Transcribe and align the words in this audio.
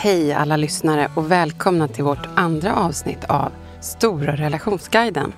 Hej 0.00 0.32
alla 0.32 0.56
lyssnare 0.56 1.08
och 1.14 1.30
välkomna 1.30 1.88
till 1.88 2.04
vårt 2.04 2.28
andra 2.36 2.76
avsnitt 2.76 3.24
av 3.24 3.52
Stora 3.80 4.36
relationsguiden. 4.36 5.32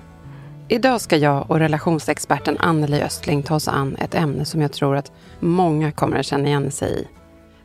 Idag 0.69 1.01
ska 1.01 1.17
jag 1.17 1.51
och 1.51 1.59
relationsexperten 1.59 2.57
Anneli 2.57 3.01
Östling 3.01 3.43
ta 3.43 3.55
oss 3.55 3.67
an 3.67 3.95
ett 3.95 4.15
ämne 4.15 4.45
som 4.45 4.61
jag 4.61 4.73
tror 4.73 4.95
att 4.95 5.11
många 5.39 5.91
kommer 5.91 6.17
att 6.17 6.25
känna 6.25 6.47
igen 6.47 6.71
sig 6.71 6.99
i. 7.01 7.07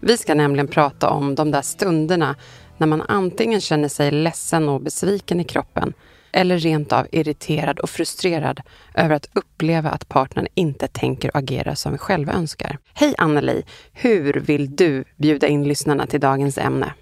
Vi 0.01 0.17
ska 0.17 0.35
nämligen 0.35 0.69
prata 0.69 1.11
om 1.11 1.35
de 1.35 1.51
där 1.51 1.63
stunderna 1.63 2.35
när 2.79 2.87
man 2.87 3.03
antingen 3.09 3.61
känner 3.61 3.89
sig 3.89 4.11
ledsen 4.11 4.69
och 4.69 4.81
besviken 4.81 5.41
i 5.41 5.45
kroppen 5.45 5.93
eller 6.37 6.59
rent 6.59 6.93
av 6.93 7.07
irriterad 7.13 7.79
och 7.79 7.91
frustrerad 7.91 8.61
över 8.95 9.15
att 9.15 9.29
uppleva 9.33 9.91
att 9.91 10.09
partnern 10.09 10.47
inte 10.55 10.89
tänker 10.89 11.31
och 11.31 11.37
agerar 11.37 11.75
som 11.75 11.93
vi 11.93 11.99
själva 11.99 12.33
önskar. 12.33 12.79
Hej 12.95 13.15
Anneli! 13.19 13.63
Hur 13.93 14.33
vill 14.33 14.77
du 14.77 15.05
bjuda 15.17 15.47
in 15.47 15.69
lyssnarna 15.69 16.07
till 16.07 16.21
dagens 16.21 16.59
ämne? 16.59 16.93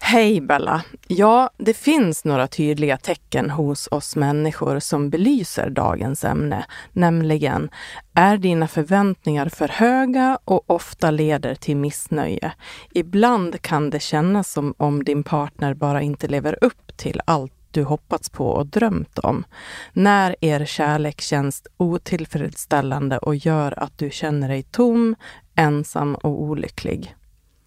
Hej 0.00 0.40
Bella! 0.40 0.82
Ja, 1.08 1.50
det 1.56 1.74
finns 1.74 2.24
några 2.24 2.46
tydliga 2.46 2.96
tecken 2.96 3.50
hos 3.50 3.88
oss 3.90 4.16
människor 4.16 4.78
som 4.78 5.10
belyser 5.10 5.70
dagens 5.70 6.24
ämne, 6.24 6.64
nämligen 6.92 7.70
är 8.14 8.36
dina 8.36 8.68
förväntningar 8.68 9.48
för 9.48 9.68
höga 9.68 10.38
och 10.44 10.70
ofta 10.70 11.10
leder 11.10 11.54
till 11.54 11.76
missnöje. 11.76 12.52
Ibland 12.90 13.62
kan 13.62 13.90
det 13.90 14.00
kännas 14.00 14.52
som 14.52 14.74
om 14.76 15.04
din 15.04 15.22
partner 15.22 15.74
bara 15.74 16.02
inte 16.02 16.26
lever 16.26 16.58
upp 16.60 16.96
till 16.96 17.20
allt 17.24 17.52
du 17.74 17.82
hoppats 17.82 18.30
på 18.30 18.46
och 18.46 18.66
drömt 18.66 19.18
om. 19.18 19.44
När 19.92 20.36
er 20.40 20.64
kärlek 20.64 21.20
känns 21.20 21.62
otillfredsställande 21.76 23.18
och 23.18 23.36
gör 23.36 23.82
att 23.82 23.98
du 23.98 24.10
känner 24.10 24.48
dig 24.48 24.62
tom, 24.62 25.16
ensam 25.54 26.14
och 26.14 26.42
olycklig. 26.42 27.14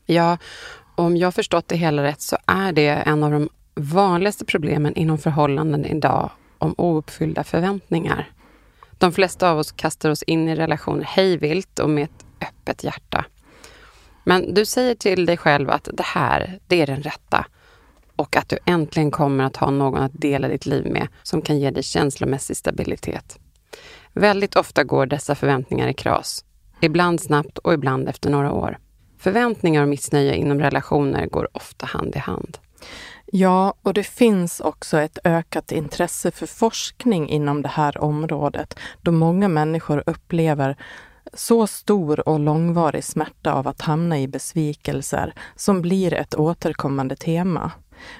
Ja, 0.05 0.37
om 0.95 1.17
jag 1.17 1.33
förstått 1.33 1.67
det 1.67 1.75
hela 1.75 2.03
rätt 2.03 2.21
så 2.21 2.37
är 2.45 2.71
det 2.71 2.87
en 2.87 3.23
av 3.23 3.31
de 3.31 3.49
vanligaste 3.75 4.45
problemen 4.45 4.93
inom 4.95 5.17
förhållanden 5.17 5.85
idag 5.85 6.29
om 6.57 6.75
ouppfyllda 6.77 7.43
förväntningar. 7.43 8.31
De 8.97 9.11
flesta 9.11 9.51
av 9.51 9.59
oss 9.59 9.71
kastar 9.71 10.09
oss 10.09 10.23
in 10.23 10.49
i 10.49 10.55
relationer 10.55 11.03
hejvilt 11.03 11.79
och 11.79 11.89
med 11.89 12.03
ett 12.03 12.25
öppet 12.41 12.83
hjärta. 12.83 13.25
Men 14.23 14.53
du 14.53 14.65
säger 14.65 14.95
till 14.95 15.25
dig 15.25 15.37
själv 15.37 15.69
att 15.69 15.89
det 15.93 16.05
här, 16.05 16.59
det 16.67 16.81
är 16.81 16.87
den 16.87 17.03
rätta 17.03 17.45
och 18.17 18.35
att 18.35 18.49
du 18.49 18.57
äntligen 18.65 19.11
kommer 19.11 19.43
att 19.43 19.57
ha 19.57 19.71
någon 19.71 20.01
att 20.01 20.13
dela 20.13 20.47
ditt 20.47 20.65
liv 20.65 20.85
med 20.85 21.07
som 21.23 21.41
kan 21.41 21.59
ge 21.59 21.71
dig 21.71 21.83
känslomässig 21.83 22.57
stabilitet. 22.57 23.39
Väldigt 24.13 24.55
ofta 24.55 24.83
går 24.83 25.05
dessa 25.05 25.35
förväntningar 25.35 25.87
i 25.87 25.93
kras. 25.93 26.45
Ibland 26.81 27.21
snabbt 27.21 27.57
och 27.57 27.73
ibland 27.73 28.09
efter 28.09 28.29
några 28.29 28.51
år. 28.51 28.77
Förväntningar 29.19 29.81
och 29.81 29.87
missnöje 29.87 30.35
inom 30.35 30.59
relationer 30.59 31.25
går 31.25 31.47
ofta 31.53 31.85
hand 31.85 32.15
i 32.15 32.19
hand. 32.19 32.57
Ja, 33.25 33.73
och 33.81 33.93
det 33.93 34.03
finns 34.03 34.59
också 34.59 34.97
ett 34.97 35.19
ökat 35.23 35.71
intresse 35.71 36.31
för 36.31 36.45
forskning 36.45 37.29
inom 37.29 37.61
det 37.61 37.69
här 37.69 37.97
området 37.97 38.79
då 39.01 39.11
många 39.11 39.47
människor 39.47 40.03
upplever 40.05 40.77
så 41.33 41.67
stor 41.67 42.29
och 42.29 42.39
långvarig 42.39 43.03
smärta 43.03 43.53
av 43.53 43.67
att 43.67 43.81
hamna 43.81 44.19
i 44.19 44.27
besvikelser 44.27 45.33
som 45.55 45.81
blir 45.81 46.13
ett 46.13 46.35
återkommande 46.35 47.15
tema. 47.15 47.71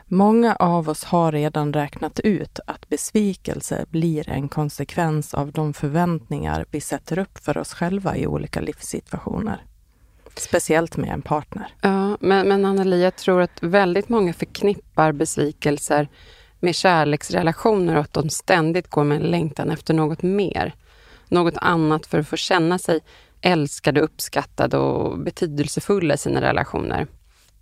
Många 0.05 0.55
av 0.55 0.89
oss 0.89 1.03
har 1.03 1.31
redan 1.31 1.73
räknat 1.73 2.19
ut 2.19 2.59
att 2.67 2.89
besvikelse 2.89 3.85
blir 3.89 4.29
en 4.29 4.49
konsekvens 4.49 5.33
av 5.33 5.51
de 5.51 5.73
förväntningar 5.73 6.65
vi 6.71 6.81
sätter 6.81 7.19
upp 7.19 7.37
för 7.37 7.57
oss 7.57 7.73
själva 7.73 8.17
i 8.17 8.27
olika 8.27 8.61
livssituationer. 8.61 9.63
Speciellt 10.35 10.97
med 10.97 11.09
en 11.09 11.21
partner. 11.21 11.67
Ja, 11.81 12.17
men, 12.19 12.47
men 12.47 12.65
Anneli, 12.65 13.03
jag 13.03 13.15
tror 13.15 13.41
att 13.41 13.63
väldigt 13.63 14.09
många 14.09 14.33
förknippar 14.33 15.11
besvikelser 15.11 16.09
med 16.59 16.75
kärleksrelationer 16.75 17.95
och 17.95 18.01
att 18.01 18.13
de 18.13 18.29
ständigt 18.29 18.89
går 18.89 19.03
med 19.03 19.17
en 19.17 19.31
längtan 19.31 19.69
efter 19.69 19.93
något 19.93 20.21
mer. 20.21 20.75
Något 21.27 21.57
annat 21.57 22.05
för 22.05 22.19
att 22.19 22.27
få 22.27 22.35
känna 22.35 22.79
sig 22.79 22.99
älskade, 23.41 24.01
uppskattade 24.01 24.77
och 24.77 25.19
betydelsefulla 25.19 26.13
i 26.13 26.17
sina 26.17 26.41
relationer. 26.41 27.07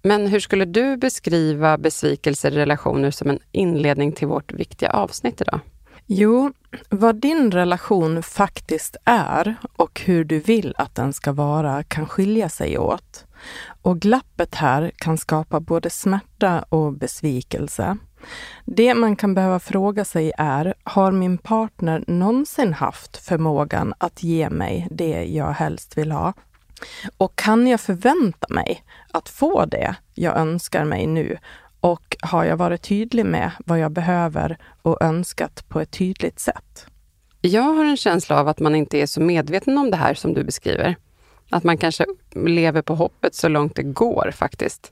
Men 0.06 0.28
hur 0.28 0.40
skulle 0.40 0.66
du 0.66 0.98
beskriva 0.98 1.78
besvikelser 1.78 2.52
i 2.52 2.56
relationer 2.56 3.12
som 3.12 3.30
en 3.30 3.40
inledning 3.52 4.12
till 4.12 4.28
vårt 4.28 4.54
viktiga 4.54 4.90
avsnitt 4.92 5.42
idag? 5.42 5.60
Jo, 6.06 6.52
vad 6.90 7.16
din 7.16 7.52
relation 7.52 8.24
faktiskt 8.24 8.98
är 9.06 9.56
och 9.76 10.02
hur 10.06 10.24
du 10.24 10.40
vill 10.40 10.74
att 10.78 10.96
den 10.96 11.14
ska 11.14 11.32
vara 11.32 11.84
kan 11.84 12.08
skilja 12.08 12.50
sig 12.50 12.78
åt. 12.78 13.26
Och 13.82 14.00
glappet 14.00 14.56
här 14.56 14.92
kan 14.96 15.18
skapa 15.18 15.60
både 15.60 15.90
smärta 15.90 16.66
och 16.70 16.94
besvikelse. 16.94 17.98
Det 18.66 18.94
man 18.94 19.16
kan 19.16 19.34
behöva 19.34 19.60
fråga 19.60 20.06
sig 20.06 20.32
är, 20.38 20.74
har 20.84 21.12
min 21.12 21.38
partner 21.38 22.04
någonsin 22.08 22.74
haft 22.74 23.18
förmågan 23.18 23.94
att 23.98 24.24
ge 24.24 24.50
mig 24.50 24.88
det 24.92 25.24
jag 25.24 25.52
helst 25.52 25.98
vill 25.98 26.12
ha? 26.12 26.34
Och 27.18 27.36
kan 27.36 27.68
jag 27.68 27.82
förvänta 27.82 28.48
mig 28.50 28.84
att 29.12 29.30
få 29.30 29.66
det 29.66 29.96
jag 30.14 30.38
önskar 30.38 30.86
mig 30.86 31.08
nu? 31.08 31.38
Och 31.80 32.18
har 32.22 32.44
jag 32.46 32.58
varit 32.58 32.82
tydlig 32.82 33.26
med 33.26 33.52
vad 33.66 33.80
jag 33.80 33.92
behöver 33.92 34.58
och 34.82 35.02
önskat 35.02 35.70
på 35.70 35.80
ett 35.80 35.92
tydligt 35.92 36.40
sätt? 36.40 36.86
Jag 37.42 37.62
har 37.62 37.86
en 37.86 37.98
känsla 37.98 38.40
av 38.40 38.48
att 38.48 38.60
man 38.60 38.76
inte 38.76 38.98
är 38.98 39.06
så 39.06 39.22
medveten 39.22 39.78
om 39.78 39.92
det 39.92 39.98
här 39.98 40.14
som 40.14 40.34
du 40.34 40.44
beskriver. 40.44 40.96
Att 41.50 41.64
man 41.64 41.78
kanske 41.78 42.06
lever 42.36 42.82
på 42.82 42.96
hoppet 42.96 43.36
så 43.36 43.48
långt 43.48 43.76
det 43.76 43.84
går 43.84 44.32
faktiskt. 44.36 44.92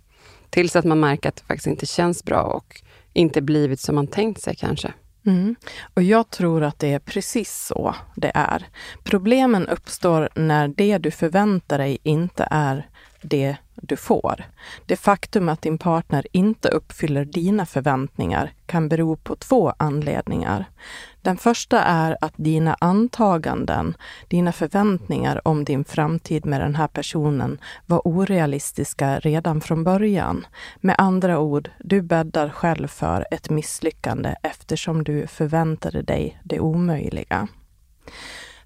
Tills 0.49 0.75
att 0.75 0.85
man 0.85 0.99
märker 0.99 1.29
att 1.29 1.35
det 1.35 1.43
faktiskt 1.43 1.67
inte 1.67 1.85
känns 1.85 2.23
bra 2.23 2.41
och 2.41 2.81
inte 3.13 3.41
blivit 3.41 3.79
som 3.79 3.95
man 3.95 4.07
tänkt 4.07 4.41
sig 4.41 4.55
kanske. 4.55 4.93
Mm. 5.25 5.55
Och 5.93 6.03
jag 6.03 6.29
tror 6.29 6.63
att 6.63 6.79
det 6.79 6.93
är 6.93 6.99
precis 6.99 7.65
så 7.65 7.95
det 8.15 8.31
är. 8.35 8.67
Problemen 9.03 9.67
uppstår 9.67 10.29
när 10.35 10.67
det 10.67 10.97
du 10.97 11.11
förväntar 11.11 11.77
dig 11.77 11.97
inte 12.03 12.47
är 12.51 12.87
det 13.21 13.55
du 13.75 13.95
får. 13.95 14.45
Det 14.85 14.95
faktum 14.95 15.49
att 15.49 15.61
din 15.61 15.77
partner 15.77 16.27
inte 16.31 16.69
uppfyller 16.69 17.25
dina 17.25 17.65
förväntningar 17.65 18.53
kan 18.65 18.89
bero 18.89 19.15
på 19.15 19.35
två 19.35 19.73
anledningar. 19.77 20.65
Den 21.23 21.37
första 21.37 21.83
är 21.83 22.17
att 22.21 22.33
dina 22.35 22.77
antaganden, 22.79 23.97
dina 24.27 24.51
förväntningar 24.51 25.47
om 25.47 25.63
din 25.63 25.85
framtid 25.85 26.45
med 26.45 26.61
den 26.61 26.75
här 26.75 26.87
personen 26.87 27.59
var 27.85 28.07
orealistiska 28.07 29.19
redan 29.19 29.61
från 29.61 29.83
början. 29.83 30.45
Med 30.81 30.95
andra 30.97 31.39
ord, 31.39 31.69
du 31.79 32.01
bäddar 32.01 32.49
själv 32.49 32.87
för 32.87 33.25
ett 33.31 33.49
misslyckande 33.49 34.35
eftersom 34.43 35.03
du 35.03 35.27
förväntade 35.27 36.01
dig 36.01 36.41
det 36.43 36.59
omöjliga. 36.59 37.47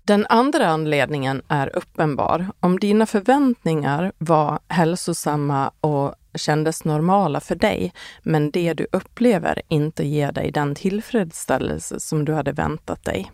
Den 0.07 0.25
andra 0.29 0.67
anledningen 0.67 1.41
är 1.47 1.75
uppenbar. 1.75 2.47
Om 2.59 2.79
dina 2.79 3.05
förväntningar 3.05 4.11
var 4.17 4.59
hälsosamma 4.67 5.71
och 5.81 6.15
kändes 6.35 6.85
normala 6.85 7.39
för 7.39 7.55
dig, 7.55 7.93
men 8.23 8.51
det 8.51 8.73
du 8.73 8.87
upplever 8.91 9.61
inte 9.67 10.07
ger 10.07 10.31
dig 10.31 10.51
den 10.51 10.75
tillfredsställelse 10.75 11.99
som 11.99 12.25
du 12.25 12.33
hade 12.33 12.51
väntat 12.51 13.05
dig. 13.05 13.31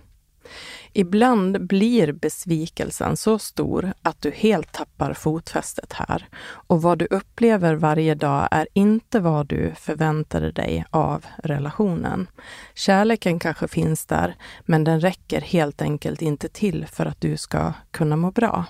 Ibland 0.94 1.68
blir 1.68 2.12
besvikelsen 2.12 3.18
så 3.18 3.40
stor 3.40 3.94
att 4.02 4.22
du 4.22 4.32
helt 4.32 4.72
tappar 4.72 5.14
fotfästet 5.14 5.94
här. 5.94 6.28
Och 6.44 6.82
vad 6.82 6.98
du 6.98 7.08
upplever 7.10 7.76
varje 7.76 8.16
dag 8.16 8.48
är 8.52 8.68
inte 8.74 9.20
vad 9.20 9.48
du 9.48 9.74
förväntade 9.76 10.52
dig 10.52 10.86
av 10.90 11.26
relationen. 11.44 12.28
Kärleken 12.74 13.40
kanske 13.40 13.68
finns 13.68 14.06
där, 14.06 14.36
men 14.66 14.84
den 14.84 15.02
räcker 15.02 15.42
helt 15.42 15.82
enkelt 15.82 16.22
inte 16.22 16.50
till 16.50 16.86
för 16.86 17.06
att 17.06 17.22
du 17.22 17.38
ska 17.38 17.74
kunna 17.92 18.16
må 18.16 18.32
bra. 18.32 18.66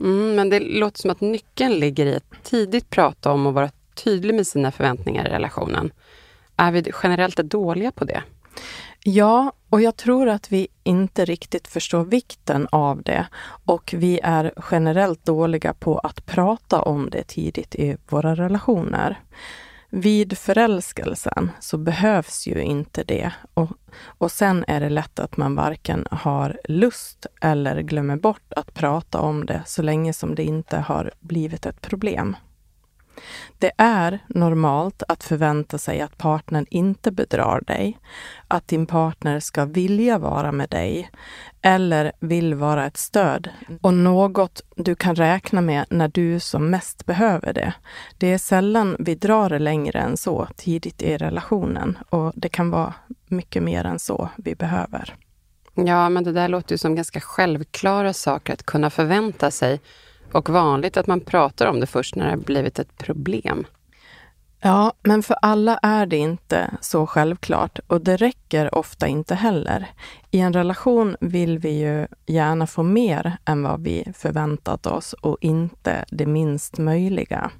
Mm, 0.00 0.34
men 0.34 0.50
det 0.50 0.60
låter 0.60 1.00
som 1.00 1.10
att 1.10 1.20
nyckeln 1.20 1.74
ligger 1.74 2.06
i 2.06 2.16
att 2.16 2.44
tidigt 2.44 2.90
prata 2.90 3.32
om 3.32 3.46
och 3.46 3.54
vara 3.54 3.70
tydlig 3.94 4.34
med 4.34 4.46
sina 4.46 4.72
förväntningar 4.72 5.26
i 5.26 5.30
relationen. 5.30 5.92
Är 6.56 6.72
vi 6.72 6.92
generellt 7.02 7.36
dåliga 7.36 7.92
på 7.92 8.04
det? 8.04 8.22
Ja, 9.08 9.52
och 9.70 9.80
jag 9.80 9.96
tror 9.96 10.28
att 10.28 10.52
vi 10.52 10.68
inte 10.82 11.24
riktigt 11.24 11.68
förstår 11.68 12.04
vikten 12.04 12.68
av 12.72 13.02
det 13.02 13.26
och 13.64 13.94
vi 13.96 14.20
är 14.22 14.52
generellt 14.70 15.24
dåliga 15.24 15.74
på 15.74 15.98
att 15.98 16.26
prata 16.26 16.82
om 16.82 17.10
det 17.10 17.22
tidigt 17.22 17.74
i 17.74 17.96
våra 18.08 18.34
relationer. 18.34 19.20
Vid 19.88 20.38
förälskelsen 20.38 21.50
så 21.60 21.78
behövs 21.78 22.46
ju 22.46 22.62
inte 22.62 23.04
det 23.04 23.32
och, 23.54 23.70
och 24.18 24.32
sen 24.32 24.64
är 24.68 24.80
det 24.80 24.90
lätt 24.90 25.18
att 25.18 25.36
man 25.36 25.54
varken 25.54 26.06
har 26.10 26.60
lust 26.64 27.26
eller 27.40 27.80
glömmer 27.80 28.16
bort 28.16 28.52
att 28.56 28.74
prata 28.74 29.20
om 29.20 29.46
det 29.46 29.62
så 29.66 29.82
länge 29.82 30.12
som 30.12 30.34
det 30.34 30.44
inte 30.44 30.76
har 30.76 31.12
blivit 31.20 31.66
ett 31.66 31.80
problem. 31.80 32.36
Det 33.58 33.72
är 33.76 34.18
normalt 34.28 35.02
att 35.08 35.24
förvänta 35.24 35.78
sig 35.78 36.00
att 36.00 36.18
partnern 36.18 36.66
inte 36.70 37.10
bedrar 37.10 37.60
dig, 37.60 37.98
att 38.48 38.68
din 38.68 38.86
partner 38.86 39.40
ska 39.40 39.64
vilja 39.64 40.18
vara 40.18 40.52
med 40.52 40.68
dig 40.68 41.10
eller 41.62 42.12
vill 42.20 42.54
vara 42.54 42.86
ett 42.86 42.96
stöd 42.96 43.48
och 43.80 43.94
något 43.94 44.62
du 44.76 44.94
kan 44.94 45.14
räkna 45.14 45.60
med 45.60 45.84
när 45.90 46.08
du 46.08 46.40
som 46.40 46.70
mest 46.70 47.06
behöver 47.06 47.52
det. 47.52 47.72
Det 48.18 48.32
är 48.32 48.38
sällan 48.38 48.96
vi 48.98 49.14
drar 49.14 49.50
det 49.50 49.58
längre 49.58 49.98
än 49.98 50.16
så 50.16 50.48
tidigt 50.56 51.02
i 51.02 51.16
relationen 51.16 51.98
och 52.08 52.32
det 52.36 52.48
kan 52.48 52.70
vara 52.70 52.94
mycket 53.26 53.62
mer 53.62 53.84
än 53.84 53.98
så 53.98 54.28
vi 54.36 54.54
behöver. 54.54 55.14
Ja, 55.74 56.08
men 56.08 56.24
det 56.24 56.32
där 56.32 56.48
låter 56.48 56.74
ju 56.74 56.78
som 56.78 56.94
ganska 56.94 57.20
självklara 57.20 58.12
saker 58.12 58.52
att 58.52 58.66
kunna 58.66 58.90
förvänta 58.90 59.50
sig 59.50 59.80
och 60.32 60.48
vanligt 60.48 60.96
att 60.96 61.06
man 61.06 61.20
pratar 61.20 61.66
om 61.66 61.80
det 61.80 61.86
först 61.86 62.16
när 62.16 62.24
det 62.24 62.30
har 62.30 62.36
blivit 62.36 62.78
ett 62.78 62.98
problem. 62.98 63.66
Ja, 64.60 64.92
men 65.02 65.22
för 65.22 65.36
alla 65.42 65.78
är 65.82 66.06
det 66.06 66.16
inte 66.16 66.70
så 66.80 67.06
självklart 67.06 67.78
och 67.86 68.00
det 68.00 68.16
räcker 68.16 68.74
ofta 68.74 69.06
inte 69.06 69.34
heller. 69.34 69.90
I 70.30 70.40
en 70.40 70.52
relation 70.52 71.16
vill 71.20 71.58
vi 71.58 71.70
ju 71.70 72.06
gärna 72.26 72.66
få 72.66 72.82
mer 72.82 73.36
än 73.44 73.62
vad 73.62 73.82
vi 73.82 74.12
förväntat 74.16 74.86
oss 74.86 75.12
och 75.12 75.38
inte 75.40 76.04
det 76.08 76.26
minst 76.26 76.78
möjliga. 76.78 77.50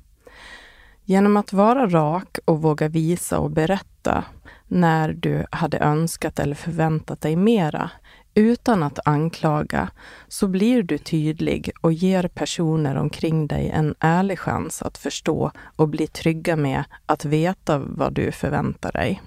Genom 1.04 1.36
att 1.36 1.52
vara 1.52 1.86
rak 1.86 2.38
och 2.44 2.62
våga 2.62 2.88
visa 2.88 3.38
och 3.38 3.50
berätta 3.50 4.24
när 4.69 5.12
du 5.12 5.46
hade 5.50 5.78
önskat 5.78 6.38
eller 6.38 6.54
förväntat 6.54 7.20
dig 7.20 7.36
mera 7.36 7.90
utan 8.36 8.82
att 8.82 8.98
anklaga 9.04 9.90
så 10.28 10.48
blir 10.48 10.82
du 10.82 10.98
tydlig 10.98 11.70
och 11.80 11.92
ger 11.92 12.28
personer 12.28 12.96
omkring 12.96 13.46
dig 13.46 13.68
en 13.68 13.94
ärlig 14.00 14.38
chans 14.38 14.82
att 14.82 14.98
förstå 14.98 15.50
och 15.76 15.88
bli 15.88 16.06
trygga 16.06 16.56
med 16.56 16.84
att 17.06 17.24
veta 17.24 17.78
vad 17.78 18.12
du 18.12 18.32
förväntar 18.32 18.92
dig. 18.92 19.22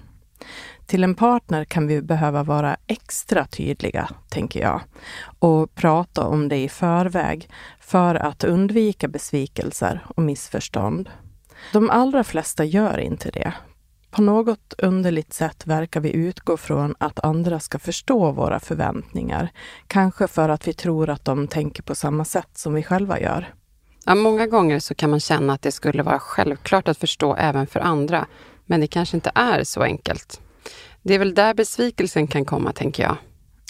Till 0.86 1.04
en 1.04 1.14
partner 1.14 1.64
kan 1.64 1.86
vi 1.86 2.02
behöva 2.02 2.42
vara 2.42 2.76
extra 2.86 3.46
tydliga, 3.46 4.10
tänker 4.28 4.60
jag, 4.60 4.80
och 5.38 5.74
prata 5.74 6.26
om 6.26 6.48
det 6.48 6.56
i 6.56 6.68
förväg 6.68 7.50
för 7.80 8.14
att 8.14 8.44
undvika 8.44 9.08
besvikelser 9.08 10.04
och 10.16 10.22
missförstånd. 10.22 11.10
De 11.72 11.90
allra 11.90 12.24
flesta 12.24 12.64
gör 12.64 12.98
inte 12.98 13.30
det, 13.30 13.52
på 14.10 14.22
något 14.22 14.74
underligt 14.78 15.32
sätt 15.32 15.66
verkar 15.66 16.00
vi 16.00 16.12
utgå 16.12 16.56
från 16.56 16.94
att 16.98 17.24
andra 17.24 17.60
ska 17.60 17.78
förstå 17.78 18.32
våra 18.32 18.60
förväntningar. 18.60 19.48
Kanske 19.86 20.28
för 20.28 20.48
att 20.48 20.68
vi 20.68 20.72
tror 20.72 21.10
att 21.10 21.24
de 21.24 21.48
tänker 21.48 21.82
på 21.82 21.94
samma 21.94 22.24
sätt 22.24 22.48
som 22.54 22.74
vi 22.74 22.82
själva 22.82 23.20
gör. 23.20 23.54
Ja, 24.04 24.14
många 24.14 24.46
gånger 24.46 24.78
så 24.78 24.94
kan 24.94 25.10
man 25.10 25.20
känna 25.20 25.52
att 25.52 25.62
det 25.62 25.72
skulle 25.72 26.02
vara 26.02 26.18
självklart 26.18 26.88
att 26.88 26.98
förstå 26.98 27.34
även 27.34 27.66
för 27.66 27.80
andra. 27.80 28.26
Men 28.66 28.80
det 28.80 28.86
kanske 28.86 29.16
inte 29.16 29.32
är 29.34 29.64
så 29.64 29.82
enkelt. 29.82 30.40
Det 31.02 31.14
är 31.14 31.18
väl 31.18 31.34
där 31.34 31.54
besvikelsen 31.54 32.26
kan 32.26 32.44
komma, 32.44 32.72
tänker 32.72 33.02
jag. 33.02 33.16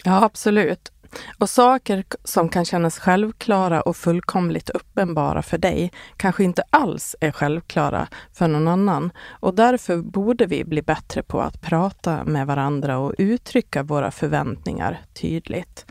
Ja, 0.05 0.25
absolut. 0.25 0.93
Och 1.39 1.51
saker 1.51 2.05
som 2.25 2.49
kan 2.49 2.65
kännas 2.65 2.99
självklara 2.99 3.81
och 3.81 3.97
fullkomligt 3.97 4.71
uppenbara 4.71 5.43
för 5.43 5.59
dig 5.59 5.93
kanske 6.17 6.45
inte 6.45 6.63
alls 6.71 7.17
är 7.21 7.31
självklara 7.31 8.09
för 8.33 8.49
någon 8.49 8.69
annan. 8.69 9.13
Och 9.29 9.55
därför 9.55 9.97
borde 9.97 10.47
vi 10.47 10.65
bli 10.65 10.83
bättre 10.83 11.23
på 11.23 11.41
att 11.41 11.61
prata 11.61 12.25
med 12.25 12.47
varandra 12.47 12.99
och 12.99 13.15
uttrycka 13.19 13.83
våra 13.83 14.11
förväntningar 14.11 15.01
tydligt. 15.21 15.87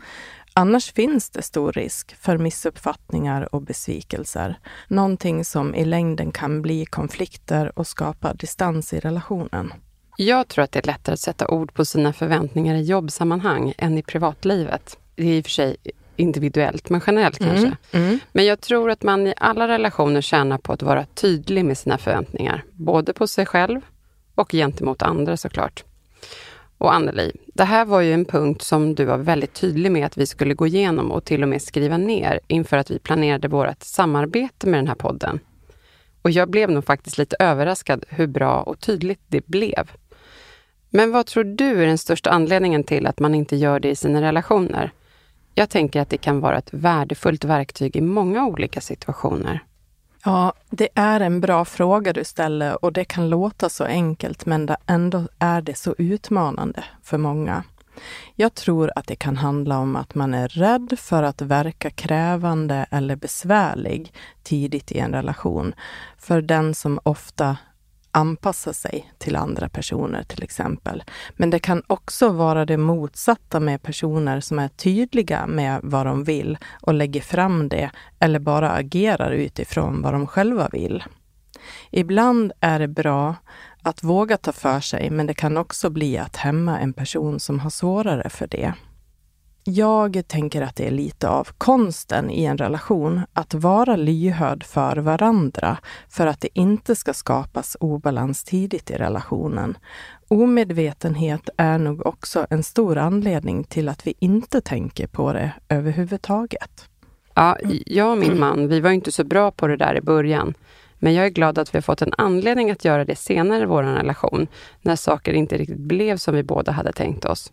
Annars 0.54 0.92
finns 0.92 1.30
det 1.30 1.42
stor 1.42 1.72
risk 1.72 2.16
för 2.16 2.38
missuppfattningar 2.38 3.54
och 3.54 3.62
besvikelser. 3.62 4.58
Någonting 4.88 5.44
som 5.44 5.74
i 5.74 5.84
längden 5.84 6.32
kan 6.32 6.62
bli 6.62 6.86
konflikter 6.86 7.78
och 7.78 7.86
skapa 7.86 8.34
distans 8.34 8.92
i 8.92 9.00
relationen. 9.00 9.72
Jag 10.16 10.48
tror 10.48 10.64
att 10.64 10.72
det 10.72 10.78
är 10.78 10.86
lättare 10.86 11.14
att 11.14 11.20
sätta 11.20 11.48
ord 11.48 11.74
på 11.74 11.84
sina 11.84 12.12
förväntningar 12.12 12.74
i 12.74 12.82
jobbsammanhang 12.82 13.74
än 13.78 13.98
i 13.98 14.02
privatlivet 14.02 14.98
det 15.20 15.26
är 15.26 15.38
i 15.38 15.40
och 15.40 15.44
för 15.44 15.50
sig 15.50 15.76
individuellt, 16.16 16.90
men 16.90 17.00
generellt 17.06 17.40
mm, 17.40 17.52
kanske. 17.52 17.76
Mm. 17.98 18.18
Men 18.32 18.44
jag 18.44 18.60
tror 18.60 18.90
att 18.90 19.02
man 19.02 19.26
i 19.26 19.34
alla 19.36 19.68
relationer 19.68 20.20
tjänar 20.20 20.58
på 20.58 20.72
att 20.72 20.82
vara 20.82 21.04
tydlig 21.04 21.64
med 21.64 21.78
sina 21.78 21.98
förväntningar. 21.98 22.64
Både 22.72 23.12
på 23.12 23.26
sig 23.26 23.46
själv 23.46 23.80
och 24.34 24.52
gentemot 24.52 25.02
andra 25.02 25.36
såklart. 25.36 25.84
Och 26.78 26.94
Anneli, 26.94 27.32
det 27.54 27.64
här 27.64 27.84
var 27.84 28.00
ju 28.00 28.12
en 28.12 28.24
punkt 28.24 28.62
som 28.62 28.94
du 28.94 29.04
var 29.04 29.18
väldigt 29.18 29.54
tydlig 29.54 29.92
med 29.92 30.06
att 30.06 30.16
vi 30.16 30.26
skulle 30.26 30.54
gå 30.54 30.66
igenom 30.66 31.12
och 31.12 31.24
till 31.24 31.42
och 31.42 31.48
med 31.48 31.62
skriva 31.62 31.96
ner 31.96 32.40
inför 32.46 32.76
att 32.76 32.90
vi 32.90 32.98
planerade 32.98 33.48
vårt 33.48 33.82
samarbete 33.82 34.66
med 34.66 34.78
den 34.78 34.88
här 34.88 34.94
podden. 34.94 35.40
Och 36.22 36.30
jag 36.30 36.50
blev 36.50 36.70
nog 36.70 36.84
faktiskt 36.84 37.18
lite 37.18 37.36
överraskad 37.38 38.04
hur 38.08 38.26
bra 38.26 38.62
och 38.62 38.80
tydligt 38.80 39.20
det 39.26 39.46
blev. 39.46 39.90
Men 40.90 41.12
vad 41.12 41.26
tror 41.26 41.44
du 41.44 41.82
är 41.82 41.86
den 41.86 41.98
största 41.98 42.30
anledningen 42.30 42.84
till 42.84 43.06
att 43.06 43.20
man 43.20 43.34
inte 43.34 43.56
gör 43.56 43.80
det 43.80 43.88
i 43.88 43.96
sina 43.96 44.22
relationer? 44.22 44.92
Jag 45.54 45.70
tänker 45.70 46.00
att 46.00 46.10
det 46.10 46.16
kan 46.16 46.40
vara 46.40 46.58
ett 46.58 46.68
värdefullt 46.72 47.44
verktyg 47.44 47.96
i 47.96 48.00
många 48.00 48.46
olika 48.46 48.80
situationer. 48.80 49.64
Ja, 50.24 50.52
det 50.70 50.88
är 50.94 51.20
en 51.20 51.40
bra 51.40 51.64
fråga 51.64 52.12
du 52.12 52.24
ställer 52.24 52.84
och 52.84 52.92
det 52.92 53.04
kan 53.04 53.28
låta 53.28 53.68
så 53.68 53.84
enkelt 53.84 54.46
men 54.46 54.68
ändå 54.86 55.28
är 55.38 55.60
det 55.60 55.74
så 55.74 55.94
utmanande 55.98 56.84
för 57.02 57.18
många. 57.18 57.64
Jag 58.34 58.54
tror 58.54 58.92
att 58.96 59.06
det 59.06 59.16
kan 59.16 59.36
handla 59.36 59.78
om 59.78 59.96
att 59.96 60.14
man 60.14 60.34
är 60.34 60.48
rädd 60.48 60.98
för 60.98 61.22
att 61.22 61.42
verka 61.42 61.90
krävande 61.90 62.86
eller 62.90 63.16
besvärlig 63.16 64.12
tidigt 64.42 64.92
i 64.92 64.98
en 64.98 65.12
relation. 65.12 65.74
För 66.18 66.42
den 66.42 66.74
som 66.74 67.00
ofta 67.02 67.56
anpassa 68.12 68.72
sig 68.72 69.12
till 69.18 69.36
andra 69.36 69.68
personer 69.68 70.22
till 70.22 70.42
exempel. 70.42 71.02
Men 71.36 71.50
det 71.50 71.58
kan 71.58 71.82
också 71.86 72.28
vara 72.28 72.66
det 72.66 72.76
motsatta 72.76 73.60
med 73.60 73.82
personer 73.82 74.40
som 74.40 74.58
är 74.58 74.68
tydliga 74.68 75.46
med 75.46 75.80
vad 75.82 76.06
de 76.06 76.24
vill 76.24 76.58
och 76.82 76.94
lägger 76.94 77.20
fram 77.20 77.68
det 77.68 77.90
eller 78.18 78.38
bara 78.38 78.70
agerar 78.70 79.30
utifrån 79.30 80.02
vad 80.02 80.12
de 80.12 80.26
själva 80.26 80.68
vill. 80.72 81.04
Ibland 81.90 82.52
är 82.60 82.78
det 82.78 82.88
bra 82.88 83.34
att 83.82 84.02
våga 84.02 84.36
ta 84.36 84.52
för 84.52 84.80
sig, 84.80 85.10
men 85.10 85.26
det 85.26 85.34
kan 85.34 85.56
också 85.56 85.90
bli 85.90 86.18
att 86.18 86.36
hämma 86.36 86.78
en 86.78 86.92
person 86.92 87.40
som 87.40 87.60
har 87.60 87.70
svårare 87.70 88.30
för 88.30 88.46
det. 88.46 88.74
Jag 89.64 90.22
tänker 90.26 90.62
att 90.62 90.76
det 90.76 90.86
är 90.86 90.90
lite 90.90 91.28
av 91.28 91.48
konsten 91.58 92.30
i 92.30 92.44
en 92.44 92.58
relation 92.58 93.20
att 93.32 93.54
vara 93.54 93.96
lyhörd 93.96 94.64
för 94.64 94.96
varandra 94.96 95.78
för 96.08 96.26
att 96.26 96.40
det 96.40 96.58
inte 96.58 96.96
ska 96.96 97.12
skapas 97.12 97.76
obalans 97.80 98.44
tidigt 98.44 98.90
i 98.90 98.94
relationen. 98.94 99.78
Omedvetenhet 100.28 101.48
är 101.56 101.78
nog 101.78 102.06
också 102.06 102.46
en 102.50 102.62
stor 102.62 102.98
anledning 102.98 103.64
till 103.64 103.88
att 103.88 104.06
vi 104.06 104.14
inte 104.18 104.60
tänker 104.60 105.06
på 105.06 105.32
det 105.32 105.52
överhuvudtaget. 105.68 106.88
Ja, 107.34 107.58
jag 107.86 108.10
och 108.10 108.18
min 108.18 108.38
man, 108.38 108.68
vi 108.68 108.80
var 108.80 108.90
inte 108.90 109.12
så 109.12 109.24
bra 109.24 109.50
på 109.50 109.66
det 109.66 109.76
där 109.76 109.96
i 109.96 110.00
början. 110.00 110.54
Men 110.98 111.14
jag 111.14 111.26
är 111.26 111.30
glad 111.30 111.58
att 111.58 111.74
vi 111.74 111.76
har 111.76 111.82
fått 111.82 112.02
en 112.02 112.14
anledning 112.18 112.70
att 112.70 112.84
göra 112.84 113.04
det 113.04 113.16
senare 113.16 113.62
i 113.62 113.66
vår 113.66 113.82
relation, 113.82 114.46
när 114.82 114.96
saker 114.96 115.32
inte 115.32 115.58
riktigt 115.58 115.78
blev 115.78 116.16
som 116.16 116.34
vi 116.34 116.42
båda 116.42 116.72
hade 116.72 116.92
tänkt 116.92 117.24
oss. 117.24 117.52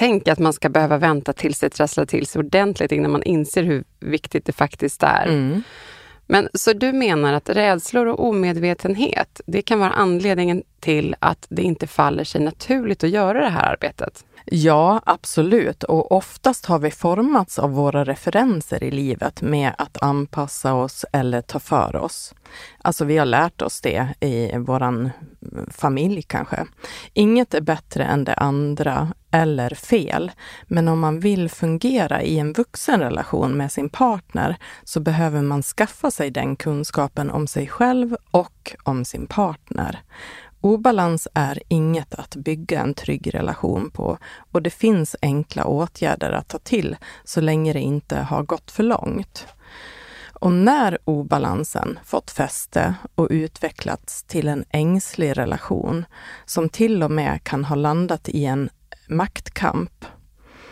Tänk 0.00 0.28
att 0.28 0.38
man 0.38 0.52
ska 0.52 0.68
behöva 0.68 0.98
vänta 0.98 1.32
tills 1.32 1.60
det 1.60 1.70
trasslar 1.70 2.06
till 2.06 2.26
sig 2.26 2.38
ordentligt 2.38 2.92
innan 2.92 3.10
man 3.10 3.22
inser 3.22 3.62
hur 3.62 3.84
viktigt 4.00 4.46
det 4.46 4.52
faktiskt 4.52 5.02
är. 5.02 5.26
Mm. 5.26 5.62
Men 6.26 6.48
så 6.54 6.72
du 6.72 6.92
menar 6.92 7.32
att 7.32 7.48
rädslor 7.48 8.06
och 8.06 8.28
omedvetenhet, 8.28 9.40
det 9.46 9.62
kan 9.62 9.78
vara 9.78 9.90
anledningen 9.90 10.62
till 10.80 11.16
att 11.18 11.46
det 11.48 11.62
inte 11.62 11.86
faller 11.86 12.24
sig 12.24 12.40
naturligt 12.40 13.04
att 13.04 13.10
göra 13.10 13.40
det 13.40 13.48
här 13.48 13.72
arbetet? 13.72 14.24
Ja, 14.52 15.00
absolut. 15.06 15.84
Och 15.84 16.12
oftast 16.12 16.66
har 16.66 16.78
vi 16.78 16.90
formats 16.90 17.58
av 17.58 17.70
våra 17.70 18.04
referenser 18.04 18.84
i 18.84 18.90
livet 18.90 19.42
med 19.42 19.72
att 19.78 20.02
anpassa 20.02 20.74
oss 20.74 21.04
eller 21.12 21.42
ta 21.42 21.58
för 21.58 21.96
oss. 21.96 22.34
Alltså 22.82 23.04
vi 23.04 23.18
har 23.18 23.26
lärt 23.26 23.62
oss 23.62 23.80
det 23.80 24.08
i 24.20 24.58
våran 24.58 25.10
familj 25.68 26.22
kanske. 26.22 26.66
Inget 27.12 27.54
är 27.54 27.60
bättre 27.60 28.04
än 28.04 28.24
det 28.24 28.34
andra 28.34 29.12
eller 29.30 29.74
fel. 29.74 30.30
Men 30.66 30.88
om 30.88 31.00
man 31.00 31.20
vill 31.20 31.50
fungera 31.50 32.22
i 32.22 32.38
en 32.38 32.52
vuxenrelation 32.52 33.56
med 33.56 33.72
sin 33.72 33.88
partner 33.88 34.56
så 34.84 35.00
behöver 35.00 35.42
man 35.42 35.62
skaffa 35.62 36.10
sig 36.10 36.30
den 36.30 36.56
kunskapen 36.56 37.30
om 37.30 37.46
sig 37.46 37.68
själv 37.68 38.16
och 38.30 38.76
om 38.82 39.04
sin 39.04 39.26
partner. 39.26 40.00
Obalans 40.60 41.28
är 41.34 41.62
inget 41.68 42.14
att 42.14 42.36
bygga 42.36 42.80
en 42.80 42.94
trygg 42.94 43.34
relation 43.34 43.90
på 43.90 44.18
och 44.52 44.62
det 44.62 44.70
finns 44.70 45.16
enkla 45.22 45.64
åtgärder 45.64 46.32
att 46.32 46.48
ta 46.48 46.58
till 46.58 46.96
så 47.24 47.40
länge 47.40 47.72
det 47.72 47.80
inte 47.80 48.16
har 48.16 48.42
gått 48.42 48.70
för 48.70 48.82
långt. 48.82 49.46
Och 50.40 50.52
när 50.52 50.98
obalansen 51.04 51.98
fått 52.04 52.30
fäste 52.30 52.94
och 53.14 53.28
utvecklats 53.30 54.22
till 54.22 54.48
en 54.48 54.64
ängslig 54.70 55.38
relation 55.38 56.04
som 56.44 56.68
till 56.68 57.02
och 57.02 57.10
med 57.10 57.44
kan 57.44 57.64
ha 57.64 57.76
landat 57.76 58.28
i 58.28 58.44
en 58.44 58.70
maktkamp, 59.08 60.04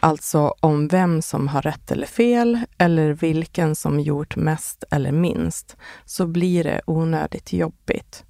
alltså 0.00 0.54
om 0.61 0.88
vem 0.88 1.23
som 1.23 1.49
har 1.49 1.62
rätt 1.62 1.90
eller 1.90 2.07
fel 2.07 2.61
eller 2.78 3.11
vilken 3.11 3.76
som 3.76 4.00
gjort 4.00 4.37
mest 4.37 4.85
eller 4.90 5.12
minst, 5.12 5.76
så 6.04 6.26
blir 6.26 6.64
det 6.64 6.80
onödigt 6.87 7.52
jobbigt. 7.52 8.25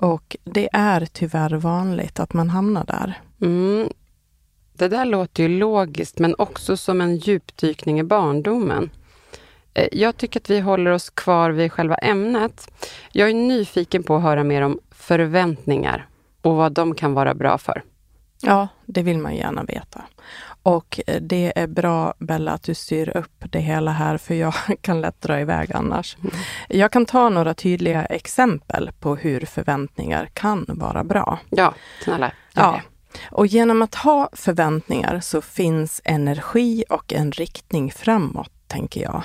Och 0.00 0.36
det 0.44 0.68
är 0.72 1.06
tyvärr 1.12 1.50
vanligt 1.50 2.20
att 2.20 2.32
man 2.32 2.50
hamnar 2.50 2.84
där. 2.84 3.20
Mm. 3.40 3.88
Det 4.72 4.88
där 4.88 5.04
låter 5.04 5.42
ju 5.42 5.48
logiskt, 5.48 6.18
men 6.18 6.34
också 6.38 6.76
som 6.76 7.00
en 7.00 7.16
djupdykning 7.16 8.00
i 8.00 8.02
barndomen. 8.02 8.90
Eh, 9.74 9.88
jag 9.92 10.16
tycker 10.16 10.40
att 10.40 10.50
vi 10.50 10.60
håller 10.60 10.90
oss 10.90 11.10
kvar 11.10 11.50
vid 11.50 11.72
själva 11.72 11.94
ämnet. 11.94 12.70
Jag 13.12 13.30
är 13.30 13.34
nyfiken 13.34 14.02
på 14.02 14.16
att 14.16 14.22
höra 14.22 14.44
mer 14.44 14.62
om 14.62 14.78
förväntningar 14.90 16.08
och 16.42 16.56
vad 16.56 16.72
de 16.72 16.94
kan 16.94 17.14
vara 17.14 17.34
bra 17.34 17.58
för. 17.58 17.82
Ja, 18.42 18.68
det 18.86 19.02
vill 19.02 19.18
man 19.18 19.36
gärna 19.36 19.64
veta. 19.64 20.04
Och 20.62 21.00
eh, 21.06 21.20
det 21.20 21.52
är 21.56 21.66
bra, 21.66 22.14
Bella, 22.18 22.52
att 22.52 22.62
du 22.62 22.74
styr 22.74 23.16
upp 23.16 23.44
det 23.50 23.60
hela 23.60 23.90
här, 23.90 24.18
för 24.18 24.34
jag 24.34 24.54
kan 24.80 25.00
lätt 25.00 25.20
dra 25.20 25.40
iväg 25.40 25.72
annars. 25.74 26.16
Mm. 26.20 26.36
Jag 26.68 26.92
kan 26.92 27.06
ta 27.06 27.28
några 27.28 27.54
tydliga 27.54 28.04
exempel 28.04 28.90
på 29.00 29.16
hur 29.16 29.40
förväntningar 29.40 30.30
kan 30.34 30.64
vara 30.68 31.04
bra. 31.04 31.38
Ja, 31.50 31.74
snälla. 32.04 32.32
Ja. 32.54 32.80
Och 33.30 33.46
genom 33.46 33.82
att 33.82 33.94
ha 33.94 34.28
förväntningar 34.32 35.20
så 35.20 35.40
finns 35.40 36.00
energi 36.04 36.84
och 36.88 37.12
en 37.12 37.32
riktning 37.32 37.92
framåt, 37.92 38.52
tänker 38.66 39.02
jag. 39.02 39.22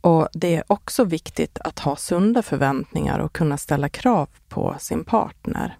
Och 0.00 0.28
det 0.32 0.56
är 0.56 0.64
också 0.66 1.04
viktigt 1.04 1.58
att 1.58 1.78
ha 1.78 1.96
sunda 1.96 2.42
förväntningar 2.42 3.18
och 3.18 3.32
kunna 3.32 3.56
ställa 3.58 3.88
krav 3.88 4.28
på 4.48 4.76
sin 4.78 5.04
partner. 5.04 5.76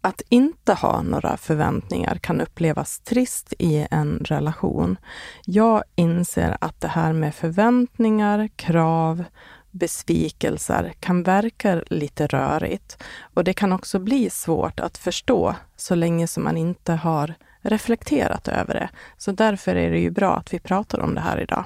Att 0.00 0.22
inte 0.28 0.72
ha 0.72 1.02
några 1.02 1.36
förväntningar 1.36 2.18
kan 2.18 2.40
upplevas 2.40 3.00
trist 3.00 3.52
i 3.58 3.86
en 3.90 4.18
relation. 4.18 4.96
Jag 5.44 5.82
inser 5.94 6.56
att 6.60 6.80
det 6.80 6.88
här 6.88 7.12
med 7.12 7.34
förväntningar, 7.34 8.48
krav, 8.56 9.24
besvikelser 9.70 10.92
kan 11.00 11.22
verka 11.22 11.82
lite 11.86 12.26
rörigt 12.26 13.02
och 13.34 13.44
det 13.44 13.52
kan 13.52 13.72
också 13.72 13.98
bli 13.98 14.30
svårt 14.30 14.80
att 14.80 14.98
förstå 14.98 15.54
så 15.76 15.94
länge 15.94 16.26
som 16.26 16.44
man 16.44 16.56
inte 16.56 16.92
har 16.92 17.34
reflekterat 17.60 18.48
över 18.48 18.74
det. 18.74 18.88
Så 19.16 19.32
därför 19.32 19.76
är 19.76 19.90
det 19.90 19.98
ju 19.98 20.10
bra 20.10 20.36
att 20.36 20.54
vi 20.54 20.58
pratar 20.58 21.00
om 21.00 21.14
det 21.14 21.20
här 21.20 21.40
idag. 21.40 21.64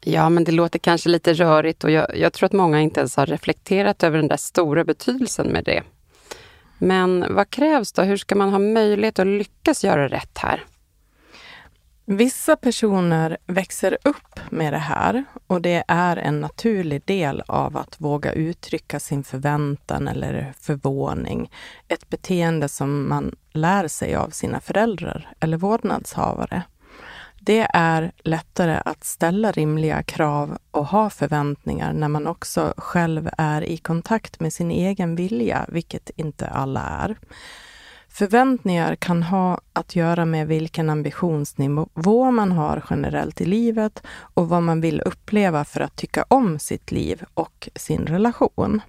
Ja, 0.00 0.28
men 0.28 0.44
det 0.44 0.52
låter 0.52 0.78
kanske 0.78 1.08
lite 1.08 1.32
rörigt 1.32 1.84
och 1.84 1.90
jag, 1.90 2.16
jag 2.18 2.32
tror 2.32 2.46
att 2.46 2.52
många 2.52 2.80
inte 2.80 3.00
ens 3.00 3.16
har 3.16 3.26
reflekterat 3.26 4.02
över 4.02 4.18
den 4.18 4.28
där 4.28 4.36
stora 4.36 4.84
betydelsen 4.84 5.46
med 5.46 5.64
det. 5.64 5.82
Men 6.80 7.34
vad 7.34 7.50
krävs 7.50 7.92
då? 7.92 8.02
Hur 8.02 8.16
ska 8.16 8.34
man 8.34 8.50
ha 8.50 8.58
möjlighet 8.58 9.18
att 9.18 9.26
lyckas 9.26 9.84
göra 9.84 10.08
rätt 10.08 10.38
här? 10.38 10.64
Vissa 12.04 12.56
personer 12.56 13.36
växer 13.46 13.98
upp 14.04 14.40
med 14.50 14.72
det 14.72 14.78
här 14.78 15.24
och 15.46 15.62
det 15.62 15.84
är 15.88 16.16
en 16.16 16.40
naturlig 16.40 17.02
del 17.04 17.42
av 17.46 17.76
att 17.76 18.00
våga 18.00 18.32
uttrycka 18.32 19.00
sin 19.00 19.24
förväntan 19.24 20.08
eller 20.08 20.52
förvåning. 20.60 21.50
Ett 21.88 22.08
beteende 22.08 22.68
som 22.68 23.08
man 23.08 23.34
lär 23.52 23.88
sig 23.88 24.14
av 24.14 24.30
sina 24.30 24.60
föräldrar 24.60 25.32
eller 25.40 25.56
vårdnadshavare. 25.56 26.62
Det 27.42 27.66
är 27.72 28.12
lättare 28.18 28.80
att 28.84 29.04
ställa 29.04 29.52
rimliga 29.52 30.02
krav 30.02 30.58
och 30.70 30.86
ha 30.86 31.10
förväntningar 31.10 31.92
när 31.92 32.08
man 32.08 32.26
också 32.26 32.74
själv 32.76 33.30
är 33.38 33.62
i 33.62 33.76
kontakt 33.76 34.40
med 34.40 34.52
sin 34.52 34.70
egen 34.70 35.16
vilja, 35.16 35.66
vilket 35.68 36.10
inte 36.16 36.46
alla 36.46 36.80
är. 36.80 37.16
Förväntningar 38.08 38.96
kan 38.96 39.22
ha 39.22 39.60
att 39.72 39.96
göra 39.96 40.24
med 40.24 40.46
vilken 40.46 40.90
ambitionsnivå 40.90 42.30
man 42.30 42.52
har 42.52 42.84
generellt 42.90 43.40
i 43.40 43.44
livet 43.44 44.02
och 44.34 44.48
vad 44.48 44.62
man 44.62 44.80
vill 44.80 45.00
uppleva 45.00 45.64
för 45.64 45.80
att 45.80 45.96
tycka 45.96 46.24
om 46.28 46.58
sitt 46.58 46.90
liv 46.90 47.24
och 47.34 47.68
sin 47.74 48.06
relation. 48.06 48.80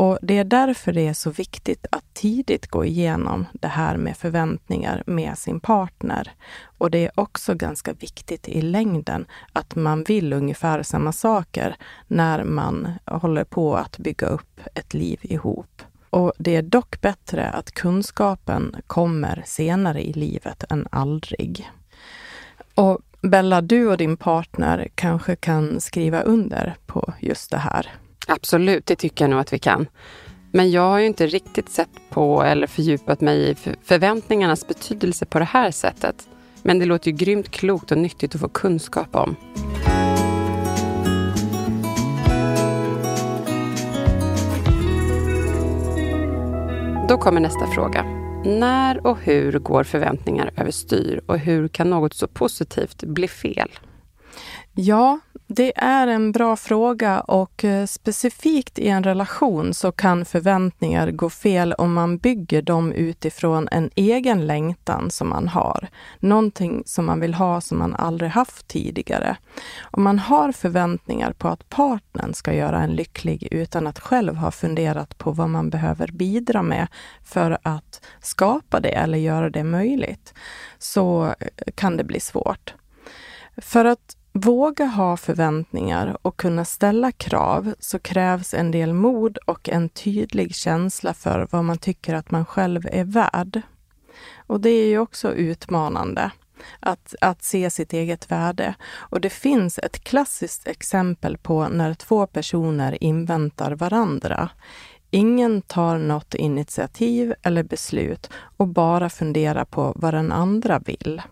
Och 0.00 0.18
Det 0.22 0.38
är 0.38 0.44
därför 0.44 0.92
det 0.92 1.08
är 1.08 1.12
så 1.12 1.30
viktigt 1.30 1.86
att 1.90 2.04
tidigt 2.14 2.66
gå 2.66 2.84
igenom 2.84 3.46
det 3.52 3.68
här 3.68 3.96
med 3.96 4.16
förväntningar 4.16 5.02
med 5.06 5.38
sin 5.38 5.60
partner. 5.60 6.32
Och 6.62 6.90
det 6.90 7.04
är 7.04 7.10
också 7.14 7.54
ganska 7.54 7.92
viktigt 7.92 8.48
i 8.48 8.62
längden 8.62 9.26
att 9.52 9.74
man 9.76 10.04
vill 10.04 10.32
ungefär 10.32 10.82
samma 10.82 11.12
saker 11.12 11.76
när 12.06 12.44
man 12.44 12.92
håller 13.04 13.44
på 13.44 13.76
att 13.76 13.98
bygga 13.98 14.26
upp 14.26 14.60
ett 14.74 14.94
liv 14.94 15.18
ihop. 15.22 15.82
Och 16.10 16.32
det 16.38 16.56
är 16.56 16.62
dock 16.62 17.00
bättre 17.00 17.50
att 17.50 17.72
kunskapen 17.72 18.76
kommer 18.86 19.42
senare 19.46 20.02
i 20.02 20.12
livet 20.12 20.64
än 20.70 20.86
aldrig. 20.90 21.70
Och 22.74 22.98
Bella, 23.20 23.60
du 23.60 23.88
och 23.88 23.96
din 23.96 24.16
partner 24.16 24.88
kanske 24.94 25.36
kan 25.36 25.80
skriva 25.80 26.20
under 26.20 26.76
på 26.86 27.12
just 27.20 27.50
det 27.50 27.58
här. 27.58 27.90
Absolut, 28.26 28.86
det 28.86 28.96
tycker 28.96 29.24
jag 29.24 29.30
nog 29.30 29.40
att 29.40 29.52
vi 29.52 29.58
kan. 29.58 29.86
Men 30.52 30.70
jag 30.70 30.82
har 30.82 30.98
ju 30.98 31.06
inte 31.06 31.26
riktigt 31.26 31.68
sett 31.68 31.90
på 32.10 32.42
eller 32.42 32.66
fördjupat 32.66 33.20
mig 33.20 33.50
i 33.50 33.54
förväntningarnas 33.82 34.68
betydelse 34.68 35.26
på 35.26 35.38
det 35.38 35.44
här 35.44 35.70
sättet. 35.70 36.28
Men 36.62 36.78
det 36.78 36.84
låter 36.84 37.10
ju 37.10 37.16
grymt 37.16 37.50
klokt 37.50 37.92
och 37.92 37.98
nyttigt 37.98 38.34
att 38.34 38.40
få 38.40 38.48
kunskap 38.48 39.14
om. 39.16 39.36
Då 47.08 47.18
kommer 47.18 47.40
nästa 47.40 47.66
fråga. 47.66 48.02
När 48.44 49.06
och 49.06 49.18
hur 49.18 49.58
går 49.58 49.84
förväntningar 49.84 50.52
överstyr 50.56 51.20
och 51.26 51.38
hur 51.38 51.68
kan 51.68 51.90
något 51.90 52.14
så 52.14 52.26
positivt 52.26 53.04
bli 53.04 53.28
fel? 53.28 53.70
Ja, 54.74 55.20
det 55.52 55.72
är 55.76 56.06
en 56.06 56.32
bra 56.32 56.56
fråga 56.56 57.20
och 57.20 57.64
eh, 57.64 57.86
specifikt 57.86 58.78
i 58.78 58.88
en 58.88 59.04
relation 59.04 59.74
så 59.74 59.92
kan 59.92 60.24
förväntningar 60.24 61.10
gå 61.10 61.30
fel 61.30 61.72
om 61.72 61.92
man 61.92 62.18
bygger 62.18 62.62
dem 62.62 62.92
utifrån 62.92 63.68
en 63.70 63.90
egen 63.94 64.46
längtan 64.46 65.10
som 65.10 65.28
man 65.28 65.48
har. 65.48 65.88
Någonting 66.18 66.82
som 66.86 67.06
man 67.06 67.20
vill 67.20 67.34
ha 67.34 67.60
som 67.60 67.78
man 67.78 67.94
aldrig 67.94 68.30
haft 68.30 68.68
tidigare. 68.68 69.36
Om 69.82 70.02
man 70.02 70.18
har 70.18 70.52
förväntningar 70.52 71.32
på 71.32 71.48
att 71.48 71.68
partnern 71.68 72.34
ska 72.34 72.52
göra 72.52 72.82
en 72.82 72.92
lycklig 72.92 73.48
utan 73.50 73.86
att 73.86 73.98
själv 73.98 74.36
ha 74.36 74.50
funderat 74.50 75.18
på 75.18 75.32
vad 75.32 75.48
man 75.48 75.70
behöver 75.70 76.08
bidra 76.08 76.62
med 76.62 76.88
för 77.24 77.58
att 77.62 78.06
skapa 78.20 78.80
det 78.80 78.92
eller 78.92 79.18
göra 79.18 79.50
det 79.50 79.64
möjligt, 79.64 80.34
så 80.78 81.24
eh, 81.26 81.72
kan 81.74 81.96
det 81.96 82.04
bli 82.04 82.20
svårt. 82.20 82.74
För 83.56 83.84
att 83.84 84.16
Våga 84.32 84.84
ha 84.84 85.16
förväntningar 85.16 86.16
och 86.22 86.36
kunna 86.36 86.64
ställa 86.64 87.12
krav 87.12 87.74
så 87.78 87.98
krävs 87.98 88.54
en 88.54 88.70
del 88.70 88.92
mod 88.92 89.38
och 89.46 89.68
en 89.68 89.88
tydlig 89.88 90.54
känsla 90.54 91.14
för 91.14 91.48
vad 91.50 91.64
man 91.64 91.78
tycker 91.78 92.14
att 92.14 92.30
man 92.30 92.44
själv 92.44 92.86
är 92.92 93.04
värd. 93.04 93.62
Och 94.46 94.60
det 94.60 94.70
är 94.70 94.86
ju 94.86 94.98
också 94.98 95.34
utmanande 95.34 96.30
att, 96.80 97.14
att 97.20 97.42
se 97.42 97.70
sitt 97.70 97.92
eget 97.92 98.30
värde. 98.30 98.74
Och 98.92 99.20
det 99.20 99.30
finns 99.30 99.78
ett 99.78 100.04
klassiskt 100.04 100.68
exempel 100.68 101.38
på 101.38 101.68
när 101.68 101.94
två 101.94 102.26
personer 102.26 103.02
inväntar 103.04 103.72
varandra. 103.72 104.50
Ingen 105.10 105.62
tar 105.62 105.98
något 105.98 106.34
initiativ 106.34 107.34
eller 107.42 107.62
beslut 107.62 108.30
och 108.56 108.68
bara 108.68 109.10
funderar 109.10 109.64
på 109.64 109.92
vad 109.96 110.14
den 110.14 110.32
andra 110.32 110.78
vill. 110.78 111.22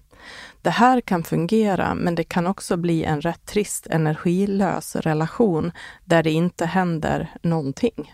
Det 0.69 0.73
här 0.73 1.01
kan 1.01 1.23
fungera, 1.23 1.95
men 1.95 2.15
det 2.15 2.25
kan 2.25 2.47
också 2.47 2.77
bli 2.77 3.05
en 3.05 3.21
rätt 3.21 3.47
trist, 3.47 3.87
energilös 3.87 4.97
relation 4.97 5.73
där 6.05 6.23
det 6.23 6.31
inte 6.31 6.67
händer 6.67 7.31
någonting. 7.43 8.13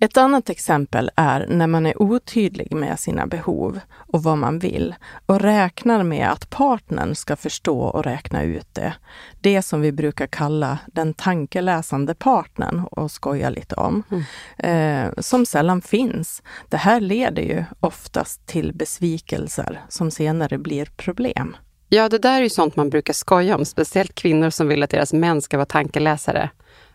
Ett 0.00 0.16
annat 0.16 0.50
exempel 0.50 1.10
är 1.16 1.46
när 1.48 1.66
man 1.66 1.86
är 1.86 2.02
otydlig 2.02 2.72
med 2.74 3.00
sina 3.00 3.26
behov 3.26 3.80
och 3.92 4.22
vad 4.22 4.38
man 4.38 4.58
vill 4.58 4.94
och 5.26 5.40
räknar 5.40 6.02
med 6.02 6.30
att 6.30 6.50
partnern 6.50 7.14
ska 7.14 7.36
förstå 7.36 7.80
och 7.80 8.04
räkna 8.04 8.42
ut 8.42 8.74
det. 8.74 8.94
Det 9.40 9.62
som 9.62 9.80
vi 9.80 9.92
brukar 9.92 10.26
kalla 10.26 10.78
den 10.86 11.14
tankeläsande 11.14 12.14
partnern 12.14 12.84
och 12.90 13.10
skoja 13.10 13.50
lite 13.50 13.74
om. 13.74 14.02
Mm. 14.10 14.24
Eh, 14.58 15.12
som 15.18 15.46
sällan 15.46 15.82
finns. 15.82 16.42
Det 16.68 16.76
här 16.76 17.00
leder 17.00 17.42
ju 17.42 17.64
oftast 17.80 18.46
till 18.46 18.72
besvikelser 18.72 19.80
som 19.88 20.10
senare 20.10 20.58
blir 20.58 20.84
problem. 20.96 21.56
Ja, 21.88 22.08
det 22.08 22.18
där 22.18 22.38
är 22.38 22.42
ju 22.42 22.50
sånt 22.50 22.76
man 22.76 22.90
brukar 22.90 23.12
skoja 23.12 23.56
om, 23.56 23.64
speciellt 23.64 24.14
kvinnor 24.14 24.50
som 24.50 24.68
vill 24.68 24.82
att 24.82 24.90
deras 24.90 25.12
män 25.12 25.42
ska 25.42 25.56
vara 25.56 25.66
tankeläsare. 25.66 26.50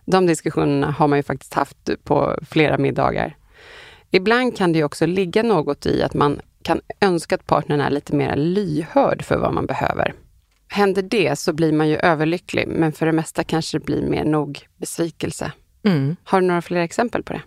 De 0.05 0.25
diskussionerna 0.25 0.91
har 0.91 1.07
man 1.07 1.19
ju 1.19 1.23
faktiskt 1.23 1.53
haft 1.53 1.89
på 2.03 2.37
flera 2.49 2.77
middagar. 2.77 3.37
Ibland 4.11 4.57
kan 4.57 4.71
det 4.71 4.79
ju 4.79 4.85
också 4.85 5.05
ligga 5.05 5.43
något 5.43 5.85
i 5.85 6.03
att 6.03 6.13
man 6.13 6.39
kan 6.63 6.81
önska 7.01 7.35
att 7.35 7.47
partnern 7.47 7.81
är 7.81 7.89
lite 7.89 8.15
mer 8.15 8.35
lyhörd 8.35 9.23
för 9.23 9.37
vad 9.37 9.53
man 9.53 9.65
behöver. 9.65 10.13
Händer 10.67 11.01
det 11.01 11.39
så 11.39 11.53
blir 11.53 11.71
man 11.71 11.89
ju 11.89 11.95
överlycklig, 11.95 12.67
men 12.67 12.91
för 12.91 13.05
det 13.05 13.11
mesta 13.11 13.43
kanske 13.43 13.77
det 13.77 13.85
blir 13.85 14.01
mer 14.01 14.23
nog 14.23 14.67
besvikelse. 14.77 15.51
Mm. 15.83 16.15
Har 16.23 16.41
du 16.41 16.47
några 16.47 16.61
fler 16.61 16.81
exempel 16.81 17.23
på 17.23 17.33
det? 17.33 17.41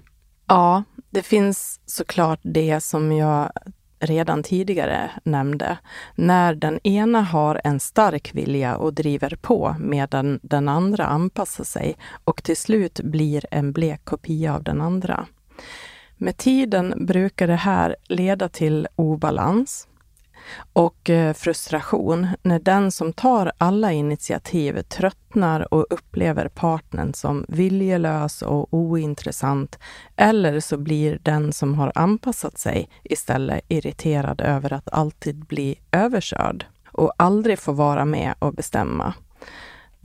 Ja, 0.46 0.84
det 1.10 1.22
finns 1.22 1.80
såklart 1.86 2.40
det 2.42 2.80
som 2.80 3.12
jag 3.12 3.52
redan 3.98 4.42
tidigare 4.42 5.10
nämnde, 5.24 5.78
när 6.14 6.54
den 6.54 6.80
ena 6.86 7.22
har 7.22 7.60
en 7.64 7.80
stark 7.80 8.34
vilja 8.34 8.76
och 8.76 8.94
driver 8.94 9.36
på 9.40 9.76
medan 9.80 10.40
den 10.42 10.68
andra 10.68 11.06
anpassar 11.06 11.64
sig 11.64 11.96
och 12.24 12.42
till 12.42 12.56
slut 12.56 13.00
blir 13.00 13.46
en 13.50 13.72
blek 13.72 14.00
kopia 14.04 14.54
av 14.54 14.62
den 14.62 14.80
andra. 14.80 15.26
Med 16.16 16.36
tiden 16.36 17.06
brukar 17.06 17.46
det 17.46 17.54
här 17.54 17.96
leda 18.08 18.48
till 18.48 18.88
obalans 18.96 19.88
och 20.72 21.10
eh, 21.10 21.34
frustration 21.34 22.28
när 22.42 22.58
den 22.58 22.92
som 22.92 23.12
tar 23.12 23.52
alla 23.58 23.92
initiativ 23.92 24.82
tröttnar 24.82 25.74
och 25.74 25.86
upplever 25.90 26.48
partnern 26.48 27.14
som 27.14 27.44
viljelös 27.48 28.42
och 28.42 28.74
ointressant. 28.74 29.78
Eller 30.16 30.60
så 30.60 30.76
blir 30.76 31.18
den 31.22 31.52
som 31.52 31.74
har 31.74 31.92
anpassat 31.94 32.58
sig 32.58 32.88
istället 33.04 33.64
irriterad 33.68 34.40
över 34.40 34.72
att 34.72 34.88
alltid 34.92 35.44
bli 35.44 35.78
överkörd 35.92 36.66
och 36.88 37.12
aldrig 37.16 37.58
få 37.58 37.72
vara 37.72 38.04
med 38.04 38.34
och 38.38 38.54
bestämma. 38.54 39.14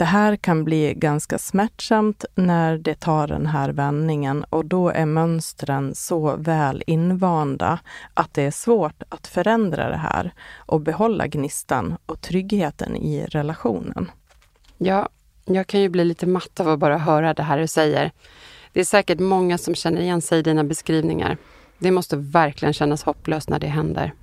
Det 0.01 0.05
här 0.05 0.35
kan 0.35 0.63
bli 0.63 0.93
ganska 0.93 1.37
smärtsamt 1.37 2.25
när 2.35 2.77
det 2.77 2.95
tar 2.95 3.27
den 3.27 3.45
här 3.45 3.69
vändningen 3.69 4.43
och 4.43 4.65
då 4.65 4.89
är 4.89 5.05
mönstren 5.05 5.95
så 5.95 6.35
väl 6.35 6.83
invanda 6.87 7.79
att 8.13 8.33
det 8.33 8.41
är 8.41 8.51
svårt 8.51 9.03
att 9.09 9.27
förändra 9.27 9.89
det 9.89 9.97
här 9.97 10.33
och 10.55 10.81
behålla 10.81 11.27
gnistan 11.27 11.97
och 12.05 12.21
tryggheten 12.21 12.95
i 12.95 13.25
relationen. 13.25 14.11
Ja, 14.77 15.09
jag 15.45 15.67
kan 15.67 15.81
ju 15.81 15.89
bli 15.89 16.05
lite 16.05 16.27
matt 16.27 16.59
av 16.59 16.69
att 16.69 16.79
bara 16.79 16.97
höra 16.97 17.33
det 17.33 17.43
här 17.43 17.57
du 17.57 17.67
säger. 17.67 18.11
Det 18.73 18.79
är 18.79 18.85
säkert 18.85 19.19
många 19.19 19.57
som 19.57 19.75
känner 19.75 20.01
igen 20.01 20.21
sig 20.21 20.39
i 20.39 20.43
dina 20.43 20.63
beskrivningar. 20.63 21.37
Det 21.77 21.91
måste 21.91 22.17
verkligen 22.17 22.73
kännas 22.73 23.03
hopplöst 23.03 23.49
när 23.49 23.59
det 23.59 23.67
händer. 23.67 24.13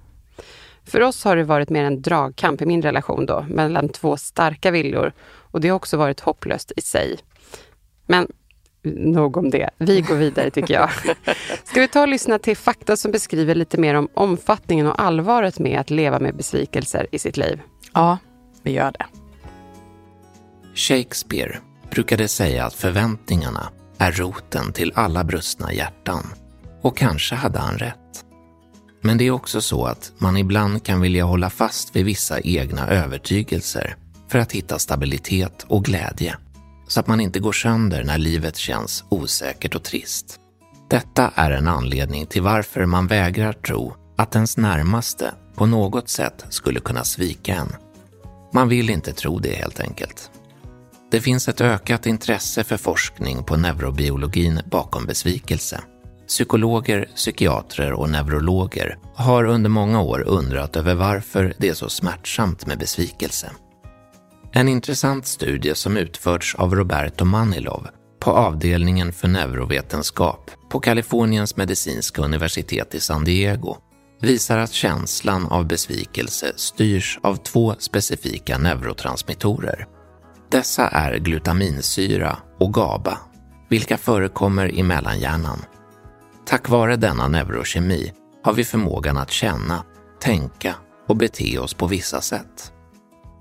För 0.88 1.00
oss 1.00 1.24
har 1.24 1.36
det 1.36 1.44
varit 1.44 1.70
mer 1.70 1.84
en 1.84 2.02
dragkamp 2.02 2.62
i 2.62 2.66
min 2.66 2.82
relation 2.82 3.26
då, 3.26 3.46
mellan 3.48 3.88
två 3.88 4.16
starka 4.16 4.70
viljor 4.70 5.12
och 5.50 5.60
det 5.60 5.68
har 5.68 5.76
också 5.76 5.96
varit 5.96 6.20
hopplöst 6.20 6.72
i 6.76 6.80
sig. 6.80 7.18
Men 8.06 8.28
nog 8.82 9.36
om 9.36 9.50
det. 9.50 9.70
Vi 9.78 10.00
går 10.00 10.16
vidare 10.16 10.50
tycker 10.50 10.74
jag. 10.74 10.90
Ska 11.64 11.80
vi 11.80 11.88
ta 11.88 12.00
och 12.00 12.08
lyssna 12.08 12.38
till 12.38 12.56
fakta 12.56 12.96
som 12.96 13.10
beskriver 13.10 13.54
lite 13.54 13.80
mer 13.80 13.94
om 13.94 14.08
omfattningen 14.14 14.86
och 14.86 15.02
allvaret 15.02 15.58
med 15.58 15.80
att 15.80 15.90
leva 15.90 16.18
med 16.18 16.36
besvikelser 16.36 17.06
i 17.12 17.18
sitt 17.18 17.36
liv? 17.36 17.60
Ja, 17.94 18.18
vi 18.62 18.72
gör 18.72 18.92
det. 18.92 19.06
Shakespeare 20.74 21.58
brukade 21.90 22.28
säga 22.28 22.64
att 22.64 22.74
förväntningarna 22.74 23.68
är 23.98 24.12
roten 24.12 24.72
till 24.72 24.92
alla 24.94 25.24
brustna 25.24 25.72
hjärtan. 25.72 26.26
Och 26.82 26.96
kanske 26.96 27.34
hade 27.34 27.58
han 27.58 27.78
rätt. 27.78 28.24
Men 29.00 29.18
det 29.18 29.26
är 29.26 29.30
också 29.30 29.60
så 29.60 29.84
att 29.84 30.12
man 30.18 30.36
ibland 30.36 30.84
kan 30.84 31.00
vilja 31.00 31.24
hålla 31.24 31.50
fast 31.50 31.96
vid 31.96 32.04
vissa 32.04 32.40
egna 32.40 32.88
övertygelser 32.88 33.96
för 34.28 34.38
att 34.38 34.52
hitta 34.52 34.78
stabilitet 34.78 35.66
och 35.68 35.84
glädje, 35.84 36.36
så 36.88 37.00
att 37.00 37.06
man 37.06 37.20
inte 37.20 37.40
går 37.40 37.52
sönder 37.52 38.04
när 38.04 38.18
livet 38.18 38.56
känns 38.56 39.04
osäkert 39.08 39.74
och 39.74 39.82
trist. 39.82 40.40
Detta 40.90 41.32
är 41.34 41.50
en 41.50 41.68
anledning 41.68 42.26
till 42.26 42.42
varför 42.42 42.86
man 42.86 43.06
vägrar 43.06 43.52
tro 43.52 43.94
att 44.16 44.34
ens 44.34 44.56
närmaste 44.56 45.34
på 45.54 45.66
något 45.66 46.08
sätt 46.08 46.44
skulle 46.48 46.80
kunna 46.80 47.04
svika 47.04 47.54
en. 47.54 47.72
Man 48.52 48.68
vill 48.68 48.90
inte 48.90 49.12
tro 49.12 49.38
det 49.38 49.54
helt 49.54 49.80
enkelt. 49.80 50.30
Det 51.10 51.20
finns 51.20 51.48
ett 51.48 51.60
ökat 51.60 52.06
intresse 52.06 52.64
för 52.64 52.76
forskning 52.76 53.44
på 53.44 53.56
neurobiologin 53.56 54.60
bakom 54.70 55.06
besvikelse. 55.06 55.80
Psykologer, 56.28 57.08
psykiatrer 57.14 57.92
och 57.92 58.10
neurologer 58.10 58.98
har 59.14 59.44
under 59.44 59.70
många 59.70 60.02
år 60.02 60.24
undrat 60.28 60.76
över 60.76 60.94
varför 60.94 61.54
det 61.58 61.68
är 61.68 61.74
så 61.74 61.88
smärtsamt 61.88 62.66
med 62.66 62.78
besvikelse. 62.78 63.50
En 64.52 64.68
intressant 64.68 65.26
studie 65.26 65.74
som 65.74 65.96
utförts 65.96 66.54
av 66.54 66.74
Roberto 66.74 67.24
Manilov 67.24 67.88
på 68.20 68.30
avdelningen 68.30 69.12
för 69.12 69.28
neurovetenskap 69.28 70.50
på 70.70 70.80
Kaliforniens 70.80 71.56
medicinska 71.56 72.22
universitet 72.22 72.94
i 72.94 73.00
San 73.00 73.24
Diego 73.24 73.76
visar 74.20 74.58
att 74.58 74.72
känslan 74.72 75.46
av 75.46 75.66
besvikelse 75.66 76.52
styrs 76.56 77.18
av 77.22 77.36
två 77.36 77.74
specifika 77.78 78.58
neurotransmittorer. 78.58 79.86
Dessa 80.50 80.88
är 80.88 81.18
glutaminsyra 81.18 82.38
och 82.60 82.74
GABA, 82.74 83.18
vilka 83.68 83.98
förekommer 83.98 84.74
i 84.74 84.82
mellanhjärnan. 84.82 85.58
Tack 86.48 86.68
vare 86.68 86.96
denna 86.96 87.28
neurokemi 87.28 88.12
har 88.42 88.52
vi 88.52 88.64
förmågan 88.64 89.16
att 89.16 89.30
känna, 89.30 89.84
tänka 90.20 90.74
och 91.08 91.16
bete 91.16 91.58
oss 91.58 91.74
på 91.74 91.86
vissa 91.86 92.20
sätt. 92.20 92.72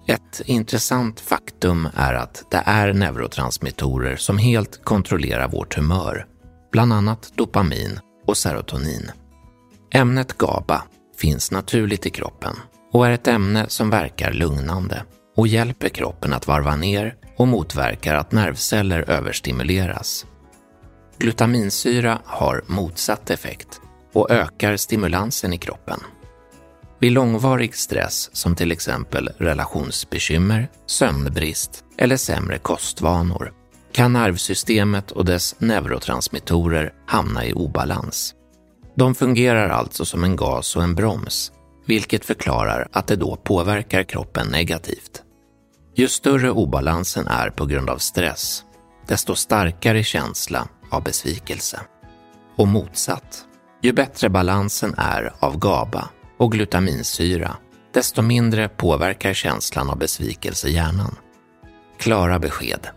Ett 0.08 0.42
intressant 0.46 1.20
faktum 1.20 1.88
är 1.96 2.14
att 2.14 2.44
det 2.52 2.64
är 2.66 2.94
neurotransmittorer 2.94 4.16
som 4.16 4.38
helt 4.38 4.86
kontrollerar 4.86 5.48
vårt 5.48 5.76
humör, 5.76 6.26
bland 6.72 6.94
annat 6.94 7.32
dopamin 7.36 8.00
och 8.26 8.38
serotonin. 8.38 9.12
Ämnet 9.94 10.38
GABA 10.38 10.84
finns 11.18 11.52
naturligt 11.52 12.06
i 12.06 12.10
kroppen 12.10 12.56
och 12.94 13.08
är 13.08 13.12
ett 13.12 13.28
ämne 13.28 13.66
som 13.68 13.90
verkar 13.90 14.32
lugnande 14.32 15.04
och 15.36 15.48
hjälper 15.48 15.90
kroppen 15.90 16.34
att 16.34 16.48
varva 16.48 16.76
ner 16.76 17.16
och 17.38 17.48
motverkar 17.48 18.16
att 18.16 18.32
nervceller 18.32 19.10
överstimuleras. 19.10 20.26
Glutaminsyra 21.20 22.22
har 22.26 22.64
motsatt 22.68 23.30
effekt 23.30 23.82
och 24.14 24.32
ökar 24.32 24.78
stimulansen 24.78 25.54
i 25.54 25.58
kroppen. 25.58 26.00
Vid 27.00 27.12
långvarig 27.12 27.76
stress 27.76 28.30
som 28.34 28.56
till 28.56 28.72
exempel 28.72 29.30
relationsbekymmer, 29.38 30.70
sömnbrist 30.86 31.84
eller 31.98 32.18
sämre 32.18 32.58
kostvanor 32.58 33.54
kan 33.92 34.14
nervsystemet 34.14 35.12
och 35.12 35.26
dess 35.26 35.56
neurotransmittorer 35.60 36.94
hamna 37.06 37.46
i 37.46 37.54
obalans. 37.54 38.34
De 38.96 39.16
fungerar 39.16 39.70
alltså 39.70 40.06
som 40.06 40.24
en 40.24 40.36
gas 40.36 40.76
och 40.76 40.84
en 40.84 40.96
broms, 40.96 41.52
vilket 41.86 42.26
förklarar 42.26 42.88
att 42.92 43.08
det 43.08 43.16
då 43.16 43.36
påverkar 43.36 44.04
kroppen 44.04 44.48
negativt. 44.48 45.24
Ju 45.96 46.08
större 46.08 46.52
obalansen 46.52 47.28
är 47.28 47.50
på 47.50 47.66
grund 47.66 47.90
av 47.90 47.98
stress, 47.98 48.64
desto 49.08 49.36
starkare 49.36 50.04
känsla 50.04 50.68
av 50.90 51.04
besvikelse. 51.04 51.80
Och 52.56 52.68
motsatt, 52.68 53.46
ju 53.82 53.94
bättre 53.94 54.30
balansen 54.30 54.94
är 54.98 55.34
av 55.40 55.58
GABA 55.58 56.10
och 56.38 56.52
glutaminsyra, 56.52 57.58
desto 57.94 58.22
mindre 58.22 58.70
påverkar 58.70 59.34
känslan 59.34 59.90
av 59.90 59.98
besvikelse 59.98 60.70
hjärnan. 60.70 61.16
Klara 62.00 62.40
besked. 62.40 62.88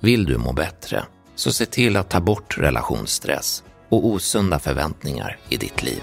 Vill 0.00 0.24
du 0.24 0.38
må 0.38 0.52
bättre, 0.52 1.04
så 1.34 1.52
se 1.52 1.66
till 1.66 1.96
att 1.96 2.10
ta 2.10 2.20
bort 2.20 2.58
relationsstress 2.58 3.64
och 3.88 4.06
osunda 4.06 4.58
förväntningar 4.58 5.38
i 5.48 5.56
ditt 5.56 5.82
liv. 5.82 6.02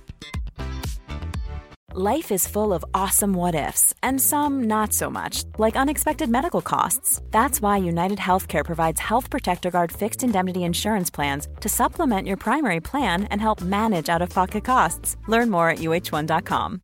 Life 1.93 2.31
is 2.31 2.47
full 2.47 2.71
of 2.71 2.85
awesome 2.93 3.33
what 3.33 3.53
ifs, 3.69 3.93
and 4.01 4.21
some 4.21 4.63
not 4.67 4.93
so 4.93 5.09
much, 5.09 5.43
like 5.57 5.75
unexpected 5.75 6.29
medical 6.29 6.61
costs. 6.61 7.21
That's 7.31 7.61
why 7.61 7.79
United 7.79 8.17
Healthcare 8.17 8.63
provides 8.63 9.01
Health 9.01 9.29
Protector 9.29 9.71
Guard 9.71 9.91
fixed 9.91 10.23
indemnity 10.23 10.59
insurance 10.59 11.11
plans 11.11 11.47
to 11.59 11.67
supplement 11.67 12.27
your 12.27 12.37
primary 12.37 12.79
plan 12.79 13.27
and 13.31 13.41
help 13.41 13.61
manage 13.61 14.07
out 14.07 14.21
of 14.21 14.33
pocket 14.33 14.63
costs. 14.63 15.17
Learn 15.27 15.49
more 15.49 15.69
at 15.69 15.79
uh1.com. 15.79 16.79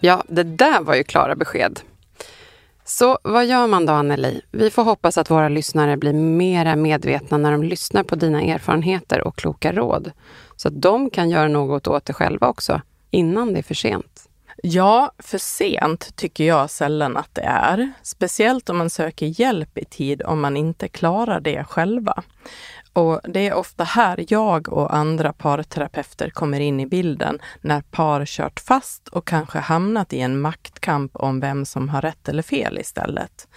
Ja, 0.00 0.24
det 0.28 0.42
där 0.42 0.80
var 0.80 0.94
ju 0.94 1.04
klara 1.04 1.34
besked. 1.36 1.80
Så 2.84 3.18
vad 3.22 3.46
gör 3.46 3.66
man 3.66 3.86
då, 3.86 3.92
Anneli? 3.92 4.40
Vi 4.50 4.70
får 4.70 4.84
hoppas 4.84 5.18
att 5.18 5.30
våra 5.30 5.48
lyssnare 5.48 5.96
blir 5.96 6.12
mera 6.12 6.76
medvetna 6.76 7.38
när 7.38 7.52
de 7.52 7.62
lyssnar 7.62 8.02
på 8.02 8.16
dina 8.16 8.42
erfarenheter 8.42 9.26
och 9.26 9.36
kloka 9.36 9.72
råd. 9.72 10.12
Så 10.60 10.68
att 10.68 10.82
de 10.82 11.10
kan 11.10 11.30
göra 11.30 11.48
något 11.48 11.86
åt 11.86 12.04
det 12.04 12.12
själva 12.12 12.48
också, 12.48 12.80
innan 13.10 13.52
det 13.52 13.58
är 13.58 13.62
för 13.62 13.74
sent. 13.74 14.28
Ja, 14.62 15.12
för 15.18 15.38
sent 15.38 16.16
tycker 16.16 16.44
jag 16.44 16.70
sällan 16.70 17.16
att 17.16 17.34
det 17.34 17.42
är. 17.42 17.92
Speciellt 18.02 18.68
om 18.68 18.78
man 18.78 18.90
söker 18.90 19.40
hjälp 19.40 19.78
i 19.78 19.84
tid 19.84 20.22
om 20.22 20.40
man 20.40 20.56
inte 20.56 20.88
klarar 20.88 21.40
det 21.40 21.64
själva. 21.64 22.22
Och 22.92 23.20
det 23.24 23.48
är 23.48 23.54
ofta 23.54 23.84
här 23.84 24.24
jag 24.28 24.68
och 24.68 24.94
andra 24.94 25.32
parterapeuter 25.32 26.30
kommer 26.30 26.60
in 26.60 26.80
i 26.80 26.86
bilden 26.86 27.38
när 27.60 27.80
par 27.80 28.26
kört 28.26 28.60
fast 28.60 29.08
och 29.08 29.26
kanske 29.26 29.58
hamnat 29.58 30.12
i 30.12 30.20
en 30.20 30.40
maktkamp 30.40 31.16
om 31.16 31.40
vem 31.40 31.64
som 31.64 31.88
har 31.88 32.02
rätt 32.02 32.28
eller 32.28 32.42
fel 32.42 32.78
istället. 32.78 33.48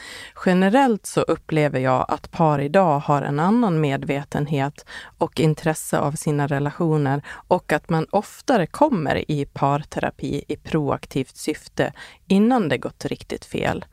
Generellt 0.45 1.05
så 1.05 1.21
upplever 1.21 1.79
jag 1.79 2.05
att 2.07 2.31
par 2.31 2.59
idag 2.59 2.99
har 2.99 3.21
en 3.21 3.39
annan 3.39 3.81
medvetenhet 3.81 4.85
och 5.17 5.39
intresse 5.39 5.99
av 5.99 6.11
sina 6.11 6.47
relationer 6.47 7.21
och 7.47 7.73
att 7.73 7.89
man 7.89 8.05
oftare 8.09 8.67
kommer 8.67 9.31
i 9.31 9.45
parterapi 9.45 10.43
i 10.47 10.55
proaktivt 10.55 11.37
syfte 11.37 11.93
innan 12.27 12.69
det 12.69 12.77
gått 12.77 13.05
riktigt 13.05 13.45
fel. 13.45 13.85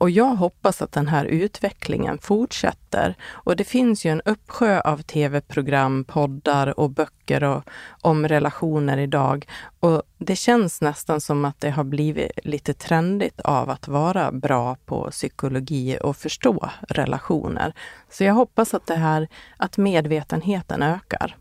Och 0.00 0.10
jag 0.10 0.34
hoppas 0.34 0.82
att 0.82 0.92
den 0.92 1.08
här 1.08 1.24
utvecklingen 1.24 2.18
fortsätter. 2.18 3.14
Och 3.30 3.56
det 3.56 3.64
finns 3.64 4.04
ju 4.04 4.10
en 4.10 4.22
uppsjö 4.24 4.80
av 4.80 5.02
tv-program, 5.02 6.04
poddar 6.04 6.80
och 6.80 6.90
böcker 6.90 7.44
och, 7.44 7.62
om 8.00 8.28
relationer 8.28 8.98
idag. 8.98 9.46
Och 9.80 10.02
det 10.18 10.36
känns 10.36 10.80
nästan 10.80 11.20
som 11.20 11.44
att 11.44 11.60
det 11.60 11.70
har 11.70 11.84
blivit 11.84 12.30
lite 12.44 12.74
trendigt 12.74 13.40
av 13.40 13.70
att 13.70 13.88
vara 13.88 14.32
bra 14.32 14.76
på 14.86 15.10
psykologi 15.10 15.98
och 16.02 16.16
förstå 16.16 16.70
relationer. 16.88 17.74
Så 18.10 18.24
jag 18.24 18.34
hoppas 18.34 18.74
att 18.74 18.86
det 18.86 18.96
här, 18.96 19.28
att 19.56 19.76
medvetenheten 19.76 20.82
ökar. 20.82 21.36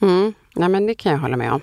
Mm. 0.00 0.32
Nej, 0.56 0.68
men 0.68 0.86
det 0.86 0.94
kan 0.94 1.12
jag 1.12 1.18
hålla 1.18 1.36
med 1.36 1.52
om. 1.52 1.60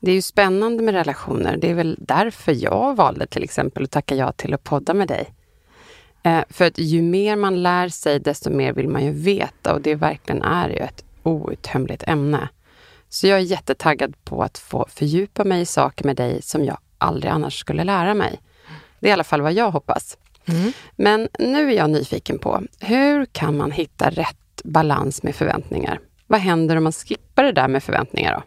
Det 0.00 0.10
är 0.10 0.14
ju 0.14 0.22
spännande 0.22 0.82
med 0.82 0.94
relationer. 0.94 1.56
Det 1.56 1.70
är 1.70 1.74
väl 1.74 1.98
därför 2.00 2.52
jag 2.52 2.96
valde 2.96 3.26
till 3.26 3.42
exempel 3.42 3.84
att 3.84 3.90
tacka 3.90 4.14
ja 4.14 4.32
till 4.32 4.54
att 4.54 4.64
podda 4.64 4.94
med 4.94 5.08
dig. 5.08 5.34
Eh, 6.22 6.44
för 6.50 6.64
att 6.64 6.78
ju 6.78 7.02
mer 7.02 7.36
man 7.36 7.62
lär 7.62 7.88
sig, 7.88 8.20
desto 8.20 8.50
mer 8.50 8.72
vill 8.72 8.88
man 8.88 9.04
ju 9.04 9.10
veta 9.10 9.74
och 9.74 9.80
det 9.80 9.94
verkligen 9.94 10.42
är 10.42 10.68
ju 10.68 10.76
ett 10.76 11.04
outtömligt 11.22 12.02
ämne. 12.06 12.48
Så 13.08 13.26
jag 13.26 13.38
är 13.38 13.42
jättetaggad 13.42 14.14
på 14.24 14.42
att 14.42 14.58
få 14.58 14.86
fördjupa 14.88 15.44
mig 15.44 15.60
i 15.60 15.66
saker 15.66 16.04
med 16.04 16.16
dig 16.16 16.42
som 16.42 16.64
jag 16.64 16.78
aldrig 16.98 17.32
annars 17.32 17.60
skulle 17.60 17.84
lära 17.84 18.14
mig. 18.14 18.40
Det 19.00 19.06
är 19.06 19.10
i 19.10 19.12
alla 19.12 19.24
fall 19.24 19.40
vad 19.40 19.52
jag 19.52 19.70
hoppas. 19.70 20.18
Mm. 20.44 20.72
Men 20.96 21.28
nu 21.38 21.68
är 21.68 21.76
jag 21.76 21.90
nyfiken 21.90 22.38
på, 22.38 22.62
hur 22.80 23.26
kan 23.26 23.56
man 23.56 23.70
hitta 23.70 24.10
rätt 24.10 24.62
balans 24.64 25.22
med 25.22 25.34
förväntningar? 25.34 26.00
Vad 26.26 26.40
händer 26.40 26.76
om 26.76 26.82
man 26.82 26.92
skippar 26.92 27.44
det 27.44 27.52
där 27.52 27.68
med 27.68 27.82
förväntningar 27.82 28.32
då? 28.34 28.42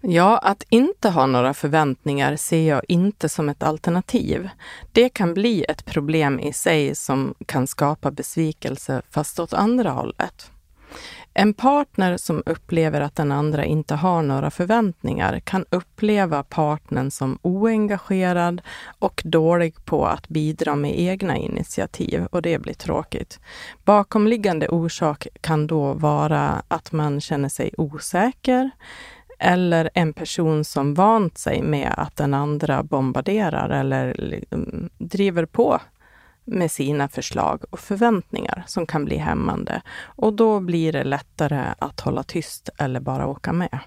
Ja, 0.00 0.38
att 0.38 0.64
inte 0.68 1.08
ha 1.08 1.26
några 1.26 1.54
förväntningar 1.54 2.36
ser 2.36 2.68
jag 2.68 2.82
inte 2.88 3.28
som 3.28 3.48
ett 3.48 3.62
alternativ. 3.62 4.48
Det 4.92 5.08
kan 5.08 5.34
bli 5.34 5.64
ett 5.68 5.84
problem 5.84 6.40
i 6.40 6.52
sig 6.52 6.94
som 6.94 7.34
kan 7.46 7.66
skapa 7.66 8.10
besvikelse, 8.10 9.02
fast 9.10 9.40
åt 9.40 9.52
andra 9.52 9.90
hållet. 9.90 10.50
En 11.38 11.54
partner 11.54 12.16
som 12.16 12.42
upplever 12.46 13.00
att 13.00 13.16
den 13.16 13.32
andra 13.32 13.64
inte 13.64 13.94
har 13.94 14.22
några 14.22 14.50
förväntningar 14.50 15.40
kan 15.40 15.64
uppleva 15.70 16.42
partnern 16.42 17.10
som 17.10 17.38
oengagerad 17.42 18.62
och 18.98 19.22
dålig 19.24 19.84
på 19.84 20.06
att 20.06 20.28
bidra 20.28 20.76
med 20.76 21.00
egna 21.00 21.36
initiativ 21.36 22.26
och 22.30 22.42
det 22.42 22.58
blir 22.58 22.74
tråkigt. 22.74 23.40
Bakomliggande 23.84 24.68
orsak 24.68 25.26
kan 25.40 25.66
då 25.66 25.92
vara 25.92 26.62
att 26.68 26.92
man 26.92 27.20
känner 27.20 27.48
sig 27.48 27.74
osäker, 27.78 28.70
eller 29.38 29.90
en 29.94 30.12
person 30.12 30.64
som 30.64 30.94
vant 30.94 31.38
sig 31.38 31.62
med 31.62 31.94
att 31.96 32.16
den 32.16 32.34
andra 32.34 32.82
bombarderar 32.82 33.70
eller 33.70 34.14
liksom, 34.18 34.88
driver 34.98 35.46
på 35.46 35.80
med 36.44 36.70
sina 36.70 37.08
förslag 37.08 37.64
och 37.70 37.80
förväntningar 37.80 38.64
som 38.66 38.86
kan 38.86 39.04
bli 39.04 39.16
hämmande. 39.16 39.82
Och 40.00 40.32
då 40.32 40.60
blir 40.60 40.92
det 40.92 41.04
lättare 41.04 41.74
att 41.78 42.00
hålla 42.00 42.22
tyst 42.22 42.68
eller 42.78 43.00
bara 43.00 43.26
åka 43.26 43.52
med. 43.52 43.78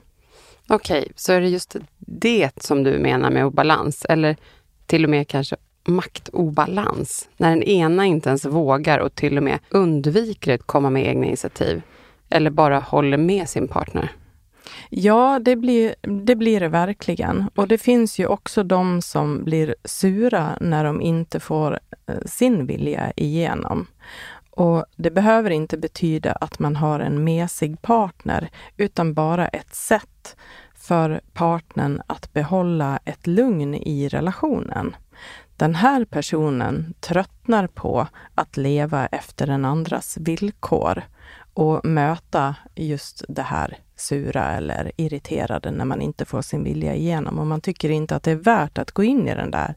Okej, 0.68 1.00
okay, 1.00 1.14
så 1.16 1.34
är 1.34 1.42
det 1.42 1.48
just 1.48 1.76
det 1.98 2.64
som 2.64 2.84
du 2.84 3.00
menar 3.00 3.30
med 3.32 3.46
obalans? 3.46 4.06
Eller 4.10 4.38
till 4.86 5.04
och 5.04 5.10
med 5.10 5.28
kanske 5.28 5.56
maktobalans? 5.88 7.30
När 7.38 7.50
den 7.50 7.64
ena 7.64 8.06
inte 8.06 8.30
ens 8.30 8.46
vågar 8.46 9.00
och 9.00 9.16
till 9.16 9.38
och 9.38 9.44
med 9.44 9.60
undviker 9.70 10.54
att 10.54 10.64
komma 10.64 10.90
med 10.90 11.08
egna 11.08 11.26
initiativ? 11.26 11.82
Eller 12.30 12.50
bara 12.50 12.80
håller 12.80 13.18
med 13.18 13.50
sin 13.50 13.68
partner? 13.68 14.12
Ja, 14.90 15.40
det 15.40 15.56
blir, 15.56 15.96
det 16.02 16.36
blir 16.36 16.60
det 16.60 16.68
verkligen. 16.68 17.50
Och 17.56 17.68
det 17.68 17.78
finns 17.78 18.20
ju 18.20 18.26
också 18.26 18.64
de 18.64 19.02
som 19.02 19.44
blir 19.44 19.76
sura 19.84 20.58
när 20.62 20.84
de 20.84 21.02
inte 21.02 21.40
får 21.40 21.80
eh, 22.08 22.16
sin 22.26 22.66
vilja 22.66 23.12
igenom. 23.16 23.88
Och 24.52 24.86
det 24.96 25.12
behöver 25.12 25.50
inte 25.50 25.78
betyda 25.78 26.32
att 26.32 26.60
man 26.60 26.76
har 26.76 27.00
en 27.00 27.24
mesig 27.24 27.82
partner, 27.82 28.50
utan 28.78 29.14
bara 29.14 29.48
ett 29.48 29.76
sätt 29.76 30.36
för 30.76 31.22
partnern 31.34 32.02
att 32.08 32.34
behålla 32.34 33.00
ett 33.06 33.28
lugn 33.28 33.76
i 33.76 34.08
relationen. 34.08 34.96
Den 35.58 35.76
här 35.76 36.06
personen 36.06 36.94
tröttnar 37.00 37.68
på 37.68 38.08
att 38.36 38.58
leva 38.58 39.08
efter 39.08 39.48
den 39.48 39.66
andras 39.66 40.18
villkor 40.18 41.04
och 41.54 41.86
möta 41.86 42.56
just 42.76 43.24
det 43.28 43.42
här 43.42 43.78
sura 44.00 44.52
eller 44.52 44.92
irriterade 44.98 45.72
när 45.72 45.86
man 45.86 46.02
inte 46.02 46.26
får 46.26 46.42
sin 46.42 46.64
vilja 46.64 46.96
igenom. 46.96 47.40
Och 47.40 47.48
man 47.48 47.62
tycker 47.62 47.90
inte 47.90 48.16
att 48.16 48.24
det 48.24 48.32
är 48.32 48.36
värt 48.36 48.78
att 48.78 48.92
gå 48.92 49.04
in 49.04 49.28
i 49.28 49.36
den 49.36 49.52
där 49.52 49.76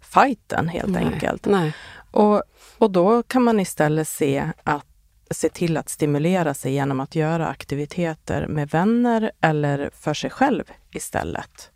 fighten 0.00 0.68
helt 0.68 0.92
nej, 0.92 1.04
enkelt. 1.04 1.46
Nej. 1.46 1.74
Och, 2.10 2.42
och 2.78 2.90
då 2.90 3.22
kan 3.22 3.42
man 3.42 3.60
istället 3.60 4.08
se, 4.08 4.50
att, 4.64 4.86
se 5.30 5.48
till 5.48 5.76
att 5.76 5.88
stimulera 5.88 6.54
sig 6.54 6.72
genom 6.72 7.00
att 7.00 7.14
göra 7.14 7.46
aktiviteter 7.48 8.46
med 8.46 8.68
vänner 8.68 9.30
eller 9.40 9.90
för 9.94 10.14
sig 10.14 10.30
själv 10.30 10.64
istället. 10.90 11.70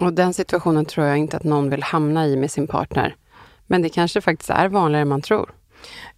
Och 0.00 0.12
den 0.12 0.34
situationen 0.34 0.84
tror 0.84 1.06
jag 1.06 1.16
inte 1.16 1.36
att 1.36 1.44
någon 1.44 1.70
vill 1.70 1.82
hamna 1.82 2.26
i 2.26 2.36
med 2.36 2.50
sin 2.50 2.66
partner. 2.66 3.16
Men 3.66 3.82
det 3.82 3.88
kanske 3.88 4.20
faktiskt 4.20 4.50
är 4.50 4.68
vanligare 4.68 5.02
än 5.02 5.08
man 5.08 5.22
tror. 5.22 5.50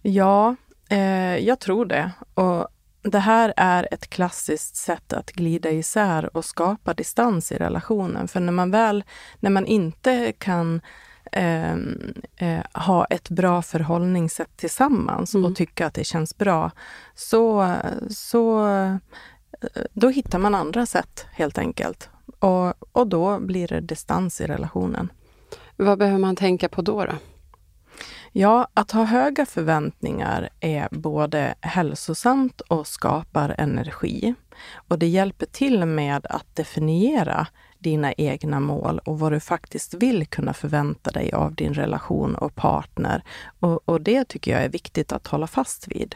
Ja, 0.01 0.55
eh, 0.89 1.37
jag 1.37 1.59
tror 1.59 1.85
det. 1.85 2.11
Och 2.33 2.67
det 3.03 3.19
här 3.19 3.53
är 3.57 3.87
ett 3.91 4.09
klassiskt 4.09 4.75
sätt 4.75 5.13
att 5.13 5.31
glida 5.31 5.69
isär 5.69 6.37
och 6.37 6.45
skapa 6.45 6.93
distans 6.93 7.51
i 7.51 7.55
relationen. 7.55 8.27
För 8.27 8.39
när 8.39 8.51
man 8.51 8.71
väl, 8.71 9.03
när 9.39 9.49
man 9.49 9.65
inte 9.65 10.33
kan 10.37 10.81
eh, 11.31 11.73
eh, 12.35 12.63
ha 12.73 13.05
ett 13.05 13.29
bra 13.29 13.61
förhållningssätt 13.61 14.57
tillsammans 14.57 15.33
mm. 15.33 15.45
och 15.45 15.55
tycka 15.55 15.87
att 15.87 15.93
det 15.93 16.03
känns 16.03 16.37
bra, 16.37 16.71
så, 17.15 17.75
så 18.09 18.67
eh, 18.67 18.95
då 19.93 20.09
hittar 20.09 20.39
man 20.39 20.55
andra 20.55 20.85
sätt 20.85 21.25
helt 21.31 21.57
enkelt. 21.57 22.09
Och, 22.39 22.73
och 22.91 23.07
då 23.07 23.39
blir 23.39 23.67
det 23.67 23.81
distans 23.81 24.41
i 24.41 24.47
relationen. 24.47 25.11
Vad 25.75 25.99
behöver 25.99 26.19
man 26.19 26.35
tänka 26.35 26.69
på 26.69 26.81
då? 26.81 27.05
då? 27.05 27.13
Ja, 28.35 28.67
att 28.73 28.91
ha 28.91 29.03
höga 29.03 29.45
förväntningar 29.45 30.49
är 30.59 30.87
både 30.91 31.55
hälsosamt 31.61 32.61
och 32.61 32.87
skapar 32.87 33.55
energi. 33.57 34.33
Och 34.87 34.99
det 34.99 35.07
hjälper 35.07 35.45
till 35.45 35.85
med 35.85 36.25
att 36.29 36.55
definiera 36.55 37.47
dina 37.79 38.13
egna 38.13 38.59
mål 38.59 38.99
och 38.99 39.19
vad 39.19 39.31
du 39.31 39.39
faktiskt 39.39 39.93
vill 39.93 40.27
kunna 40.27 40.53
förvänta 40.53 41.11
dig 41.11 41.31
av 41.31 41.55
din 41.55 41.73
relation 41.73 42.35
och 42.35 42.55
partner. 42.55 43.23
Och, 43.59 43.89
och 43.89 44.01
det 44.01 44.25
tycker 44.25 44.51
jag 44.51 44.63
är 44.63 44.69
viktigt 44.69 45.11
att 45.11 45.27
hålla 45.27 45.47
fast 45.47 45.87
vid. 45.87 46.15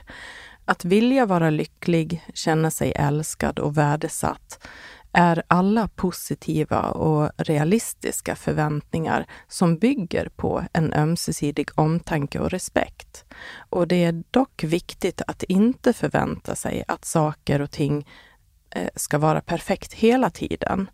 Att 0.65 0.85
vilja 0.85 1.25
vara 1.25 1.49
lycklig, 1.49 2.23
känna 2.33 2.71
sig 2.71 2.91
älskad 2.95 3.59
och 3.59 3.77
värdesatt 3.77 4.67
är 5.11 5.43
alla 5.47 5.87
positiva 5.87 6.81
och 6.81 7.31
realistiska 7.37 8.35
förväntningar 8.35 9.25
som 9.47 9.77
bygger 9.77 10.29
på 10.29 10.63
en 10.73 10.93
ömsesidig 10.93 11.69
omtanke 11.75 12.39
och 12.39 12.49
respekt. 12.49 13.25
Och 13.69 13.87
det 13.87 14.03
är 14.03 14.23
dock 14.31 14.63
viktigt 14.63 15.21
att 15.27 15.43
inte 15.43 15.93
förvänta 15.93 16.55
sig 16.55 16.83
att 16.87 17.05
saker 17.05 17.61
och 17.61 17.71
ting 17.71 18.07
eh, 18.69 18.89
ska 18.95 19.17
vara 19.17 19.41
perfekt 19.41 19.93
hela 19.93 20.29
tiden. 20.29 20.89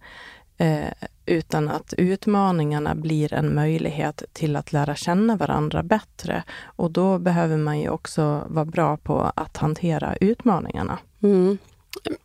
Eh, 0.58 0.88
utan 1.26 1.70
att 1.70 1.94
utmaningarna 1.98 2.96
blir 2.96 3.34
en 3.34 3.56
möjlighet 3.56 4.24
till 4.34 4.56
att 4.56 4.74
lära 4.74 4.96
känna 4.96 5.36
varandra 5.36 5.84
bättre. 5.84 6.44
Och 6.64 6.92
då 6.92 7.20
behöver 7.20 7.58
man 7.58 7.80
ju 7.80 7.90
också 7.90 8.44
vara 8.48 8.66
bra 8.66 8.98
på 8.98 9.32
att 9.36 9.58
hantera 9.58 10.16
utmaningarna. 10.16 11.00
Mm. 11.24 11.58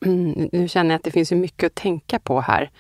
Mm, 0.01 0.49
nu 0.53 0.69
känner 0.69 0.91
jag 0.91 0.97
att 0.97 1.05
det 1.05 1.11
finns 1.11 1.33
mycket 1.33 1.67
att 1.67 1.75
tänka 1.75 2.19
på 2.19 2.41
här. 2.41 2.71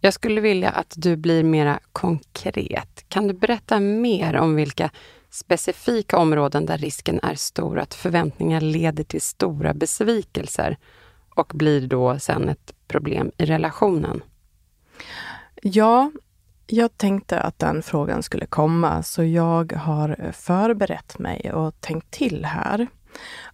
Jag 0.00 0.14
skulle 0.14 0.40
vilja 0.40 0.70
att 0.70 0.94
du 0.96 1.16
blir 1.16 1.42
mera 1.44 1.80
konkret. 1.92 3.04
Kan 3.08 3.28
du 3.28 3.34
berätta 3.34 3.80
mer 3.80 4.36
om 4.36 4.54
vilka 4.54 4.90
specifika 5.30 6.18
områden 6.18 6.66
där 6.66 6.78
risken 6.78 7.20
är 7.22 7.34
stor 7.34 7.78
att 7.78 7.94
förväntningar 7.94 8.60
leder 8.60 9.04
till 9.04 9.20
stora 9.20 9.74
besvikelser 9.74 10.76
och 11.34 11.52
blir 11.54 11.86
då 11.86 12.18
sen 12.18 12.48
ett 12.48 12.72
problem 12.88 13.30
i 13.38 13.44
relationen? 13.44 14.22
Ja, 15.62 16.10
jag 16.66 16.96
tänkte 16.96 17.40
att 17.40 17.58
den 17.58 17.82
frågan 17.82 18.22
skulle 18.22 18.46
komma, 18.46 19.02
så 19.02 19.24
jag 19.24 19.72
har 19.72 20.32
förberett 20.32 21.18
mig 21.18 21.52
och 21.52 21.80
tänkt 21.80 22.10
till 22.10 22.44
här. 22.44 22.86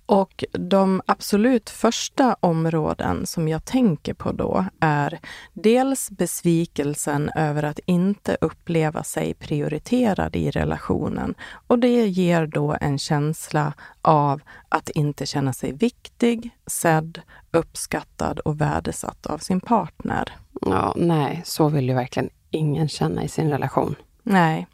Och 0.07 0.45
de 0.53 1.03
absolut 1.07 1.71
första 1.71 2.37
områden 2.41 3.27
som 3.27 3.49
jag 3.49 3.65
tänker 3.65 4.15
på 4.15 4.33
då 4.33 4.65
är 4.81 5.19
dels 5.53 6.11
besvikelsen 6.11 7.31
över 7.37 7.62
att 7.62 7.81
inte 7.87 8.37
uppleva 8.41 9.03
sig 9.03 9.35
prioriterad 9.35 10.37
i 10.37 10.51
relationen. 10.51 11.35
Och 11.67 11.79
det 11.79 12.07
ger 12.07 12.47
då 12.47 12.77
en 12.81 12.99
känsla 12.99 13.73
av 14.03 14.41
att 14.69 14.88
inte 14.88 15.27
känna 15.27 15.53
sig 15.53 15.73
viktig, 15.73 16.51
sedd, 16.67 17.21
uppskattad 17.51 18.38
och 18.38 18.61
värdesatt 18.61 19.27
av 19.27 19.38
sin 19.38 19.61
partner. 19.61 20.33
Ja, 20.61 20.95
nej, 20.97 21.43
så 21.45 21.69
vill 21.69 21.88
ju 21.88 21.95
verkligen 21.95 22.31
ingen 22.51 22.88
känna 22.88 23.25
i 23.25 23.29
sin 23.29 23.51
relation. 23.51 23.95
Nej. 24.23 24.67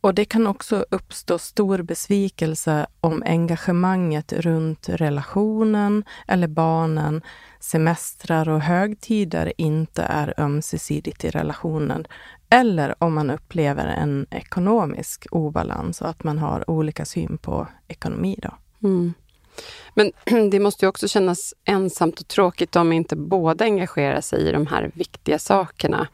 Och 0.00 0.14
det 0.14 0.24
kan 0.24 0.46
också 0.46 0.86
uppstå 0.90 1.38
stor 1.38 1.82
besvikelse 1.82 2.86
om 3.00 3.22
engagemanget 3.26 4.32
runt 4.32 4.88
relationen 4.88 6.04
eller 6.28 6.48
barnen, 6.48 7.22
semestrar 7.60 8.48
och 8.48 8.60
högtider 8.60 9.52
inte 9.56 10.02
är 10.02 10.34
ömsesidigt 10.36 11.24
i 11.24 11.30
relationen. 11.30 12.06
Eller 12.50 12.94
om 12.98 13.14
man 13.14 13.30
upplever 13.30 13.86
en 13.86 14.26
ekonomisk 14.30 15.26
obalans 15.30 16.00
och 16.00 16.08
att 16.08 16.24
man 16.24 16.38
har 16.38 16.70
olika 16.70 17.04
syn 17.04 17.38
på 17.38 17.68
ekonomi. 17.88 18.38
Då. 18.42 18.50
Mm. 18.88 19.14
Men 19.94 20.12
det 20.50 20.60
måste 20.60 20.84
ju 20.84 20.88
också 20.88 21.08
kännas 21.08 21.54
ensamt 21.64 22.20
och 22.20 22.28
tråkigt 22.28 22.76
om 22.76 22.92
inte 22.92 23.16
båda 23.16 23.64
engagerar 23.64 24.20
sig 24.20 24.48
i 24.48 24.52
de 24.52 24.66
här 24.66 24.90
viktiga 24.94 25.38
sakerna. 25.38 26.08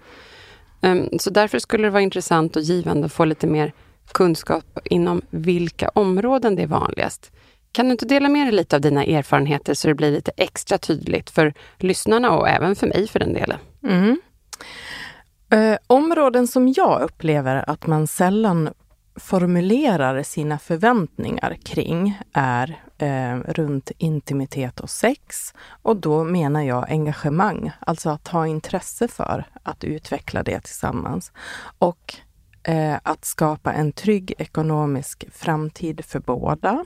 Ehm, 0.83 1.09
så 1.19 1.31
därför 1.31 1.59
skulle 1.59 1.87
det 1.87 1.91
vara 1.91 2.03
intressant 2.03 2.57
och 2.57 2.63
givande 2.63 3.07
att 3.07 3.13
få 3.13 3.25
lite 3.25 3.47
mer 3.47 3.73
kunskap 4.13 4.79
inom 4.85 5.23
vilka 5.31 5.89
områden 5.89 6.57
det 6.57 6.63
är 6.63 6.67
vanligast. 6.67 7.33
Kan 7.73 7.87
du 7.87 7.93
inte 7.93 8.07
dela 8.07 8.29
med 8.29 8.47
dig 8.47 8.53
lite 8.53 8.77
av 8.77 8.83
dina 8.83 9.05
erfarenheter 9.05 9.75
så 9.75 9.89
det 9.89 9.95
blir 9.95 10.11
lite 10.11 10.33
extra 10.37 10.79
tydligt 10.79 11.31
för 11.31 11.55
lyssnarna 11.79 12.31
och 12.31 12.49
även 12.49 12.77
för 12.77 12.87
mig 12.87 13.09
för 13.09 13.19
den 13.19 13.33
delen? 13.33 13.59
Mm. 13.87 14.21
Eh, 15.51 15.79
områden 15.87 16.47
som 16.47 16.73
jag 16.77 17.03
upplever 17.03 17.71
att 17.71 17.87
man 17.87 18.07
sällan 18.07 18.71
formulerar 19.17 20.23
sina 20.23 20.59
förväntningar 20.59 21.57
kring 21.65 22.19
är 22.33 22.83
eh, 23.03 23.37
runt 23.37 23.91
intimitet 23.99 24.81
och 24.81 24.91
sex. 24.91 25.55
Och 25.83 25.97
då 25.97 26.25
menar 26.25 26.63
jag 26.63 26.91
engagemang, 26.91 27.73
alltså 27.81 28.11
att 28.11 28.29
ha 28.29 28.47
intresse 28.47 29.09
för 29.09 29.45
att 29.63 29.85
utveckla 29.85 30.43
det 30.43 30.61
tillsammans. 30.61 31.33
Och 31.79 32.15
eh, 32.63 32.97
att 33.03 33.25
skapa 33.25 33.73
en 33.73 33.93
trygg 33.93 34.35
ekonomisk 34.39 35.25
framtid 35.33 36.05
för 36.05 36.21
båda. 36.21 36.85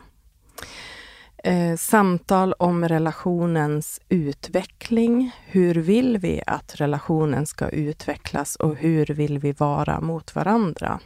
Eh, 1.44 1.76
samtal 1.76 2.52
om 2.52 2.88
relationens 2.88 4.00
utveckling. 4.08 5.30
Hur 5.46 5.74
vill 5.74 6.18
vi 6.18 6.42
att 6.46 6.80
relationen 6.80 7.46
ska 7.46 7.68
utvecklas 7.68 8.56
och 8.56 8.76
hur 8.76 9.06
vill 9.06 9.38
vi 9.38 9.52
vara 9.52 10.00
mot 10.00 10.34
varandra? 10.34 11.00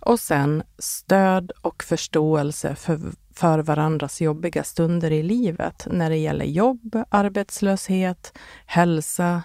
Och 0.00 0.20
sen 0.20 0.62
stöd 0.78 1.52
och 1.60 1.82
förståelse 1.82 2.74
för, 2.74 3.00
för 3.34 3.58
varandras 3.58 4.20
jobbiga 4.20 4.64
stunder 4.64 5.10
i 5.10 5.22
livet 5.22 5.86
när 5.90 6.10
det 6.10 6.16
gäller 6.16 6.44
jobb, 6.44 7.04
arbetslöshet, 7.08 8.38
hälsa, 8.66 9.42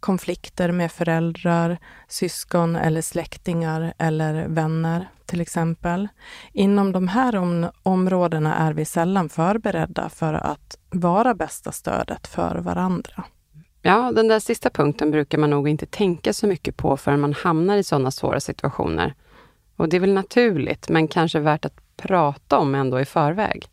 konflikter 0.00 0.72
med 0.72 0.92
föräldrar, 0.92 1.78
syskon 2.08 2.76
eller 2.76 3.02
släktingar 3.02 3.94
eller 3.98 4.48
vänner 4.48 5.08
till 5.26 5.40
exempel. 5.40 6.08
Inom 6.52 6.92
de 6.92 7.08
här 7.08 7.36
om 7.36 7.70
områdena 7.82 8.54
är 8.54 8.72
vi 8.72 8.84
sällan 8.84 9.28
förberedda 9.28 10.08
för 10.08 10.34
att 10.34 10.76
vara 10.90 11.34
bästa 11.34 11.72
stödet 11.72 12.26
för 12.26 12.56
varandra. 12.56 13.24
Ja, 13.82 14.12
den 14.12 14.28
där 14.28 14.40
sista 14.40 14.70
punkten 14.70 15.10
brukar 15.10 15.38
man 15.38 15.50
nog 15.50 15.68
inte 15.68 15.86
tänka 15.86 16.32
så 16.32 16.46
mycket 16.46 16.76
på 16.76 16.96
förrän 16.96 17.20
man 17.20 17.32
hamnar 17.32 17.76
i 17.76 17.82
sådana 17.82 18.10
svåra 18.10 18.40
situationer. 18.40 19.14
Och 19.80 19.88
det 19.88 19.96
är 19.96 20.00
väl 20.00 20.12
naturligt, 20.12 20.88
men 20.88 21.08
kanske 21.08 21.40
värt 21.40 21.64
att 21.64 21.96
prata 21.96 22.58
om 22.58 22.74
ändå 22.74 23.00
i 23.00 23.04
förväg. 23.04 23.68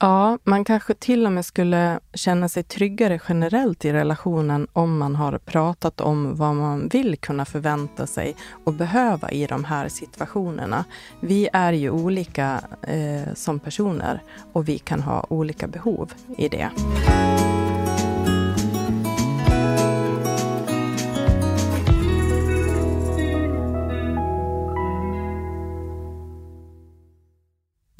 Ja, 0.00 0.38
man 0.44 0.64
kanske 0.64 0.94
till 0.94 1.26
och 1.26 1.32
med 1.32 1.44
skulle 1.44 2.00
känna 2.14 2.48
sig 2.48 2.62
tryggare 2.62 3.20
generellt 3.28 3.84
i 3.84 3.92
relationen 3.92 4.68
om 4.72 4.98
man 4.98 5.16
har 5.16 5.38
pratat 5.38 6.00
om 6.00 6.36
vad 6.36 6.54
man 6.54 6.88
vill 6.88 7.16
kunna 7.16 7.44
förvänta 7.44 8.06
sig 8.06 8.36
och 8.64 8.72
behöva 8.72 9.30
i 9.30 9.46
de 9.46 9.64
här 9.64 9.88
situationerna. 9.88 10.84
Vi 11.20 11.48
är 11.52 11.72
ju 11.72 11.90
olika 11.90 12.60
eh, 12.82 13.34
som 13.34 13.58
personer 13.58 14.22
och 14.52 14.68
vi 14.68 14.78
kan 14.78 15.02
ha 15.02 15.26
olika 15.28 15.66
behov 15.66 16.12
i 16.38 16.48
det. 16.48 16.70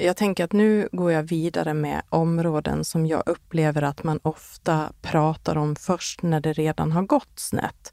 Jag 0.07 0.17
tänker 0.17 0.45
att 0.45 0.53
nu 0.53 0.89
går 0.93 1.13
jag 1.13 1.23
vidare 1.23 1.75
med 1.75 2.03
områden 2.09 2.85
som 2.85 3.07
jag 3.07 3.23
upplever 3.27 3.83
att 3.83 4.05
man 4.05 4.21
ofta 4.23 4.93
pratar 5.03 5.59
om 5.59 5.77
först 5.77 6.23
när 6.23 6.41
det 6.41 6.53
redan 6.53 6.93
har 6.93 7.03
gått 7.03 7.39
snett. 7.39 7.93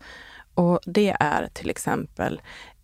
Och 0.54 0.80
det 0.86 1.18
är 1.20 1.48
till 1.54 1.70
exempel 1.70 2.42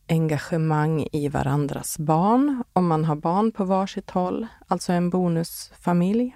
engagemang 0.10 1.08
i 1.12 1.28
varandras 1.28 1.98
barn, 1.98 2.64
om 2.74 2.88
man 2.88 3.06
har 3.06 3.16
barn 3.16 3.52
på 3.52 3.66
varsitt 3.66 4.10
håll, 4.10 4.48
alltså 4.68 4.94
en 4.94 5.10
bonusfamilj. 5.10 6.36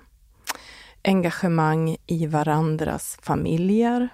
Engagemang 1.04 1.98
i 2.08 2.26
varandras 2.26 3.18
familjer, 3.22 4.10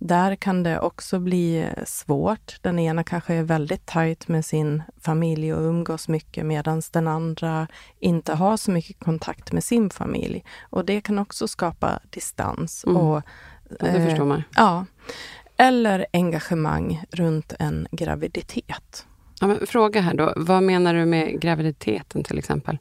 där 0.00 0.36
kan 0.36 0.62
det 0.62 0.80
också 0.80 1.18
bli 1.18 1.68
svårt. 1.84 2.56
Den 2.62 2.78
ena 2.78 3.04
kanske 3.04 3.34
är 3.34 3.42
väldigt 3.42 3.86
tajt 3.86 4.28
med 4.28 4.44
sin 4.44 4.82
familj 5.00 5.54
och 5.54 5.60
umgås 5.60 6.08
mycket 6.08 6.46
medan 6.46 6.82
den 6.92 7.08
andra 7.08 7.66
inte 7.98 8.34
har 8.34 8.56
så 8.56 8.70
mycket 8.70 8.98
kontakt 8.98 9.52
med 9.52 9.64
sin 9.64 9.90
familj. 9.90 10.44
Och 10.60 10.84
det 10.84 11.00
kan 11.00 11.18
också 11.18 11.48
skapa 11.48 12.00
distans. 12.10 12.84
Mm. 12.84 12.96
Och, 12.96 13.22
det 13.80 13.86
eh, 13.86 14.06
förstår 14.06 14.24
man. 14.24 14.42
Ja. 14.56 14.86
Eller 15.56 16.06
engagemang 16.12 17.04
runt 17.10 17.52
en 17.58 17.86
graviditet. 17.90 19.06
Ja, 19.40 19.56
fråga 19.66 20.00
här 20.00 20.14
då, 20.14 20.32
vad 20.36 20.62
menar 20.62 20.94
du 20.94 21.04
med 21.04 21.40
graviditeten 21.40 22.24
till 22.24 22.38
exempel? 22.38 22.78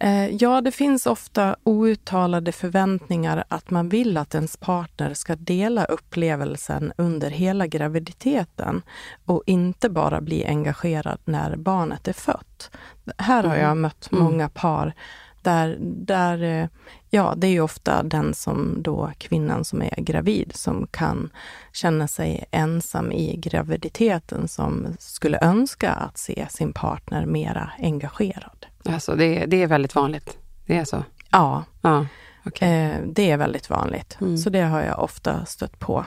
Eh, 0.00 0.28
ja, 0.28 0.60
det 0.60 0.70
finns 0.72 1.06
ofta 1.06 1.56
outtalade 1.64 2.52
förväntningar 2.52 3.44
att 3.48 3.70
man 3.70 3.88
vill 3.88 4.16
att 4.16 4.34
ens 4.34 4.56
partner 4.56 5.14
ska 5.14 5.36
dela 5.36 5.84
upplevelsen 5.84 6.92
under 6.96 7.30
hela 7.30 7.66
graviditeten 7.66 8.82
och 9.24 9.42
inte 9.46 9.88
bara 9.90 10.20
bli 10.20 10.44
engagerad 10.46 11.18
när 11.24 11.56
barnet 11.56 12.08
är 12.08 12.12
fött. 12.12 12.70
Här 13.18 13.44
har 13.44 13.56
jag 13.56 13.64
Mm. 13.64 13.80
mött 13.80 14.08
Mm. 14.12 14.24
många 14.24 14.48
par 14.48 14.94
där, 15.42 15.76
där, 15.80 16.42
eh, 16.42 16.68
ja, 17.10 17.34
det 17.36 17.46
är 17.46 17.50
ju 17.50 17.60
ofta 17.60 18.02
den 18.02 18.34
som 18.34 18.82
då, 18.82 19.12
kvinnan 19.18 19.64
som 19.64 19.82
är 19.82 19.94
gravid, 19.96 20.52
som 20.54 20.86
kan 20.90 21.30
känna 21.72 22.08
sig 22.08 22.44
ensam 22.50 23.12
i 23.12 23.36
graviditeten, 23.36 24.48
som 24.48 24.86
skulle 24.98 25.38
önska 25.42 25.90
att 25.92 26.18
se 26.18 26.46
sin 26.50 26.72
partner 26.72 27.26
mera 27.26 27.70
engagerad. 27.78 28.57
Alltså 28.88 29.16
det, 29.16 29.46
det 29.46 29.62
är 29.62 29.66
väldigt 29.66 29.94
vanligt. 29.94 30.38
Det 30.66 30.76
är 30.76 30.84
så? 30.84 31.04
Ja, 31.30 31.64
Ja. 31.80 32.06
okej. 32.46 32.68
eh, 32.84 33.00
det 33.06 33.30
är 33.30 33.36
väldigt 33.36 33.70
vanligt. 33.70 34.18
Mm. 34.20 34.36
Så 34.38 34.50
det 34.50 34.60
har 34.62 34.80
jag 34.82 34.98
ofta 35.02 35.44
stött 35.44 35.78
på. 35.78 36.04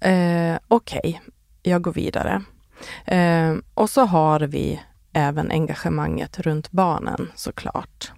Eh, 0.00 0.56
Okej, 0.68 1.20
jag 1.62 1.82
går 1.82 1.92
vidare. 1.92 2.42
Eh, 3.04 3.54
och 3.74 3.90
så 3.90 4.04
har 4.04 4.40
vi 4.40 4.80
även 5.12 5.50
engagemanget 5.50 6.38
runt 6.40 6.70
barnen 6.70 7.30
såklart. 7.34 8.12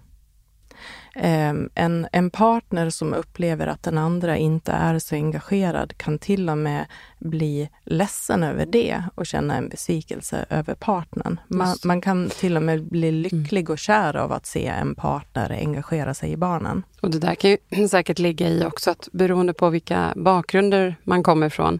Eh, 1.15 1.53
en, 1.75 2.07
en 2.11 2.29
partner 2.29 2.89
som 2.89 3.13
upplever 3.13 3.67
att 3.67 3.83
den 3.83 3.97
andra 3.97 4.37
inte 4.37 4.71
är 4.71 4.99
så 4.99 5.15
engagerad 5.15 5.97
kan 5.97 6.19
till 6.19 6.49
och 6.49 6.57
med 6.57 6.85
bli 7.19 7.69
ledsen 7.83 8.43
över 8.43 8.65
det 8.65 9.03
och 9.15 9.25
känna 9.25 9.55
en 9.55 9.69
besvikelse 9.69 10.45
över 10.49 10.75
partnern. 10.75 11.39
Man, 11.47 11.75
man 11.85 12.01
kan 12.01 12.29
till 12.29 12.57
och 12.57 12.63
med 12.63 12.83
bli 12.83 13.11
lycklig 13.11 13.69
och 13.69 13.77
kär 13.77 14.15
av 14.15 14.31
att 14.31 14.45
se 14.45 14.67
en 14.67 14.95
partner 14.95 15.49
engagera 15.49 16.13
sig 16.13 16.31
i 16.31 16.37
barnen. 16.37 16.83
Och 17.01 17.11
det 17.11 17.19
där 17.19 17.35
kan 17.35 17.49
ju 17.49 17.87
säkert 17.89 18.19
ligga 18.19 18.49
i 18.49 18.65
också 18.65 18.91
att 18.91 19.09
beroende 19.11 19.53
på 19.53 19.69
vilka 19.69 20.13
bakgrunder 20.15 20.95
man 21.03 21.23
kommer 21.23 21.47
ifrån, 21.47 21.79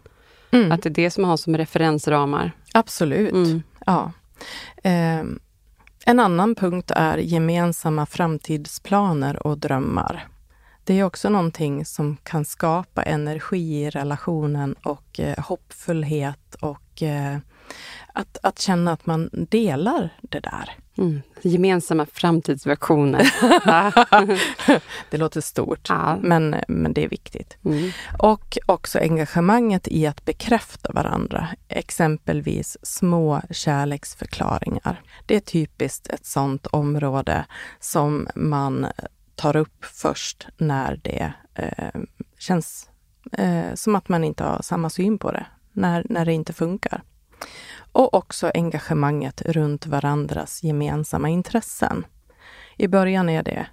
Mm. 0.52 0.72
att 0.72 0.82
det 0.84 0.89
är 0.89 0.93
det 0.93 1.12
som 1.12 1.24
har 1.24 1.38
som 1.38 1.58
referensramar. 1.58 2.52
Absolut. 2.74 3.32
Mm. 3.34 3.63
Ja. 3.86 4.12
Ehm, 4.84 5.39
en 6.05 6.19
annan 6.19 6.55
punkt 6.55 6.91
är 6.95 7.17
gemensamma 7.17 8.05
framtidsplaner 8.05 9.47
och 9.47 9.57
drömmar. 9.57 10.27
Det 10.83 10.99
är 10.99 11.03
också 11.03 11.29
någonting 11.29 11.85
som 11.85 12.17
kan 12.23 12.45
skapa 12.45 13.03
energi 13.03 13.83
i 13.83 13.89
relationen 13.89 14.73
och 14.73 15.19
eh, 15.19 15.43
hoppfullhet 15.43 16.55
och 16.59 17.03
eh, 17.03 17.37
att, 18.13 18.38
att 18.43 18.60
känna 18.60 18.91
att 18.91 19.06
man 19.06 19.30
delar 19.32 20.10
det 20.21 20.39
där. 20.39 20.78
Mm. 20.97 21.21
Gemensamma 21.41 22.06
framtidsversioner. 22.06 23.34
Det 25.10 25.17
låter 25.17 25.41
stort, 25.41 25.89
ja. 25.89 26.17
men, 26.21 26.56
men 26.67 26.93
det 26.93 27.04
är 27.04 27.10
viktigt. 27.10 27.58
Mm. 27.65 27.91
Och 28.19 28.58
också 28.65 28.99
engagemanget 28.99 29.88
i 29.88 30.08
att 30.08 30.26
bekräfta 30.26 30.91
varandra, 30.93 31.47
exempelvis 31.67 32.78
små 32.82 33.41
kärleksförklaringar. 33.52 35.02
Det 35.26 35.36
är 35.36 35.39
typiskt 35.39 36.08
ett 36.08 36.26
sådant 36.26 36.67
område 36.67 37.45
som 37.80 38.28
man 38.36 38.88
tar 39.36 39.56
upp 39.56 39.86
först 39.86 40.47
när 40.58 40.99
det 41.04 41.34
eh, 41.56 42.02
känns 42.38 42.89
eh, 43.32 43.73
som 43.73 43.95
att 43.95 44.10
man 44.10 44.23
inte 44.23 44.43
har 44.43 44.62
samma 44.62 44.89
syn 44.89 45.17
på 45.17 45.32
det, 45.32 45.45
när, 45.71 46.06
när 46.10 46.26
det 46.26 46.34
inte 46.34 46.54
funkar. 46.54 47.04
Och 47.91 48.13
också 48.13 48.51
engagemanget 48.53 49.41
runt 49.41 49.86
varandras 49.86 50.63
gemensamma 50.63 51.29
intressen. 51.29 52.06
I 52.77 52.88
början 52.88 53.29
är 53.29 53.43
det 53.43 53.67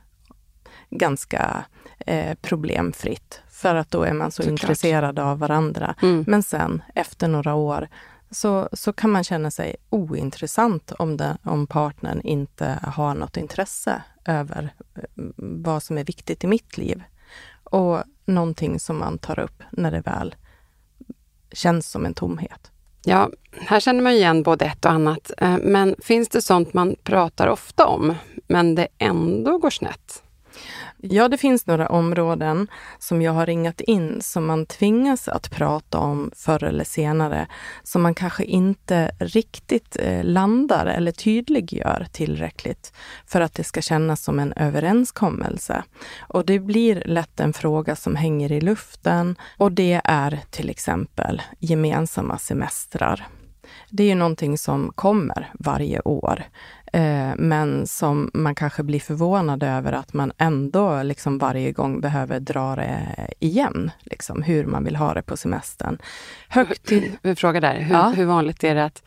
ganska 0.90 1.64
eh, 1.98 2.34
problemfritt 2.42 3.40
för 3.50 3.74
att 3.74 3.90
då 3.90 4.02
är 4.02 4.12
man 4.12 4.30
så 4.30 4.42
Såklart. 4.42 4.50
intresserad 4.50 5.18
av 5.18 5.38
varandra. 5.38 5.94
Mm. 6.02 6.24
Men 6.26 6.42
sen 6.42 6.82
efter 6.94 7.28
några 7.28 7.54
år 7.54 7.88
så, 8.30 8.68
så 8.72 8.92
kan 8.92 9.10
man 9.10 9.24
känna 9.24 9.50
sig 9.50 9.76
ointressant 9.90 10.92
om, 10.92 11.16
det, 11.16 11.38
om 11.42 11.66
partnern 11.66 12.20
inte 12.20 12.78
har 12.82 13.14
något 13.14 13.36
intresse 13.36 14.02
över 14.24 14.74
eh, 14.94 15.02
vad 15.36 15.82
som 15.82 15.98
är 15.98 16.04
viktigt 16.04 16.44
i 16.44 16.46
mitt 16.46 16.78
liv. 16.78 17.02
Och 17.64 18.02
någonting 18.24 18.80
som 18.80 18.98
man 18.98 19.18
tar 19.18 19.38
upp 19.38 19.62
när 19.70 19.90
det 19.90 20.00
väl 20.00 20.34
känns 21.52 21.90
som 21.90 22.06
en 22.06 22.14
tomhet. 22.14 22.70
Ja, 23.04 23.30
här 23.60 23.80
känner 23.80 24.02
man 24.02 24.12
igen 24.12 24.42
både 24.42 24.64
ett 24.64 24.84
och 24.84 24.90
annat. 24.90 25.30
Eh, 25.38 25.56
men 25.62 25.96
finns 26.02 26.28
det 26.28 26.42
sånt 26.42 26.74
man 26.74 26.96
pratar 27.02 27.46
ofta 27.46 27.86
om, 27.86 28.14
men 28.46 28.74
det 28.74 28.88
ändå 28.98 29.58
går 29.58 29.70
snett? 29.70 30.22
Ja, 31.02 31.28
det 31.28 31.38
finns 31.38 31.66
några 31.66 31.88
områden 31.88 32.68
som 32.98 33.22
jag 33.22 33.32
har 33.32 33.46
ringat 33.46 33.80
in 33.80 34.22
som 34.22 34.46
man 34.46 34.66
tvingas 34.66 35.28
att 35.28 35.50
prata 35.50 35.98
om 35.98 36.30
förr 36.36 36.64
eller 36.64 36.84
senare, 36.84 37.46
som 37.82 38.02
man 38.02 38.14
kanske 38.14 38.44
inte 38.44 39.10
riktigt 39.18 39.96
eh, 40.00 40.24
landar 40.24 40.86
eller 40.86 41.12
tydliggör 41.12 42.06
tillräckligt 42.12 42.92
för 43.26 43.40
att 43.40 43.54
det 43.54 43.64
ska 43.64 43.82
kännas 43.82 44.24
som 44.24 44.38
en 44.38 44.52
överenskommelse. 44.52 45.82
Och 46.20 46.46
det 46.46 46.58
blir 46.58 47.02
lätt 47.06 47.40
en 47.40 47.52
fråga 47.52 47.96
som 47.96 48.16
hänger 48.16 48.52
i 48.52 48.60
luften 48.60 49.36
och 49.58 49.72
det 49.72 50.00
är 50.04 50.40
till 50.50 50.70
exempel 50.70 51.42
gemensamma 51.58 52.38
semestrar. 52.38 53.26
Det 53.90 54.02
är 54.02 54.08
ju 54.08 54.14
någonting 54.14 54.58
som 54.58 54.92
kommer 54.94 55.50
varje 55.58 56.00
år, 56.00 56.44
men 57.36 57.86
som 57.86 58.30
man 58.34 58.54
kanske 58.54 58.82
blir 58.82 59.00
förvånad 59.00 59.62
över 59.62 59.92
att 59.92 60.12
man 60.12 60.32
ändå 60.38 61.02
liksom 61.02 61.38
varje 61.38 61.72
gång 61.72 62.00
behöver 62.00 62.40
dra 62.40 62.76
det 62.76 63.06
igen, 63.38 63.90
liksom, 64.00 64.42
hur 64.42 64.64
man 64.64 64.84
vill 64.84 64.96
ha 64.96 65.14
det 65.14 65.22
på 65.22 65.36
semestern. 65.36 65.98
Högtid... 66.48 67.12
En 67.22 67.36
fråga 67.36 67.60
där. 67.60 67.80
Hur, 67.80 67.94
Ja. 67.94 68.08
hur 68.16 68.24
vanligt 68.24 68.64
är 68.64 68.74
det 68.74 68.84
att... 68.84 69.02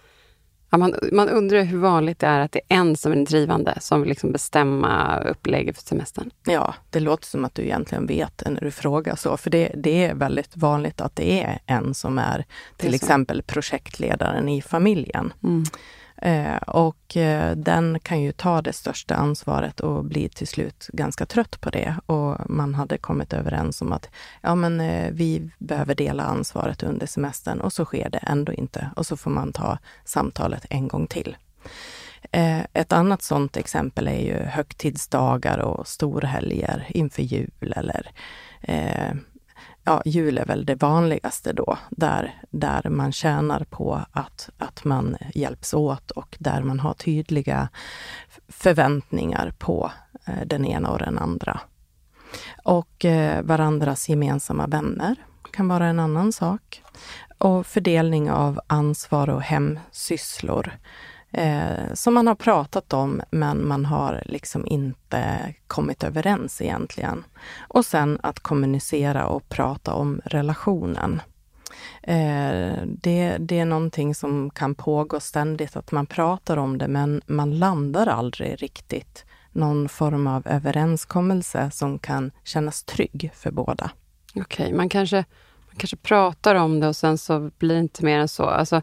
Ja, 0.69 0.77
man, 0.77 0.95
man 1.11 1.29
undrar 1.29 1.63
hur 1.63 1.77
vanligt 1.77 2.19
det 2.19 2.27
är 2.27 2.39
att 2.39 2.51
det 2.51 2.59
är 2.69 2.75
en 2.77 2.95
som 2.97 3.11
är 3.11 3.15
den 3.15 3.25
drivande 3.25 3.77
som 3.81 4.01
vill 4.01 4.09
liksom 4.09 4.31
bestämma 4.31 5.19
upplägget 5.19 5.75
för 5.77 5.83
semestern. 5.83 6.31
Ja, 6.45 6.73
det 6.89 6.99
låter 6.99 7.25
som 7.27 7.45
att 7.45 7.55
du 7.55 7.61
egentligen 7.61 8.07
vet 8.07 8.43
när 8.49 8.61
du 8.61 8.71
frågar 8.71 9.15
så, 9.15 9.37
för 9.37 9.49
det, 9.49 9.71
det 9.75 10.05
är 10.05 10.15
väldigt 10.15 10.57
vanligt 10.57 11.01
att 11.01 11.15
det 11.15 11.43
är 11.43 11.59
en 11.65 11.93
som 11.93 12.17
är 12.17 12.45
till 12.77 12.89
så. 12.89 12.95
exempel 12.95 13.41
projektledaren 13.41 14.49
i 14.49 14.61
familjen. 14.61 15.33
Mm. 15.43 15.63
Eh, 16.23 16.55
och 16.55 17.17
eh, 17.17 17.55
den 17.55 17.99
kan 17.99 18.21
ju 18.21 18.31
ta 18.31 18.61
det 18.61 18.73
största 18.73 19.15
ansvaret 19.15 19.79
och 19.79 20.05
bli 20.05 20.29
till 20.29 20.47
slut 20.47 20.89
ganska 20.93 21.25
trött 21.25 21.61
på 21.61 21.69
det. 21.69 21.95
Och 22.05 22.49
man 22.49 22.75
hade 22.75 22.97
kommit 22.97 23.33
överens 23.33 23.81
om 23.81 23.93
att 23.93 24.09
ja, 24.41 24.55
men 24.55 24.81
eh, 24.81 25.11
vi 25.11 25.49
behöver 25.57 25.95
dela 25.95 26.23
ansvaret 26.23 26.83
under 26.83 27.07
semestern 27.07 27.61
och 27.61 27.73
så 27.73 27.85
sker 27.85 28.09
det 28.09 28.17
ändå 28.17 28.53
inte. 28.53 28.89
Och 28.95 29.05
så 29.05 29.17
får 29.17 29.31
man 29.31 29.53
ta 29.53 29.77
samtalet 30.05 30.65
en 30.69 30.87
gång 30.87 31.07
till. 31.07 31.37
Eh, 32.31 32.61
ett 32.73 32.93
annat 32.93 33.21
sådant 33.21 33.57
exempel 33.57 34.07
är 34.07 34.19
ju 34.19 34.37
högtidsdagar 34.43 35.57
och 35.57 35.87
storhelger 35.87 36.85
inför 36.89 37.23
jul 37.23 37.73
eller 37.75 38.11
eh, 38.61 39.15
ja, 39.83 40.01
jul 40.05 40.37
är 40.37 40.45
väl 40.45 40.65
det 40.65 40.75
vanligaste 40.75 41.53
då, 41.53 41.77
där, 41.89 42.41
där 42.49 42.89
man 42.89 43.11
tjänar 43.11 43.65
på 43.69 44.01
att, 44.11 44.49
att 44.57 44.83
man 44.83 45.17
hjälps 45.33 45.73
åt 45.73 46.11
och 46.11 46.37
där 46.39 46.63
man 46.63 46.79
har 46.79 46.93
tydliga 46.93 47.69
förväntningar 48.47 49.53
på 49.59 49.91
eh, 50.27 50.45
den 50.45 50.65
ena 50.65 50.89
och 50.89 50.99
den 50.99 51.17
andra. 51.17 51.59
Och 52.63 53.05
eh, 53.05 53.43
varandras 53.43 54.09
gemensamma 54.09 54.67
vänner 54.67 55.15
kan 55.51 55.67
vara 55.67 55.85
en 55.85 55.99
annan 55.99 56.33
sak. 56.33 56.81
Och 57.37 57.65
fördelning 57.65 58.31
av 58.31 58.59
ansvar 58.67 59.29
och 59.29 59.41
hemsysslor 59.41 60.77
eh, 61.33 61.93
som 61.93 62.13
man 62.13 62.27
har 62.27 62.35
pratat 62.35 62.93
om, 62.93 63.21
men 63.31 63.67
man 63.67 63.85
har 63.85 64.23
liksom 64.25 64.67
inte 64.67 65.53
kommit 65.67 66.03
överens 66.03 66.61
egentligen. 66.61 67.23
Och 67.67 67.85
sen 67.85 68.19
att 68.23 68.39
kommunicera 68.39 69.25
och 69.27 69.49
prata 69.49 69.93
om 69.93 70.21
relationen. 70.25 71.21
Eh, 72.03 72.73
det, 72.85 73.37
det 73.39 73.59
är 73.59 73.65
någonting 73.65 74.15
som 74.15 74.49
kan 74.49 74.75
pågå 74.75 75.19
ständigt, 75.19 75.75
att 75.75 75.91
man 75.91 76.05
pratar 76.05 76.57
om 76.57 76.77
det, 76.77 76.87
men 76.87 77.21
man 77.25 77.57
landar 77.57 78.07
aldrig 78.07 78.63
riktigt 78.63 79.25
någon 79.51 79.89
form 79.89 80.27
av 80.27 80.47
överenskommelse 80.47 81.71
som 81.71 81.99
kan 81.99 82.31
kännas 82.43 82.83
trygg 82.83 83.31
för 83.35 83.51
båda. 83.51 83.91
Okej, 84.35 84.73
man, 84.73 84.89
kanske, 84.89 85.25
man 85.67 85.75
kanske 85.77 85.97
pratar 85.97 86.55
om 86.55 86.79
det 86.79 86.87
och 86.87 86.95
sen 86.95 87.17
så 87.17 87.51
blir 87.57 87.75
det 87.75 87.79
inte 87.79 88.05
mer 88.05 88.19
än 88.19 88.27
så. 88.27 88.43
Alltså, 88.43 88.81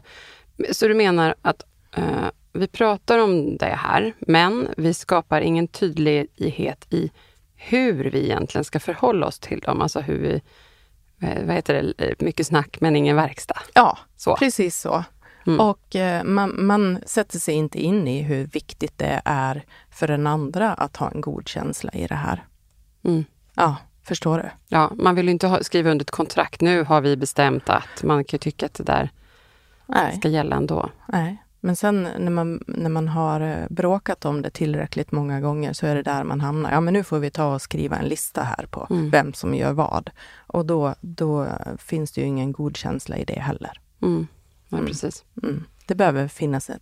så 0.71 0.87
du 0.87 0.93
menar 0.93 1.35
att 1.41 1.65
eh, 1.95 2.27
vi 2.53 2.67
pratar 2.67 3.19
om 3.19 3.57
det 3.57 3.65
här, 3.65 4.13
men 4.19 4.67
vi 4.77 4.93
skapar 4.93 5.41
ingen 5.41 5.67
tydlighet 5.67 6.93
i 6.93 7.11
hur 7.55 8.11
vi 8.11 8.23
egentligen 8.23 8.65
ska 8.65 8.79
förhålla 8.79 9.27
oss 9.27 9.39
till 9.39 9.59
dem. 9.59 9.81
Alltså 9.81 9.99
hur 9.99 10.17
vi, 10.19 10.41
eh, 11.27 11.45
vad 11.45 11.55
heter 11.55 11.93
det, 11.97 12.21
mycket 12.21 12.47
snack 12.47 12.77
men 12.81 12.95
ingen 12.95 13.15
verkstad. 13.15 13.59
Ja, 13.73 13.97
Så. 14.15 14.35
precis 14.35 14.79
så. 14.79 15.03
Mm. 15.47 15.59
Och 15.59 15.95
eh, 15.95 16.23
man, 16.23 16.65
man 16.65 16.99
sätter 17.05 17.39
sig 17.39 17.53
inte 17.53 17.79
in 17.79 18.07
i 18.07 18.21
hur 18.21 18.45
viktigt 18.45 18.97
det 18.97 19.21
är 19.25 19.63
för 19.89 20.07
den 20.07 20.27
andra 20.27 20.73
att 20.73 20.97
ha 20.97 21.11
en 21.11 21.21
god 21.21 21.47
känsla 21.47 21.91
i 21.93 22.07
det 22.07 22.15
här. 22.15 22.45
Mm. 23.03 23.25
Ja, 23.55 23.75
förstår 24.03 24.37
du? 24.37 24.49
Ja, 24.67 24.91
man 24.95 25.15
vill 25.15 25.29
inte 25.29 25.47
ha, 25.47 25.63
skriva 25.63 25.91
under 25.91 26.03
ett 26.03 26.11
kontrakt. 26.11 26.61
Nu 26.61 26.83
har 26.83 27.01
vi 27.01 27.17
bestämt 27.17 27.69
att 27.69 28.03
man 28.03 28.23
kan 28.23 28.39
tycka 28.39 28.65
att 28.65 28.73
det 28.73 28.83
där 28.83 29.09
Nej. 29.85 30.17
ska 30.17 30.27
gälla 30.27 30.55
ändå. 30.55 30.89
Nej. 31.05 31.43
Men 31.63 31.75
sen 31.75 32.07
när 32.17 32.31
man, 32.31 32.63
när 32.67 32.89
man 32.89 33.07
har 33.07 33.41
eh, 33.41 33.65
bråkat 33.69 34.25
om 34.25 34.41
det 34.41 34.49
tillräckligt 34.49 35.11
många 35.11 35.41
gånger 35.41 35.73
så 35.73 35.87
är 35.87 35.95
det 35.95 36.03
där 36.03 36.23
man 36.23 36.41
hamnar. 36.41 36.71
Ja, 36.71 36.81
men 36.81 36.93
nu 36.93 37.03
får 37.03 37.19
vi 37.19 37.31
ta 37.31 37.53
och 37.53 37.61
skriva 37.61 37.97
en 37.97 38.05
lista 38.05 38.43
här 38.43 38.65
på 38.71 38.87
mm. 38.89 39.09
vem 39.09 39.33
som 39.33 39.55
gör 39.55 39.73
vad. 39.73 40.09
Och 40.47 40.65
då, 40.65 40.95
då 41.01 41.47
finns 41.77 42.11
det 42.11 42.21
ju 42.21 42.27
ingen 42.27 42.51
god 42.51 42.77
känsla 42.77 43.17
i 43.17 43.23
det 43.23 43.39
heller. 43.39 43.79
Mm. 44.01 44.27
Ja, 44.69 44.77
mm. 44.77 44.87
precis. 44.87 45.25
Mm. 45.43 45.63
Det 45.85 45.95
behöver 45.95 46.27
finnas 46.27 46.69
ett 46.69 46.81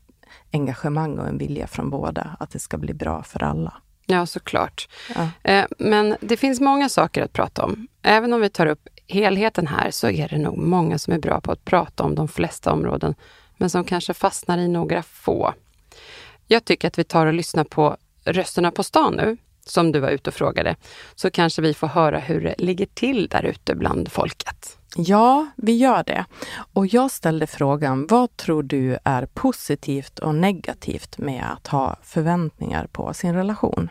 engagemang 0.51 1.19
och 1.19 1.27
en 1.27 1.37
vilja 1.37 1.67
från 1.67 1.89
båda 1.89 2.35
att 2.39 2.51
det 2.51 2.59
ska 2.59 2.77
bli 2.77 2.93
bra 2.93 3.23
för 3.23 3.43
alla. 3.43 3.73
Ja, 4.05 4.25
såklart. 4.25 4.89
Ja. 5.15 5.29
Eh, 5.43 5.65
men 5.77 6.15
det 6.21 6.37
finns 6.37 6.59
många 6.59 6.89
saker 6.89 7.23
att 7.23 7.33
prata 7.33 7.63
om. 7.65 7.87
Även 8.01 8.33
om 8.33 8.41
vi 8.41 8.49
tar 8.49 8.65
upp 8.65 8.87
helheten 9.07 9.67
här 9.67 9.91
så 9.91 10.09
är 10.09 10.27
det 10.27 10.37
nog 10.37 10.57
många 10.57 10.97
som 10.97 11.13
är 11.13 11.19
bra 11.19 11.41
på 11.41 11.51
att 11.51 11.65
prata 11.65 12.03
om 12.03 12.15
de 12.15 12.27
flesta 12.27 12.71
områden 12.71 13.15
men 13.59 13.69
som 13.69 13.83
kanske 13.83 14.13
fastnar 14.13 14.57
i 14.57 14.67
några 14.67 15.03
få. 15.03 15.53
Jag 16.47 16.65
tycker 16.65 16.87
att 16.87 16.99
vi 16.99 17.03
tar 17.03 17.25
och 17.25 17.33
lyssnar 17.33 17.63
på 17.63 17.97
rösterna 18.25 18.71
på 18.71 18.83
stan 18.83 19.13
nu, 19.13 19.37
som 19.65 19.91
du 19.91 19.99
var 19.99 20.09
ute 20.09 20.29
och 20.29 20.33
frågade, 20.33 20.75
så 21.15 21.31
kanske 21.31 21.61
vi 21.61 21.73
får 21.73 21.87
höra 21.87 22.19
hur 22.19 22.41
det 22.41 22.55
ligger 22.57 22.85
till 22.85 23.27
där 23.27 23.43
ute 23.43 23.75
bland 23.75 24.11
folket. 24.11 24.77
Ja, 24.95 25.47
vi 25.55 25.77
gör 25.77 26.03
det. 26.03 26.25
Och 26.73 26.87
jag 26.87 27.11
ställde 27.11 27.47
frågan, 27.47 28.07
vad 28.07 28.37
tror 28.37 28.63
du 28.63 28.97
är 29.03 29.25
positivt 29.25 30.19
och 30.19 30.35
negativt 30.35 31.17
med 31.17 31.45
att 31.53 31.67
ha 31.67 31.97
förväntningar 32.03 32.87
på 32.87 33.13
sin 33.13 33.33
relation? 33.33 33.89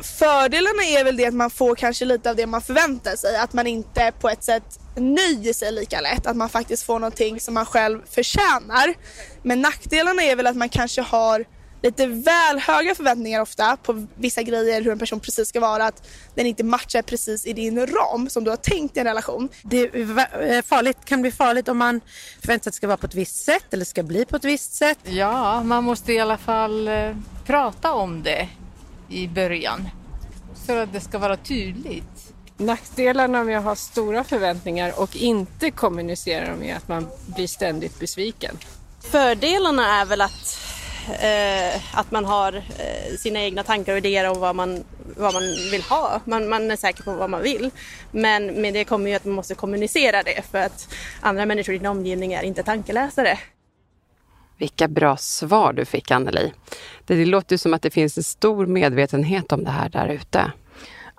Fördelarna 0.00 0.84
är 0.84 1.04
väl 1.04 1.16
det 1.16 1.26
att 1.26 1.34
man 1.34 1.50
får 1.50 1.74
kanske 1.74 2.04
lite 2.04 2.30
av 2.30 2.36
det 2.36 2.46
man 2.46 2.62
förväntar 2.62 3.16
sig, 3.16 3.36
att 3.36 3.52
man 3.52 3.66
inte 3.66 4.12
på 4.20 4.28
ett 4.28 4.44
sätt 4.44 4.80
nöjer 4.96 5.52
sig 5.52 5.72
lika 5.72 6.00
lätt, 6.00 6.26
att 6.26 6.36
man 6.36 6.48
faktiskt 6.48 6.82
får 6.82 6.98
någonting 6.98 7.40
som 7.40 7.54
man 7.54 7.66
själv 7.66 8.00
förtjänar. 8.10 8.94
Men 9.42 9.60
nackdelarna 9.60 10.22
är 10.22 10.36
väl 10.36 10.46
att 10.46 10.56
man 10.56 10.68
kanske 10.68 11.02
har 11.02 11.44
lite 11.82 12.06
väl 12.06 12.58
höga 12.58 12.94
förväntningar 12.94 13.40
ofta 13.40 13.76
på 13.76 14.06
vissa 14.14 14.42
grejer, 14.42 14.82
hur 14.82 14.92
en 14.92 14.98
person 14.98 15.20
precis 15.20 15.48
ska 15.48 15.60
vara, 15.60 15.84
att 15.84 16.08
den 16.34 16.46
inte 16.46 16.64
matchar 16.64 17.02
precis 17.02 17.46
i 17.46 17.52
din 17.52 17.86
ram 17.86 18.28
som 18.28 18.44
du 18.44 18.50
har 18.50 18.56
tänkt 18.56 18.96
i 18.96 19.00
en 19.00 19.06
relation. 19.06 19.48
Det 19.62 19.78
är 19.78 20.62
farligt, 20.62 20.98
kan 21.04 21.22
bli 21.22 21.32
farligt 21.32 21.68
om 21.68 21.78
man 21.78 22.00
förväntar 22.40 22.62
sig 22.62 22.68
att 22.68 22.74
det 22.74 22.76
ska 22.76 22.86
vara 22.86 22.96
på 22.96 23.06
ett 23.06 23.14
visst 23.14 23.44
sätt 23.44 23.74
eller 23.74 23.84
ska 23.84 24.02
bli 24.02 24.24
på 24.24 24.36
ett 24.36 24.44
visst 24.44 24.74
sätt. 24.74 24.98
Ja, 25.02 25.62
man 25.62 25.84
måste 25.84 26.12
i 26.12 26.20
alla 26.20 26.38
fall 26.38 26.88
eh, 26.88 27.16
prata 27.46 27.92
om 27.92 28.22
det 28.22 28.48
i 29.14 29.28
början 29.28 29.88
för 30.66 30.76
att 30.76 30.92
det 30.92 31.00
ska 31.00 31.18
vara 31.18 31.36
tydligt. 31.36 32.32
Nackdelarna 32.56 33.44
med 33.44 33.58
att 33.58 33.64
ha 33.64 33.76
stora 33.76 34.24
förväntningar 34.24 35.00
och 35.00 35.16
inte 35.16 35.70
kommunicera 35.70 36.50
dem 36.50 36.62
är 36.62 36.76
att 36.76 36.88
man 36.88 37.08
blir 37.26 37.46
ständigt 37.46 38.00
besviken. 38.00 38.58
Fördelarna 39.00 40.00
är 40.00 40.04
väl 40.04 40.20
att, 40.20 40.58
eh, 41.20 41.98
att 41.98 42.10
man 42.10 42.24
har 42.24 42.56
eh, 42.56 43.16
sina 43.18 43.40
egna 43.40 43.62
tankar 43.62 43.92
och 43.92 43.98
idéer 43.98 44.30
om 44.30 44.40
vad 44.40 44.56
man, 44.56 44.84
vad 45.16 45.34
man 45.34 45.42
vill 45.70 45.82
ha. 45.82 46.20
Man, 46.24 46.48
man 46.48 46.70
är 46.70 46.76
säker 46.76 47.02
på 47.02 47.12
vad 47.12 47.30
man 47.30 47.42
vill. 47.42 47.70
Men 48.10 48.46
med 48.46 48.74
det 48.74 48.84
kommer 48.84 49.10
ju 49.10 49.16
att 49.16 49.24
man 49.24 49.34
måste 49.34 49.54
kommunicera 49.54 50.22
det 50.22 50.42
för 50.50 50.58
att 50.58 50.88
andra 51.20 51.46
människor 51.46 51.74
i 51.74 51.78
din 51.78 51.86
omgivning 51.86 52.32
är 52.32 52.42
inte 52.42 52.62
tankeläsare. 52.62 53.38
Vilka 54.58 54.88
bra 54.88 55.16
svar 55.16 55.72
du 55.72 55.84
fick 55.84 56.10
Anneli. 56.10 56.52
Det, 57.06 57.14
det 57.14 57.24
låter 57.24 57.56
som 57.56 57.74
att 57.74 57.82
det 57.82 57.90
finns 57.90 58.16
en 58.16 58.24
stor 58.24 58.66
medvetenhet 58.66 59.52
om 59.52 59.64
det 59.64 59.70
här 59.70 59.88
där 59.88 60.08
ute. 60.08 60.52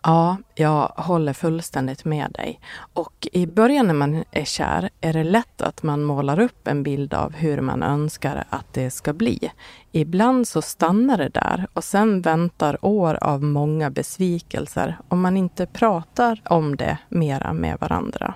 Ja, 0.07 0.38
jag 0.55 0.88
håller 0.88 1.33
fullständigt 1.33 2.05
med 2.05 2.31
dig. 2.31 2.59
Och 2.93 3.27
i 3.31 3.47
början 3.47 3.88
när 3.88 3.93
man 3.93 4.23
är 4.31 4.45
kär 4.45 4.89
är 5.01 5.13
det 5.13 5.23
lätt 5.23 5.61
att 5.61 5.83
man 5.83 6.03
målar 6.03 6.39
upp 6.39 6.67
en 6.67 6.83
bild 6.83 7.13
av 7.13 7.33
hur 7.33 7.61
man 7.61 7.83
önskar 7.83 8.45
att 8.49 8.73
det 8.73 8.91
ska 8.91 9.13
bli. 9.13 9.51
Ibland 9.91 10.47
så 10.47 10.61
stannar 10.61 11.17
det 11.17 11.29
där 11.29 11.67
och 11.73 11.83
sen 11.83 12.21
väntar 12.21 12.86
år 12.86 13.17
av 13.21 13.43
många 13.43 13.89
besvikelser 13.89 14.97
om 15.07 15.21
man 15.21 15.38
inte 15.38 15.65
pratar 15.65 16.41
om 16.45 16.75
det 16.75 16.97
mera 17.09 17.53
med 17.53 17.77
varandra. 17.79 18.33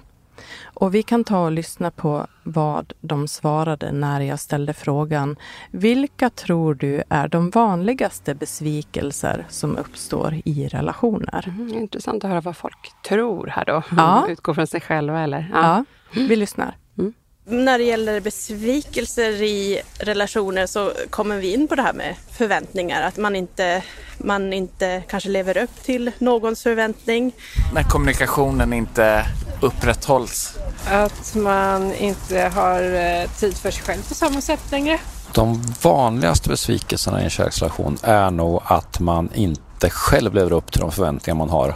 Och 0.79 0.95
vi 0.95 1.03
kan 1.03 1.23
ta 1.23 1.45
och 1.45 1.51
lyssna 1.51 1.91
på 1.91 2.27
vad 2.43 2.93
de 3.01 3.27
svarade 3.27 3.91
när 3.91 4.21
jag 4.21 4.39
ställde 4.39 4.73
frågan. 4.73 5.35
Vilka 5.71 6.29
tror 6.29 6.73
du 6.73 7.03
är 7.09 7.27
de 7.27 7.49
vanligaste 7.49 8.35
besvikelser 8.35 9.45
som 9.49 9.77
uppstår 9.77 10.41
i 10.45 10.67
relationer? 10.67 11.45
Mm, 11.47 11.73
intressant 11.73 12.23
att 12.23 12.29
höra 12.29 12.41
vad 12.41 12.57
folk 12.57 12.91
tror 13.07 13.47
här 13.47 13.65
då. 13.65 13.83
Ja. 13.97 14.27
Utgår 14.29 14.53
från 14.53 14.67
sig 14.67 14.81
själva 14.81 15.21
eller? 15.21 15.51
Ja, 15.53 15.59
ja 15.61 15.85
vi 16.27 16.35
lyssnar. 16.35 16.77
Mm. 16.97 17.13
När 17.45 17.77
det 17.77 17.83
gäller 17.83 18.19
besvikelser 18.19 19.41
i 19.41 19.81
relationer 19.99 20.65
så 20.65 20.91
kommer 21.09 21.37
vi 21.37 21.53
in 21.53 21.67
på 21.67 21.75
det 21.75 21.81
här 21.81 21.93
med 21.93 22.15
förväntningar. 22.31 23.01
Att 23.01 23.17
man 23.17 23.35
inte, 23.35 23.83
man 24.17 24.53
inte 24.53 25.03
kanske 25.07 25.29
lever 25.29 25.57
upp 25.57 25.83
till 25.83 26.11
någons 26.17 26.63
förväntning. 26.63 27.31
När 27.73 27.83
kommunikationen 27.83 28.73
inte 28.73 29.25
upprätthålls. 29.61 30.57
Att 30.87 31.35
man 31.35 31.93
inte 31.93 32.51
har 32.55 32.81
eh, 32.81 33.29
tid 33.29 33.57
för 33.57 33.71
sig 33.71 33.83
själv 33.83 34.07
på 34.07 34.13
samma 34.13 34.41
sätt 34.41 34.71
längre. 34.71 34.99
De 35.33 35.61
vanligaste 35.81 36.49
besvikelserna 36.49 37.21
i 37.21 37.23
en 37.23 37.29
kärleksrelation 37.29 37.97
är 38.03 38.31
nog 38.31 38.61
att 38.65 38.99
man 38.99 39.29
inte 39.33 39.89
själv 39.89 40.33
lever 40.33 40.53
upp 40.53 40.71
till 40.71 40.81
de 40.81 40.91
förväntningar 40.91 41.37
man 41.37 41.49
har 41.49 41.75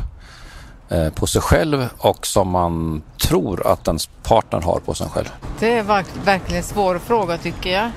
eh, 0.89 1.09
på 1.09 1.27
sig 1.27 1.41
själv 1.41 1.87
och 1.97 2.27
som 2.27 2.49
man 2.49 3.03
tror 3.21 3.67
att 3.67 3.87
ens 3.87 4.09
partner 4.23 4.61
har 4.61 4.79
på 4.79 4.93
sig 4.93 5.09
själv. 5.09 5.29
Det 5.59 5.73
är 5.73 5.83
verkligen 6.23 6.57
en 6.57 6.63
svår 6.63 6.99
fråga 6.99 7.37
tycker 7.37 7.71
jag. 7.71 7.91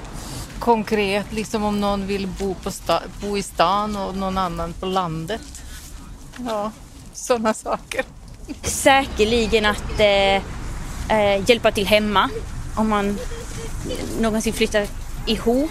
Konkret, 0.59 1.33
liksom 1.33 1.65
om 1.65 1.81
någon 1.81 2.07
vill 2.07 2.27
bo, 2.27 2.55
på 2.55 2.71
bo 3.21 3.37
i 3.37 3.43
stan 3.43 3.97
och 3.97 4.17
någon 4.17 4.39
annan 4.39 4.73
på 4.73 4.87
landet. 4.87 5.43
Ja, 6.49 6.71
sådana 7.13 7.55
saker. 7.55 8.05
Säkerligen 8.63 9.67
att 9.67 10.01
eh, 10.01 10.43
eh, 11.09 11.51
hjälpa 11.51 11.73
till 11.73 11.87
hemma 11.87 12.31
om 12.77 12.89
man 12.89 13.19
någonsin 14.21 14.53
flyttar 14.53 14.87
ihop. 15.27 15.71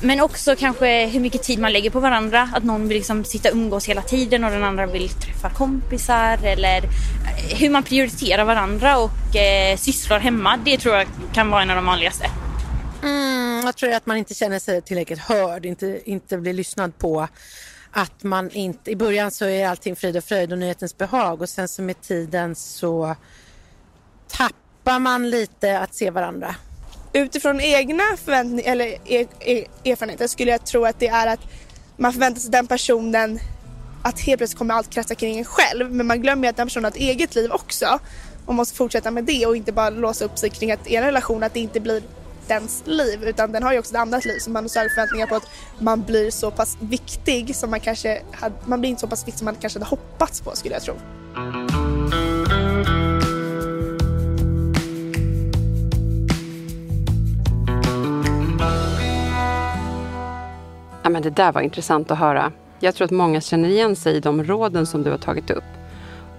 Men 0.00 0.20
också 0.20 0.56
kanske 0.56 1.06
hur 1.06 1.20
mycket 1.20 1.42
tid 1.42 1.58
man 1.58 1.72
lägger 1.72 1.90
på 1.90 2.00
varandra. 2.00 2.50
Att 2.54 2.64
någon 2.64 2.88
vill 2.88 2.96
liksom 2.96 3.24
sitta 3.24 3.48
och 3.48 3.54
umgås 3.54 3.88
hela 3.88 4.02
tiden 4.02 4.44
och 4.44 4.50
den 4.50 4.64
andra 4.64 4.86
vill 4.86 5.08
träffa 5.08 5.50
kompisar. 5.50 6.38
Eller 6.44 6.82
eh, 6.82 7.56
hur 7.58 7.70
man 7.70 7.82
prioriterar 7.82 8.44
varandra 8.44 8.98
och 8.98 9.36
eh, 9.36 9.76
sysslor 9.76 10.18
hemma. 10.18 10.58
Det 10.64 10.78
tror 10.78 10.94
jag 10.94 11.06
kan 11.32 11.50
vara 11.50 11.62
en 11.62 11.70
av 11.70 11.76
de 11.76 11.86
vanligaste. 11.86 12.26
Mm, 13.02 13.62
jag 13.64 13.76
tror 13.76 13.92
att 13.92 14.06
man 14.06 14.16
inte 14.16 14.34
känner 14.34 14.58
sig 14.58 14.82
tillräckligt 14.82 15.18
hörd, 15.18 15.66
inte, 15.66 16.00
inte 16.04 16.38
blir 16.38 16.52
lyssnad 16.52 16.98
på 16.98 17.28
att 17.90 18.22
man 18.22 18.50
inte, 18.50 18.90
i 18.90 18.96
början 18.96 19.30
så 19.30 19.44
är 19.44 19.68
allting 19.68 19.96
frid 19.96 20.16
och 20.16 20.24
fröjd 20.24 20.52
och 20.52 20.58
nyhetens 20.58 20.98
behag 20.98 21.42
och 21.42 21.48
sen 21.48 21.68
så 21.68 21.82
med 21.82 22.00
tiden 22.00 22.54
så 22.54 23.16
tappar 24.28 24.98
man 24.98 25.30
lite 25.30 25.78
att 25.78 25.94
se 25.94 26.10
varandra. 26.10 26.54
Utifrån 27.12 27.60
egna 27.60 28.02
förväntningar 28.24 28.72
eller 28.72 28.84
er, 28.84 29.26
er, 29.40 29.66
erfarenheter 29.84 30.26
skulle 30.26 30.50
jag 30.50 30.66
tro 30.66 30.84
att 30.84 31.00
det 31.00 31.08
är 31.08 31.26
att 31.26 31.40
man 31.96 32.12
förväntar 32.12 32.40
sig 32.40 32.50
den 32.50 32.66
personen 32.66 33.38
att 34.02 34.20
helt 34.20 34.38
plötsligt 34.38 34.58
kommer 34.58 34.74
allt 34.74 34.90
kretsa 34.90 35.14
kring 35.14 35.38
en 35.38 35.44
själv 35.44 35.92
men 35.92 36.06
man 36.06 36.22
glömmer 36.22 36.48
att 36.48 36.56
den 36.56 36.66
personen 36.66 36.84
har 36.84 36.90
ett 36.90 36.96
eget 36.96 37.34
liv 37.34 37.50
också 37.52 37.98
och 38.46 38.54
måste 38.54 38.76
fortsätta 38.76 39.10
med 39.10 39.24
det 39.24 39.46
och 39.46 39.56
inte 39.56 39.72
bara 39.72 39.90
låsa 39.90 40.24
upp 40.24 40.38
sig 40.38 40.50
kring 40.50 40.72
att 40.72 40.86
en 40.86 41.04
relation 41.04 41.42
att 41.42 41.54
det 41.54 41.60
inte 41.60 41.80
blir 41.80 42.02
dens 42.48 42.82
liv 42.84 43.24
utan 43.24 43.52
den 43.52 43.62
har 43.62 43.72
ju 43.72 43.78
också 43.78 43.94
ett 43.94 44.00
annat 44.00 44.24
liv 44.24 44.38
så 44.38 44.50
man 44.50 44.64
har 44.64 44.88
förväntningar 44.88 45.26
på 45.26 45.34
att 45.34 45.48
man 45.78 46.02
blir 46.02 46.30
så 46.30 46.50
pass 46.50 46.76
viktig 46.80 47.56
som 47.56 47.70
man 47.70 47.80
kanske 47.80 48.22
hade, 48.32 48.54
man 48.64 48.80
blir 48.80 48.90
inte 48.90 49.00
så 49.00 49.06
pass 49.06 49.26
viktig 49.26 49.38
som 49.38 49.44
man 49.44 49.54
kanske 49.54 49.78
hade 49.78 49.90
hoppats 49.90 50.40
på 50.40 50.56
skulle 50.56 50.74
jag 50.74 50.82
tro. 50.82 50.94
Men 61.16 61.22
det 61.22 61.30
där 61.30 61.52
var 61.52 61.60
intressant 61.60 62.10
att 62.10 62.18
höra. 62.18 62.52
Jag 62.80 62.94
tror 62.94 63.04
att 63.04 63.10
många 63.10 63.40
känner 63.40 63.68
igen 63.68 63.96
sig 63.96 64.16
i 64.16 64.20
de 64.20 64.44
råden 64.44 64.86
som 64.86 65.02
du 65.02 65.10
har 65.10 65.18
tagit 65.18 65.50
upp. 65.50 65.64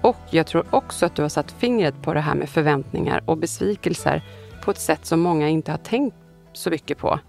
Och 0.01 0.17
jag 0.29 0.47
tror 0.47 0.65
också 0.69 1.05
att 1.05 1.15
du 1.15 1.21
har 1.21 1.29
satt 1.29 1.51
fingret 1.51 2.01
på 2.01 2.13
det 2.13 2.19
här 2.19 2.35
med 2.35 2.49
förväntningar 2.49 3.23
och 3.25 3.37
besvikelser 3.37 4.23
på 4.63 4.71
ett 4.71 4.79
sätt 4.79 5.05
som 5.05 5.19
många 5.19 5.49
inte 5.49 5.71
har 5.71 5.77
tänkt 5.77 6.15
så 6.53 6.69
mycket 6.69 6.97
på. 6.97 7.19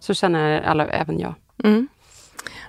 Så 0.00 0.14
känner 0.14 0.62
alla, 0.62 0.86
även 0.86 1.18
jag. 1.18 1.34
Mm. 1.64 1.88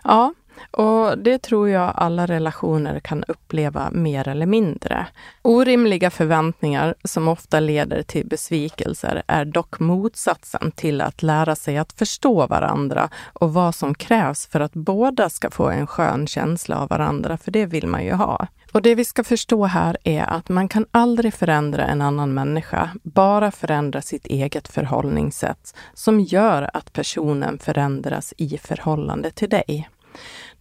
Ja, 0.03 0.33
och 0.71 1.17
det 1.17 1.37
tror 1.37 1.69
jag 1.69 1.93
alla 1.95 2.25
relationer 2.25 2.99
kan 2.99 3.23
uppleva 3.23 3.89
mer 3.91 4.27
eller 4.27 4.45
mindre. 4.45 5.07
Orimliga 5.41 6.09
förväntningar 6.09 6.95
som 7.03 7.27
ofta 7.27 7.59
leder 7.59 8.03
till 8.03 8.27
besvikelser 8.27 9.23
är 9.27 9.45
dock 9.45 9.79
motsatsen 9.79 10.71
till 10.71 11.01
att 11.01 11.23
lära 11.23 11.55
sig 11.55 11.77
att 11.77 11.93
förstå 11.93 12.47
varandra 12.47 13.09
och 13.33 13.53
vad 13.53 13.75
som 13.75 13.95
krävs 13.95 14.47
för 14.47 14.59
att 14.59 14.73
båda 14.73 15.29
ska 15.29 15.51
få 15.51 15.69
en 15.69 15.87
skön 15.87 16.27
känsla 16.27 16.79
av 16.79 16.89
varandra, 16.89 17.37
för 17.37 17.51
det 17.51 17.65
vill 17.65 17.87
man 17.87 18.05
ju 18.05 18.13
ha. 18.13 18.47
Och 18.75 18.81
det 18.81 18.95
vi 18.95 19.05
ska 19.05 19.23
förstå 19.23 19.65
här 19.65 19.97
är 20.03 20.23
att 20.23 20.49
man 20.49 20.67
kan 20.67 20.85
aldrig 20.91 21.33
förändra 21.33 21.85
en 21.85 22.01
annan 22.01 22.33
människa, 22.33 22.89
bara 23.03 23.51
förändra 23.51 24.01
sitt 24.01 24.25
eget 24.25 24.67
förhållningssätt 24.67 25.75
som 25.93 26.19
gör 26.19 26.69
att 26.73 26.93
personen 26.93 27.59
förändras 27.59 28.33
i 28.37 28.57
förhållande 28.57 29.31
till 29.31 29.49
dig. 29.49 29.89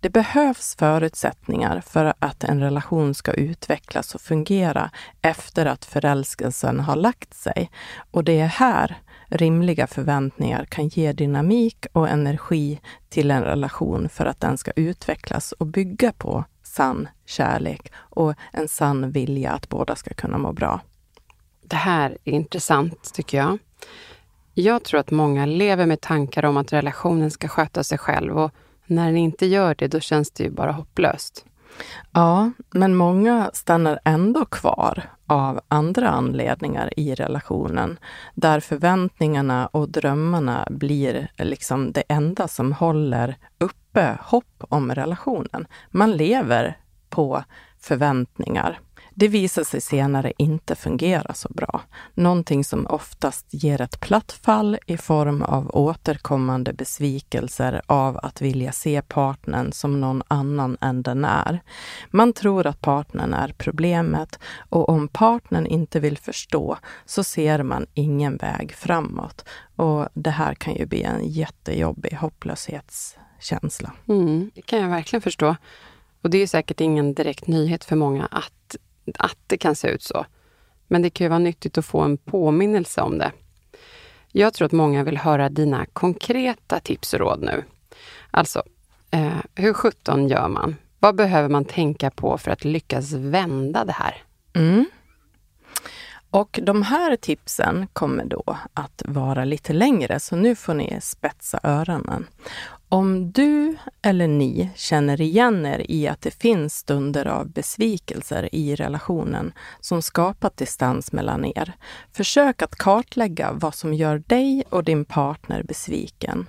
Det 0.05 0.11
behövs 0.11 0.77
förutsättningar 0.77 1.81
för 1.81 2.15
att 2.19 2.45
en 2.45 2.61
relation 2.61 3.15
ska 3.15 3.33
utvecklas 3.33 4.15
och 4.15 4.21
fungera 4.21 4.91
efter 5.23 5.67
att 5.67 5.85
förälskelsen 5.85 6.81
har 6.81 6.97
lagt 6.97 7.35
sig. 7.35 7.71
Och 8.11 8.25
det 8.25 8.41
är 8.41 8.47
här 8.47 8.97
rimliga 9.29 9.87
förväntningar 9.87 10.65
kan 10.65 10.89
ge 10.89 11.13
dynamik 11.13 11.87
och 11.93 12.09
energi 12.09 12.81
till 13.09 13.31
en 13.31 13.43
relation 13.43 14.09
för 14.09 14.27
att 14.27 14.41
den 14.41 14.59
ska 14.59 14.71
utvecklas 14.71 15.53
och 15.53 15.67
bygga 15.67 16.13
på 16.13 16.45
sann 16.63 17.09
kärlek 17.27 17.93
och 17.97 18.35
en 18.53 18.69
sann 18.69 19.11
vilja 19.11 19.51
att 19.51 19.69
båda 19.69 19.97
ska 19.97 20.15
kunna 20.15 20.39
må 20.39 20.53
bra. 20.53 20.81
Det 21.63 21.77
här 21.77 22.19
är 22.25 22.33
intressant 22.33 23.15
tycker 23.15 23.39
jag. 23.39 23.59
Jag 24.55 24.85
tror 24.85 25.01
att 25.01 25.11
många 25.11 25.47
lever 25.47 25.87
med 25.87 26.01
tankar 26.01 26.45
om 26.45 26.57
att 26.57 26.73
relationen 26.73 27.31
ska 27.31 27.49
sköta 27.49 27.85
sig 27.85 27.99
själv 27.99 28.39
och 28.39 28.51
när 28.87 29.07
den 29.07 29.17
inte 29.17 29.47
gör 29.47 29.75
det, 29.79 29.89
då 29.89 30.01
känns 30.01 30.31
det 30.31 30.45
ju 30.45 30.51
bara 30.51 30.73
hopplöst. 30.73 31.45
Ja, 32.13 32.51
men 32.71 32.95
många 32.95 33.51
stannar 33.53 33.99
ändå 34.05 34.45
kvar 34.45 35.03
av 35.27 35.61
andra 35.69 36.09
anledningar 36.09 36.91
i 36.97 37.15
relationen, 37.15 37.99
där 38.35 38.61
förväntningarna 38.61 39.67
och 39.67 39.89
drömmarna 39.89 40.67
blir 40.71 41.29
liksom 41.39 41.93
det 41.93 42.03
enda 42.09 42.49
som 42.49 42.73
håller 42.73 43.37
uppe 43.59 44.19
hopp 44.23 44.65
om 44.69 44.95
relationen. 44.95 45.67
Man 45.91 46.13
lever 46.13 46.79
på 47.11 47.45
förväntningar. 47.81 48.81
Det 49.17 49.29
visar 49.29 49.65
sig 49.65 49.81
senare 49.81 50.33
inte 50.39 50.75
fungera 50.75 51.35
så 51.35 51.49
bra. 51.49 51.81
Någonting 52.15 52.65
som 52.65 52.87
oftast 52.87 53.47
ger 53.51 53.81
ett 53.81 54.01
platt 54.01 54.33
fall 54.33 54.79
i 54.87 54.97
form 54.97 55.43
av 55.43 55.71
återkommande 55.77 56.73
besvikelser 56.73 57.83
av 57.87 58.19
att 58.23 58.41
vilja 58.41 58.73
se 58.73 59.03
partnern 59.03 59.73
som 59.73 60.01
någon 60.01 60.23
annan 60.29 60.77
än 60.81 61.03
den 61.03 61.25
är. 61.25 61.61
Man 62.11 62.33
tror 62.33 62.67
att 62.67 62.81
partnern 62.81 63.35
är 63.35 63.55
problemet 63.59 64.39
och 64.69 64.89
om 64.89 65.09
partnern 65.09 65.67
inte 65.67 66.01
vill 66.01 66.19
förstå 66.19 66.79
så 67.07 67.25
ser 67.25 67.63
man 67.63 67.87
ingen 67.95 68.37
väg 68.37 68.73
framåt. 68.73 69.45
Och 69.77 70.09
det 70.15 70.31
här 70.31 70.55
kan 70.55 70.75
ju 70.75 70.87
bli 70.87 71.03
en 71.03 71.29
jättejobbig 71.29 72.13
hopplöshetskänsla. 72.13 73.93
Mm, 74.09 74.51
det 74.55 74.63
kan 74.63 74.81
jag 74.81 74.89
verkligen 74.89 75.23
förstå. 75.23 75.57
Och 76.23 76.31
det 76.31 76.39
är 76.39 76.47
säkert 76.47 76.81
ingen 76.81 77.15
direkt 77.15 77.47
nyhet 77.47 77.85
för 77.85 77.97
många 77.97 78.27
att 78.31 78.77
att 79.19 79.39
det 79.47 79.57
kan 79.57 79.75
se 79.75 79.89
ut 79.89 80.03
så. 80.03 80.27
Men 80.89 81.03
det 81.03 81.11
kan 81.11 81.25
ju 81.25 81.29
vara 81.29 81.39
nyttigt 81.39 81.79
att 81.79 81.87
få 81.87 82.01
en 82.01 82.17
påminnelse 82.17 83.01
om 83.01 83.19
det. 83.19 83.33
Jag 84.33 84.55
tror 84.55 84.67
att 84.67 84.73
många 84.73 85.05
vill 85.05 85.19
höra 85.19 85.49
dina 85.49 85.87
konkreta 85.87 86.81
tips 86.81 87.15
och 87.15 87.21
råd 87.21 87.43
nu. 87.43 87.65
Alltså, 88.31 88.63
eh, 89.11 89.39
hur 89.55 89.73
sjutton 89.73 90.29
gör 90.29 90.49
man? 90.49 90.77
Vad 90.99 91.15
behöver 91.15 91.49
man 91.49 91.65
tänka 91.65 92.11
på 92.11 92.39
för 92.39 92.51
att 92.51 92.65
lyckas 92.65 93.13
vända 93.13 93.85
det 93.85 93.93
här? 93.93 94.23
Mm. 94.55 94.87
Och 96.31 96.61
de 96.63 96.83
här 96.83 97.17
tipsen 97.17 97.87
kommer 97.93 98.25
då 98.25 98.59
att 98.75 99.03
vara 99.07 99.45
lite 99.45 99.73
längre, 99.73 100.21
så 100.21 100.37
nu 100.37 100.57
får 100.57 100.75
ni 100.75 100.99
spetsa 101.03 101.61
öronen. 101.63 102.27
Om 102.95 103.33
du 103.33 103.77
eller 104.03 104.29
ni 104.29 104.71
känner 104.75 105.21
igen 105.21 105.67
er 105.67 105.91
i 105.91 106.09
att 106.09 106.21
det 106.21 106.31
finns 106.31 106.75
stunder 106.77 107.27
av 107.27 107.49
besvikelser 107.49 108.55
i 108.55 108.75
relationen 108.75 109.53
som 109.81 110.03
skapat 110.03 110.57
distans 110.57 111.13
mellan 111.13 111.45
er, 111.45 111.73
försök 112.13 112.63
att 112.63 112.77
kartlägga 112.77 113.53
vad 113.53 113.75
som 113.75 113.95
gör 113.95 114.19
dig 114.19 114.65
och 114.71 114.85
din 114.85 115.05
partner 115.05 115.63
besviken. 115.63 116.49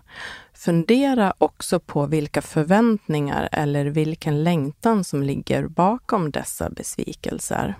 Fundera 0.53 1.33
också 1.37 1.79
på 1.79 2.05
vilka 2.05 2.41
förväntningar 2.41 3.49
eller 3.51 3.85
vilken 3.85 4.43
längtan 4.43 5.03
som 5.03 5.23
ligger 5.23 5.67
bakom 5.67 6.31
dessa 6.31 6.69
besvikelser. 6.69 7.75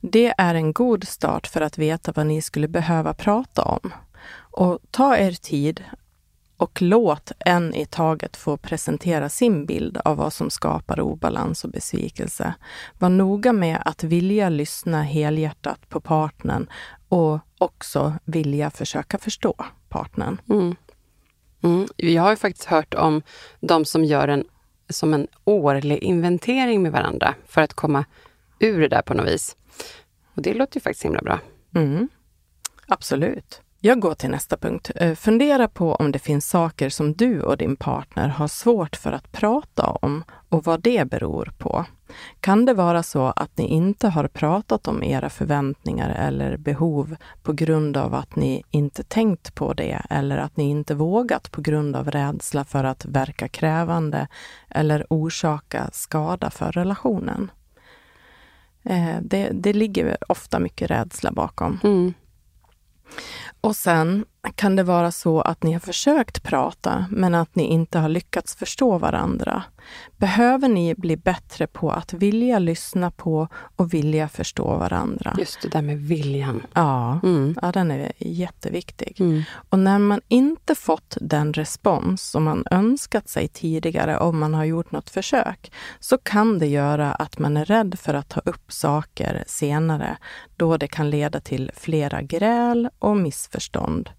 Det 0.00 0.34
är 0.38 0.54
en 0.54 0.72
god 0.72 1.08
start 1.08 1.46
för 1.46 1.60
att 1.60 1.78
veta 1.78 2.12
vad 2.12 2.26
ni 2.26 2.42
skulle 2.42 2.68
behöva 2.68 3.14
prata 3.14 3.62
om. 3.62 3.92
Och 4.36 4.78
ta 4.90 5.16
er 5.16 5.32
tid 5.32 5.84
och 6.64 6.82
låt 6.82 7.32
en 7.38 7.74
i 7.74 7.86
taget 7.86 8.36
få 8.36 8.56
presentera 8.56 9.28
sin 9.28 9.66
bild 9.66 9.98
av 10.04 10.16
vad 10.16 10.32
som 10.32 10.50
skapar 10.50 11.00
obalans 11.00 11.64
och 11.64 11.70
besvikelse. 11.70 12.54
Var 12.98 13.08
noga 13.08 13.52
med 13.52 13.82
att 13.84 14.04
vilja 14.04 14.48
lyssna 14.48 15.02
helhjärtat 15.02 15.88
på 15.88 16.00
partnern 16.00 16.66
och 17.08 17.38
också 17.58 18.14
vilja 18.24 18.70
försöka 18.70 19.18
förstå 19.18 19.54
partnern. 19.88 20.40
Mm. 20.50 20.76
Mm. 21.62 21.88
Jag 21.96 22.22
har 22.22 22.30
ju 22.30 22.36
faktiskt 22.36 22.68
hört 22.68 22.94
om 22.94 23.22
de 23.60 23.84
som 23.84 24.04
gör 24.04 24.28
en 24.28 24.44
som 24.88 25.14
en 25.14 25.26
årlig 25.44 25.98
inventering 25.98 26.82
med 26.82 26.92
varandra 26.92 27.34
för 27.46 27.60
att 27.60 27.74
komma 27.74 28.04
ur 28.58 28.80
det 28.80 28.88
där 28.88 29.02
på 29.02 29.14
något 29.14 29.26
vis. 29.26 29.56
Och 30.34 30.42
det 30.42 30.54
låter 30.54 30.76
ju 30.76 30.80
faktiskt 30.80 31.04
himla 31.04 31.22
bra. 31.22 31.40
Mm. 31.74 32.08
Absolut. 32.86 33.63
Jag 33.86 34.00
går 34.00 34.14
till 34.14 34.30
nästa 34.30 34.56
punkt. 34.56 34.90
Eh, 34.94 35.14
fundera 35.14 35.68
på 35.68 35.94
om 35.94 36.12
det 36.12 36.18
finns 36.18 36.48
saker 36.48 36.88
som 36.88 37.12
du 37.12 37.42
och 37.42 37.56
din 37.56 37.76
partner 37.76 38.28
har 38.28 38.48
svårt 38.48 38.96
för 38.96 39.12
att 39.12 39.32
prata 39.32 39.86
om 39.90 40.24
och 40.48 40.64
vad 40.64 40.80
det 40.80 41.10
beror 41.10 41.52
på. 41.58 41.84
Kan 42.40 42.64
det 42.64 42.74
vara 42.74 43.02
så 43.02 43.26
att 43.26 43.58
ni 43.58 43.66
inte 43.66 44.08
har 44.08 44.28
pratat 44.28 44.88
om 44.88 45.02
era 45.02 45.30
förväntningar 45.30 46.10
eller 46.10 46.56
behov 46.56 47.16
på 47.42 47.52
grund 47.52 47.96
av 47.96 48.14
att 48.14 48.36
ni 48.36 48.62
inte 48.70 49.02
tänkt 49.02 49.54
på 49.54 49.72
det 49.72 50.02
eller 50.10 50.38
att 50.38 50.56
ni 50.56 50.70
inte 50.70 50.94
vågat 50.94 51.50
på 51.50 51.60
grund 51.60 51.96
av 51.96 52.10
rädsla 52.10 52.64
för 52.64 52.84
att 52.84 53.04
verka 53.04 53.48
krävande 53.48 54.28
eller 54.68 55.06
orsaka 55.10 55.90
skada 55.92 56.50
för 56.50 56.72
relationen? 56.72 57.50
Eh, 58.82 59.16
det, 59.22 59.50
det 59.52 59.72
ligger 59.72 60.16
ofta 60.28 60.58
mycket 60.58 60.90
rädsla 60.90 61.32
bakom. 61.32 61.80
Mm. 61.84 62.14
Och 63.60 63.76
sen 63.76 64.24
kan 64.54 64.76
det 64.76 64.82
vara 64.82 65.12
så 65.12 65.40
att 65.40 65.62
ni 65.62 65.72
har 65.72 65.80
försökt 65.80 66.42
prata, 66.42 67.06
men 67.10 67.34
att 67.34 67.54
ni 67.54 67.62
inte 67.62 67.98
har 67.98 68.08
lyckats 68.08 68.56
förstå 68.56 68.98
varandra. 68.98 69.62
Behöver 70.16 70.68
ni 70.68 70.94
bli 70.94 71.16
bättre 71.16 71.66
på 71.66 71.90
att 71.90 72.12
vilja 72.12 72.58
lyssna 72.58 73.10
på 73.10 73.48
och 73.76 73.94
vilja 73.94 74.28
förstå 74.28 74.76
varandra? 74.76 75.34
Just 75.38 75.62
det 75.62 75.68
där 75.68 75.82
med 75.82 75.98
viljan. 75.98 76.66
Ja, 76.74 77.20
mm. 77.22 77.54
ja 77.62 77.72
den 77.72 77.90
är 77.90 78.12
jätteviktig. 78.18 79.16
Mm. 79.20 79.42
Och 79.68 79.78
när 79.78 79.98
man 79.98 80.20
inte 80.28 80.74
fått 80.74 81.16
den 81.20 81.52
respons 81.52 82.22
som 82.22 82.44
man 82.44 82.64
önskat 82.70 83.28
sig 83.28 83.48
tidigare 83.48 84.18
om 84.18 84.38
man 84.38 84.54
har 84.54 84.64
gjort 84.64 84.92
något 84.92 85.10
försök, 85.10 85.72
så 86.00 86.18
kan 86.18 86.58
det 86.58 86.66
göra 86.66 87.12
att 87.12 87.38
man 87.38 87.56
är 87.56 87.64
rädd 87.64 87.98
för 87.98 88.14
att 88.14 88.28
ta 88.28 88.40
upp 88.40 88.72
saker 88.72 89.44
senare, 89.46 90.16
då 90.56 90.76
det 90.76 90.88
kan 90.88 91.10
leda 91.10 91.40
till 91.40 91.70
flera 91.74 92.22
gräl 92.22 92.88
och 92.98 93.16
missförstånd. 93.16 94.10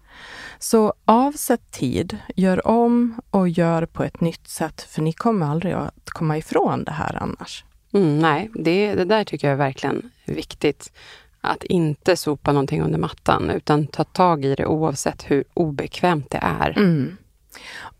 Så 0.58 0.94
avsätt 1.04 1.70
tid, 1.70 2.18
gör 2.36 2.66
om 2.66 3.20
och 3.30 3.48
gör 3.48 3.86
på 3.86 4.04
ett 4.04 4.20
nytt 4.20 4.48
sätt, 4.48 4.80
för 4.80 5.02
ni 5.02 5.12
kommer 5.12 5.46
aldrig 5.46 5.72
att 5.72 6.10
komma 6.10 6.38
ifrån 6.38 6.84
det 6.84 6.92
här 6.92 7.18
annars. 7.22 7.64
Mm, 7.92 8.18
nej, 8.18 8.50
det, 8.54 8.94
det 8.94 9.04
där 9.04 9.24
tycker 9.24 9.46
jag 9.46 9.52
är 9.52 9.58
verkligen 9.58 10.10
viktigt. 10.24 10.92
Att 11.40 11.64
inte 11.64 12.16
sopa 12.16 12.52
någonting 12.52 12.82
under 12.82 12.98
mattan, 12.98 13.50
utan 13.50 13.86
ta 13.86 14.04
tag 14.04 14.44
i 14.44 14.54
det 14.54 14.66
oavsett 14.66 15.30
hur 15.30 15.44
obekvämt 15.54 16.30
det 16.30 16.40
är. 16.42 16.78
Mm. 16.78 17.16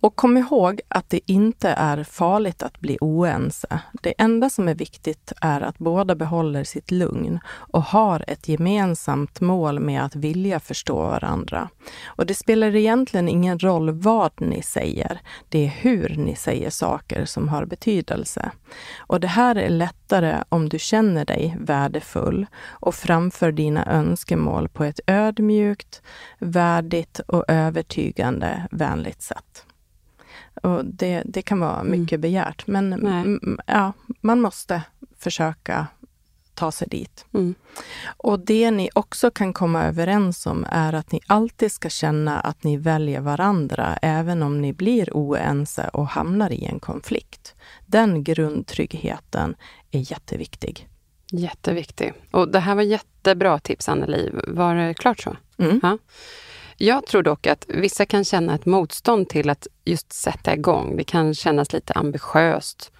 Och 0.06 0.16
kom 0.16 0.36
ihåg 0.36 0.80
att 0.88 1.10
det 1.10 1.20
inte 1.26 1.68
är 1.68 2.04
farligt 2.04 2.62
att 2.62 2.80
bli 2.80 2.98
oense. 3.00 3.80
Det 4.02 4.14
enda 4.18 4.50
som 4.50 4.68
är 4.68 4.74
viktigt 4.74 5.32
är 5.40 5.60
att 5.60 5.78
båda 5.78 6.14
behåller 6.14 6.64
sitt 6.64 6.90
lugn 6.90 7.40
och 7.46 7.82
har 7.82 8.24
ett 8.28 8.48
gemensamt 8.48 9.40
mål 9.40 9.80
med 9.80 10.04
att 10.04 10.16
vilja 10.16 10.60
förstå 10.60 10.96
varandra. 10.96 11.68
Och 12.06 12.26
det 12.26 12.34
spelar 12.34 12.76
egentligen 12.76 13.28
ingen 13.28 13.58
roll 13.58 13.90
vad 13.90 14.32
ni 14.40 14.62
säger. 14.62 15.20
Det 15.48 15.64
är 15.64 15.68
hur 15.68 16.14
ni 16.16 16.36
säger 16.36 16.70
saker 16.70 17.24
som 17.24 17.48
har 17.48 17.64
betydelse. 17.64 18.50
Och 18.98 19.20
det 19.20 19.26
här 19.26 19.56
är 19.56 19.68
lättare 19.68 20.42
om 20.48 20.68
du 20.68 20.78
känner 20.78 21.24
dig 21.24 21.56
värdefull 21.60 22.46
och 22.68 22.94
framför 22.94 23.52
dina 23.52 23.86
önskemål 23.86 24.68
på 24.68 24.84
ett 24.84 25.00
ödmjukt, 25.06 26.02
värdigt 26.38 27.18
och 27.18 27.44
övertygande 27.48 28.66
vänligt 28.70 29.22
sätt. 29.22 29.45
Och 30.62 30.84
det, 30.84 31.22
det 31.24 31.42
kan 31.42 31.60
vara 31.60 31.80
Mm. 31.80 32.00
mycket 32.00 32.20
begärt, 32.20 32.66
men 32.66 32.92
mm, 32.92 33.58
ja, 33.66 33.92
man 34.20 34.40
måste 34.40 34.82
försöka 35.18 35.86
ta 36.54 36.72
sig 36.72 36.88
dit. 36.90 37.24
Mm. 37.34 37.54
Och 38.16 38.40
det 38.40 38.70
ni 38.70 38.90
också 38.94 39.30
kan 39.30 39.52
komma 39.52 39.84
överens 39.84 40.46
om 40.46 40.66
är 40.70 40.92
att 40.92 41.12
ni 41.12 41.20
alltid 41.26 41.72
ska 41.72 41.88
känna 41.88 42.40
att 42.40 42.64
ni 42.64 42.76
väljer 42.76 43.20
varandra, 43.20 43.98
även 44.02 44.42
om 44.42 44.60
ni 44.60 44.72
blir 44.72 45.10
oense 45.12 45.88
och 45.92 46.06
hamnar 46.08 46.52
i 46.52 46.64
en 46.64 46.80
konflikt. 46.80 47.54
Den 47.86 48.24
grundtryggheten 48.24 49.54
är 49.90 50.10
jätteviktig. 50.12 50.88
Jätteviktig. 51.32 52.12
Och 52.30 52.48
det 52.48 52.60
här 52.60 52.74
var 52.74 52.82
jättebra 52.82 53.58
tips, 53.58 53.88
Anneli. 53.88 54.30
Var 54.48 54.74
det 54.74 54.94
klart 54.94 55.20
så? 55.20 55.36
Mm. 55.58 55.80
Ja. 55.82 55.98
Jag 56.78 57.06
tror 57.06 57.22
dock 57.22 57.46
att 57.46 57.64
vissa 57.68 58.06
kan 58.06 58.24
känna 58.24 58.54
ett 58.54 58.66
motstånd 58.66 59.28
till 59.28 59.50
att 59.50 59.66
just 59.84 60.12
sätta 60.12 60.54
igång. 60.54 60.96
Det 60.96 61.04
kan 61.04 61.34
kännas 61.34 61.72
lite 61.72 61.92
ambitiöst 61.92 62.92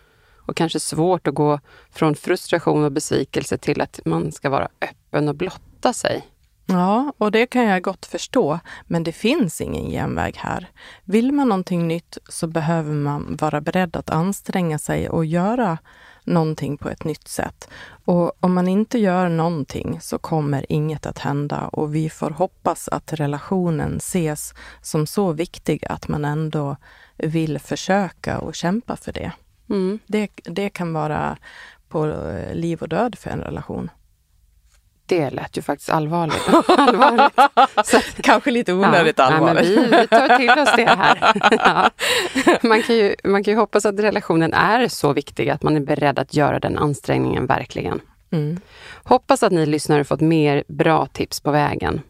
och 0.46 0.56
kanske 0.56 0.80
svårt 0.80 1.26
att 1.26 1.34
gå 1.34 1.60
från 1.90 2.14
frustration 2.14 2.84
och 2.84 2.92
besvikelse 2.92 3.58
till 3.58 3.80
att 3.80 4.00
man 4.04 4.32
ska 4.32 4.50
vara 4.50 4.68
öppen 4.80 5.28
och 5.28 5.34
blotta 5.34 5.92
sig. 5.92 6.26
Ja, 6.66 7.12
och 7.18 7.32
det 7.32 7.46
kan 7.46 7.64
jag 7.64 7.82
gott 7.82 8.06
förstå, 8.06 8.58
men 8.86 9.02
det 9.02 9.12
finns 9.12 9.60
ingen 9.60 9.90
genväg 9.90 10.36
här. 10.36 10.70
Vill 11.04 11.32
man 11.32 11.48
någonting 11.48 11.88
nytt 11.88 12.18
så 12.28 12.46
behöver 12.46 12.92
man 12.92 13.36
vara 13.40 13.60
beredd 13.60 13.96
att 13.96 14.10
anstränga 14.10 14.78
sig 14.78 15.08
och 15.08 15.24
göra 15.24 15.78
någonting 16.26 16.76
på 16.76 16.88
ett 16.88 17.04
nytt 17.04 17.28
sätt. 17.28 17.68
Och 18.04 18.44
om 18.44 18.54
man 18.54 18.68
inte 18.68 18.98
gör 18.98 19.28
någonting 19.28 20.00
så 20.00 20.18
kommer 20.18 20.66
inget 20.68 21.06
att 21.06 21.18
hända 21.18 21.68
och 21.68 21.94
vi 21.94 22.10
får 22.10 22.30
hoppas 22.30 22.88
att 22.88 23.12
relationen 23.12 23.96
ses 23.96 24.54
som 24.82 25.06
så 25.06 25.32
viktig 25.32 25.84
att 25.86 26.08
man 26.08 26.24
ändå 26.24 26.76
vill 27.16 27.58
försöka 27.58 28.38
och 28.38 28.54
kämpa 28.54 28.96
för 28.96 29.12
det. 29.12 29.32
Mm. 29.70 29.98
Det, 30.06 30.30
det 30.44 30.68
kan 30.68 30.92
vara 30.92 31.36
på 31.88 32.06
eh, 32.06 32.54
liv 32.54 32.82
och 32.82 32.88
död 32.88 33.18
för 33.18 33.30
en 33.30 33.40
relation. 33.40 33.90
Det 35.06 35.30
lät 35.30 35.58
ju 35.58 35.62
faktiskt 35.62 35.90
allvarligt. 35.90 36.48
allvarligt. 36.68 37.34
Så, 37.84 38.00
Kanske 38.22 38.50
lite 38.50 38.72
onödigt 38.72 39.18
ja, 39.18 39.24
allvarligt. 39.24 39.76
Nej, 39.76 39.88
vi, 39.90 39.96
vi 39.96 40.06
tar 40.06 40.38
till 40.38 40.62
oss 40.62 40.72
det 40.76 40.86
här. 40.86 41.32
ja. 41.50 41.90
man, 42.62 42.82
kan 42.82 42.96
ju, 42.96 43.14
man 43.24 43.44
kan 43.44 43.54
ju 43.54 43.60
hoppas 43.60 43.86
att 43.86 44.00
relationen 44.00 44.52
är 44.52 44.88
så 44.88 45.12
viktig 45.12 45.50
att 45.50 45.62
man 45.62 45.76
är 45.76 45.80
beredd 45.80 46.18
att 46.18 46.34
göra 46.34 46.60
den 46.60 46.78
ansträngningen 46.78 47.46
verkligen. 47.46 48.00
Mm. 48.30 48.60
Hoppas 49.04 49.42
att 49.42 49.52
ni 49.52 49.66
lyssnare 49.66 50.04
fått 50.04 50.20
mer 50.20 50.64
bra 50.68 51.06
tips 51.06 51.40
på 51.40 51.50
vägen. 51.50 52.00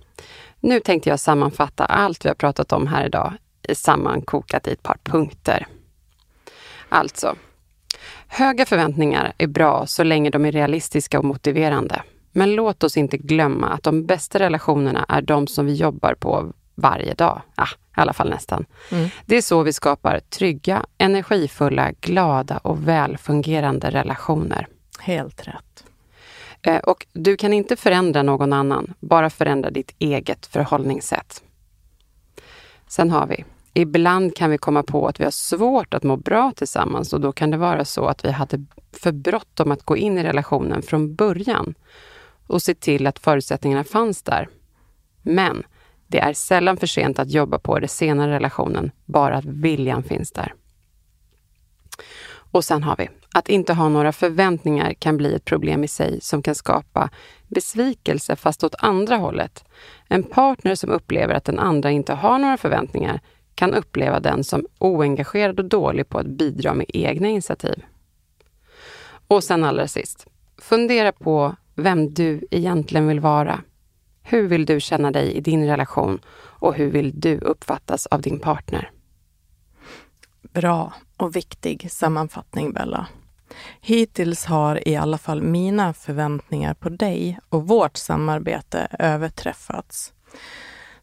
Nu 0.60 0.80
tänkte 0.80 1.10
jag 1.10 1.20
sammanfatta 1.20 1.84
allt 1.84 2.24
vi 2.24 2.28
har 2.28 2.34
pratat 2.34 2.72
om 2.72 2.86
här 2.86 3.06
idag 3.06 3.32
sammankokat 3.74 4.66
i 4.66 4.72
ett 4.72 4.82
par 4.82 4.96
punkter. 5.02 5.66
Alltså, 6.88 7.36
höga 8.26 8.66
förväntningar 8.66 9.32
är 9.38 9.46
bra 9.46 9.86
så 9.86 10.02
länge 10.02 10.30
de 10.30 10.44
är 10.44 10.52
realistiska 10.52 11.18
och 11.18 11.24
motiverande. 11.24 12.02
Men 12.36 12.54
låt 12.54 12.84
oss 12.84 12.96
inte 12.96 13.16
glömma 13.16 13.68
att 13.68 13.82
de 13.82 14.06
bästa 14.06 14.38
relationerna 14.38 15.06
är 15.08 15.22
de 15.22 15.46
som 15.46 15.66
vi 15.66 15.74
jobbar 15.74 16.14
på 16.14 16.52
varje 16.74 17.14
dag. 17.14 17.42
Ah, 17.54 17.68
I 17.96 18.00
alla 18.00 18.12
fall 18.12 18.30
nästan. 18.30 18.64
Mm. 18.90 19.08
Det 19.26 19.36
är 19.36 19.42
så 19.42 19.62
vi 19.62 19.72
skapar 19.72 20.20
trygga, 20.20 20.86
energifulla, 20.98 21.92
glada 22.00 22.58
och 22.58 22.88
välfungerande 22.88 23.90
relationer. 23.90 24.68
Helt 25.00 25.48
rätt. 25.48 25.84
Eh, 26.62 26.76
Och 26.76 27.06
du 27.12 27.36
kan 27.36 27.52
inte 27.52 27.76
förändra 27.76 28.22
någon 28.22 28.52
annan, 28.52 28.94
bara 29.00 29.30
förändra 29.30 29.70
ditt 29.70 29.94
eget 29.98 30.46
förhållningssätt. 30.46 31.42
Sen 32.88 33.10
har 33.10 33.26
vi, 33.26 33.44
ibland 33.74 34.36
kan 34.36 34.50
vi 34.50 34.58
komma 34.58 34.82
på 34.82 35.08
att 35.08 35.20
vi 35.20 35.24
har 35.24 35.30
svårt 35.30 35.94
att 35.94 36.02
må 36.02 36.16
bra 36.16 36.52
tillsammans 36.56 37.12
och 37.12 37.20
då 37.20 37.32
kan 37.32 37.50
det 37.50 37.56
vara 37.56 37.84
så 37.84 38.06
att 38.06 38.24
vi 38.24 38.30
hade 38.30 38.64
för 38.92 39.12
bråttom 39.12 39.72
att 39.72 39.82
gå 39.82 39.96
in 39.96 40.18
i 40.18 40.22
relationen 40.22 40.82
från 40.82 41.14
början 41.14 41.74
och 42.46 42.62
se 42.62 42.74
till 42.74 43.06
att 43.06 43.18
förutsättningarna 43.18 43.84
fanns 43.84 44.22
där. 44.22 44.48
Men 45.22 45.62
det 46.06 46.18
är 46.18 46.32
sällan 46.32 46.76
för 46.76 46.86
sent 46.86 47.18
att 47.18 47.30
jobba 47.30 47.58
på 47.58 47.78
det 47.78 47.88
senare 47.88 48.32
relationen, 48.32 48.90
bara 49.04 49.36
att 49.36 49.44
viljan 49.44 50.02
finns 50.02 50.32
där. 50.32 50.54
Och 52.50 52.64
sen 52.64 52.82
har 52.82 52.96
vi, 52.96 53.08
att 53.34 53.48
inte 53.48 53.72
ha 53.72 53.88
några 53.88 54.12
förväntningar 54.12 54.94
kan 54.94 55.16
bli 55.16 55.34
ett 55.34 55.44
problem 55.44 55.84
i 55.84 55.88
sig 55.88 56.20
som 56.20 56.42
kan 56.42 56.54
skapa 56.54 57.10
besvikelse 57.48 58.36
fast 58.36 58.64
åt 58.64 58.74
andra 58.78 59.16
hållet. 59.16 59.64
En 60.08 60.22
partner 60.22 60.74
som 60.74 60.90
upplever 60.90 61.34
att 61.34 61.44
den 61.44 61.58
andra 61.58 61.90
inte 61.90 62.12
har 62.12 62.38
några 62.38 62.56
förväntningar 62.56 63.20
kan 63.54 63.74
uppleva 63.74 64.20
den 64.20 64.44
som 64.44 64.66
oengagerad 64.78 65.60
och 65.60 65.68
dålig 65.68 66.08
på 66.08 66.18
att 66.18 66.26
bidra 66.26 66.74
med 66.74 66.86
egna 66.88 67.28
initiativ. 67.28 67.84
Och 69.28 69.44
sen 69.44 69.64
allra 69.64 69.88
sist, 69.88 70.26
fundera 70.58 71.12
på 71.12 71.56
vem 71.76 72.14
du 72.14 72.40
egentligen 72.50 73.08
vill 73.08 73.20
vara. 73.20 73.60
Hur 74.22 74.48
vill 74.48 74.66
du 74.66 74.80
känna 74.80 75.10
dig 75.10 75.32
i 75.32 75.40
din 75.40 75.66
relation 75.66 76.20
och 76.36 76.74
hur 76.74 76.90
vill 76.90 77.20
du 77.20 77.38
uppfattas 77.38 78.06
av 78.06 78.22
din 78.22 78.38
partner? 78.38 78.90
Bra 80.42 80.92
och 81.16 81.36
viktig 81.36 81.90
sammanfattning, 81.90 82.72
Bella. 82.72 83.06
Hittills 83.80 84.44
har 84.44 84.88
i 84.88 84.96
alla 84.96 85.18
fall 85.18 85.42
mina 85.42 85.92
förväntningar 85.92 86.74
på 86.74 86.88
dig 86.88 87.38
och 87.48 87.66
vårt 87.66 87.96
samarbete 87.96 88.88
överträffats. 88.98 90.12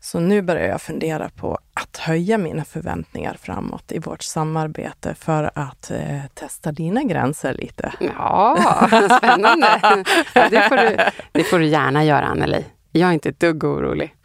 Så 0.03 0.19
nu 0.19 0.41
börjar 0.41 0.67
jag 0.67 0.81
fundera 0.81 1.29
på 1.29 1.59
att 1.73 1.97
höja 1.97 2.37
mina 2.37 2.65
förväntningar 2.65 3.37
framåt 3.41 3.91
i 3.91 3.99
vårt 3.99 4.23
samarbete 4.23 5.15
för 5.15 5.51
att 5.55 5.91
eh, 5.91 6.21
testa 6.33 6.71
dina 6.71 7.03
gränser 7.03 7.53
lite. 7.53 7.93
Ja, 7.99 8.57
spännande. 9.17 9.67
Ja, 10.33 10.49
det, 10.49 10.61
får 10.61 10.75
du, 10.75 10.97
det 11.31 11.43
får 11.43 11.59
du 11.59 11.65
gärna 11.65 12.03
göra, 12.03 12.25
Anneli. 12.25 12.65
Jag 12.91 13.09
är 13.09 13.13
inte 13.13 13.29
ett 13.29 13.39
dugg 13.39 13.63
orolig. 13.63 14.15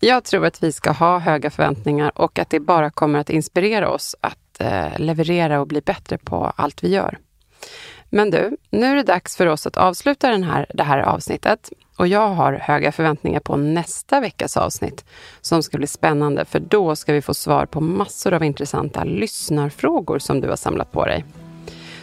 Jag 0.00 0.24
tror 0.24 0.46
att 0.46 0.62
vi 0.62 0.72
ska 0.72 0.90
ha 0.90 1.18
höga 1.18 1.50
förväntningar 1.50 2.12
och 2.14 2.38
att 2.38 2.50
det 2.50 2.60
bara 2.60 2.90
kommer 2.90 3.18
att 3.18 3.30
inspirera 3.30 3.90
oss 3.90 4.16
att 4.20 4.60
eh, 4.60 4.98
leverera 4.98 5.60
och 5.60 5.66
bli 5.66 5.80
bättre 5.80 6.18
på 6.18 6.52
allt 6.56 6.84
vi 6.84 6.88
gör. 6.88 7.18
Men 8.10 8.30
du, 8.30 8.56
nu 8.70 8.86
är 8.86 8.94
det 8.94 9.02
dags 9.02 9.36
för 9.36 9.46
oss 9.46 9.66
att 9.66 9.76
avsluta 9.76 10.30
den 10.30 10.42
här, 10.42 10.66
det 10.74 10.82
här 10.82 10.98
avsnittet. 10.98 11.70
Och 11.96 12.08
jag 12.08 12.28
har 12.28 12.52
höga 12.52 12.92
förväntningar 12.92 13.40
på 13.40 13.56
nästa 13.56 14.20
veckas 14.20 14.56
avsnitt 14.56 15.04
som 15.40 15.62
ska 15.62 15.78
bli 15.78 15.86
spännande 15.86 16.44
för 16.44 16.60
då 16.60 16.96
ska 16.96 17.12
vi 17.12 17.22
få 17.22 17.34
svar 17.34 17.66
på 17.66 17.80
massor 17.80 18.34
av 18.34 18.44
intressanta 18.44 19.04
lyssnarfrågor 19.04 20.18
som 20.18 20.40
du 20.40 20.48
har 20.48 20.56
samlat 20.56 20.92
på 20.92 21.06
dig. 21.06 21.24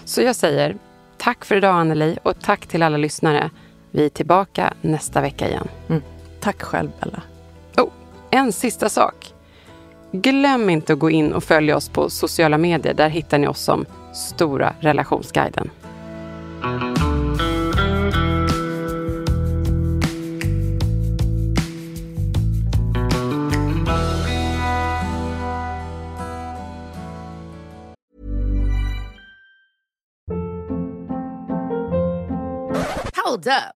Så 0.05 0.21
jag 0.21 0.35
säger 0.35 0.77
tack 1.17 1.45
för 1.45 1.55
idag 1.55 1.75
Anneli 1.75 2.17
och 2.23 2.39
tack 2.41 2.67
till 2.67 2.83
alla 2.83 2.97
lyssnare. 2.97 3.49
Vi 3.91 4.05
är 4.05 4.09
tillbaka 4.09 4.73
nästa 4.81 5.21
vecka 5.21 5.49
igen. 5.49 5.67
Mm. 5.89 6.01
Tack 6.39 6.61
själv 6.61 6.91
Bella. 6.99 7.21
Oh, 7.77 7.91
en 8.29 8.51
sista 8.51 8.89
sak. 8.89 9.33
Glöm 10.11 10.69
inte 10.69 10.93
att 10.93 10.99
gå 10.99 11.09
in 11.09 11.33
och 11.33 11.43
följa 11.43 11.77
oss 11.77 11.89
på 11.89 12.09
sociala 12.09 12.57
medier. 12.57 12.93
Där 12.93 13.09
hittar 13.09 13.37
ni 13.37 13.47
oss 13.47 13.61
som 13.61 13.85
Stora 14.13 14.73
relationsguiden. 14.79 15.69
Hold 16.63 16.71
up. 33.49 33.75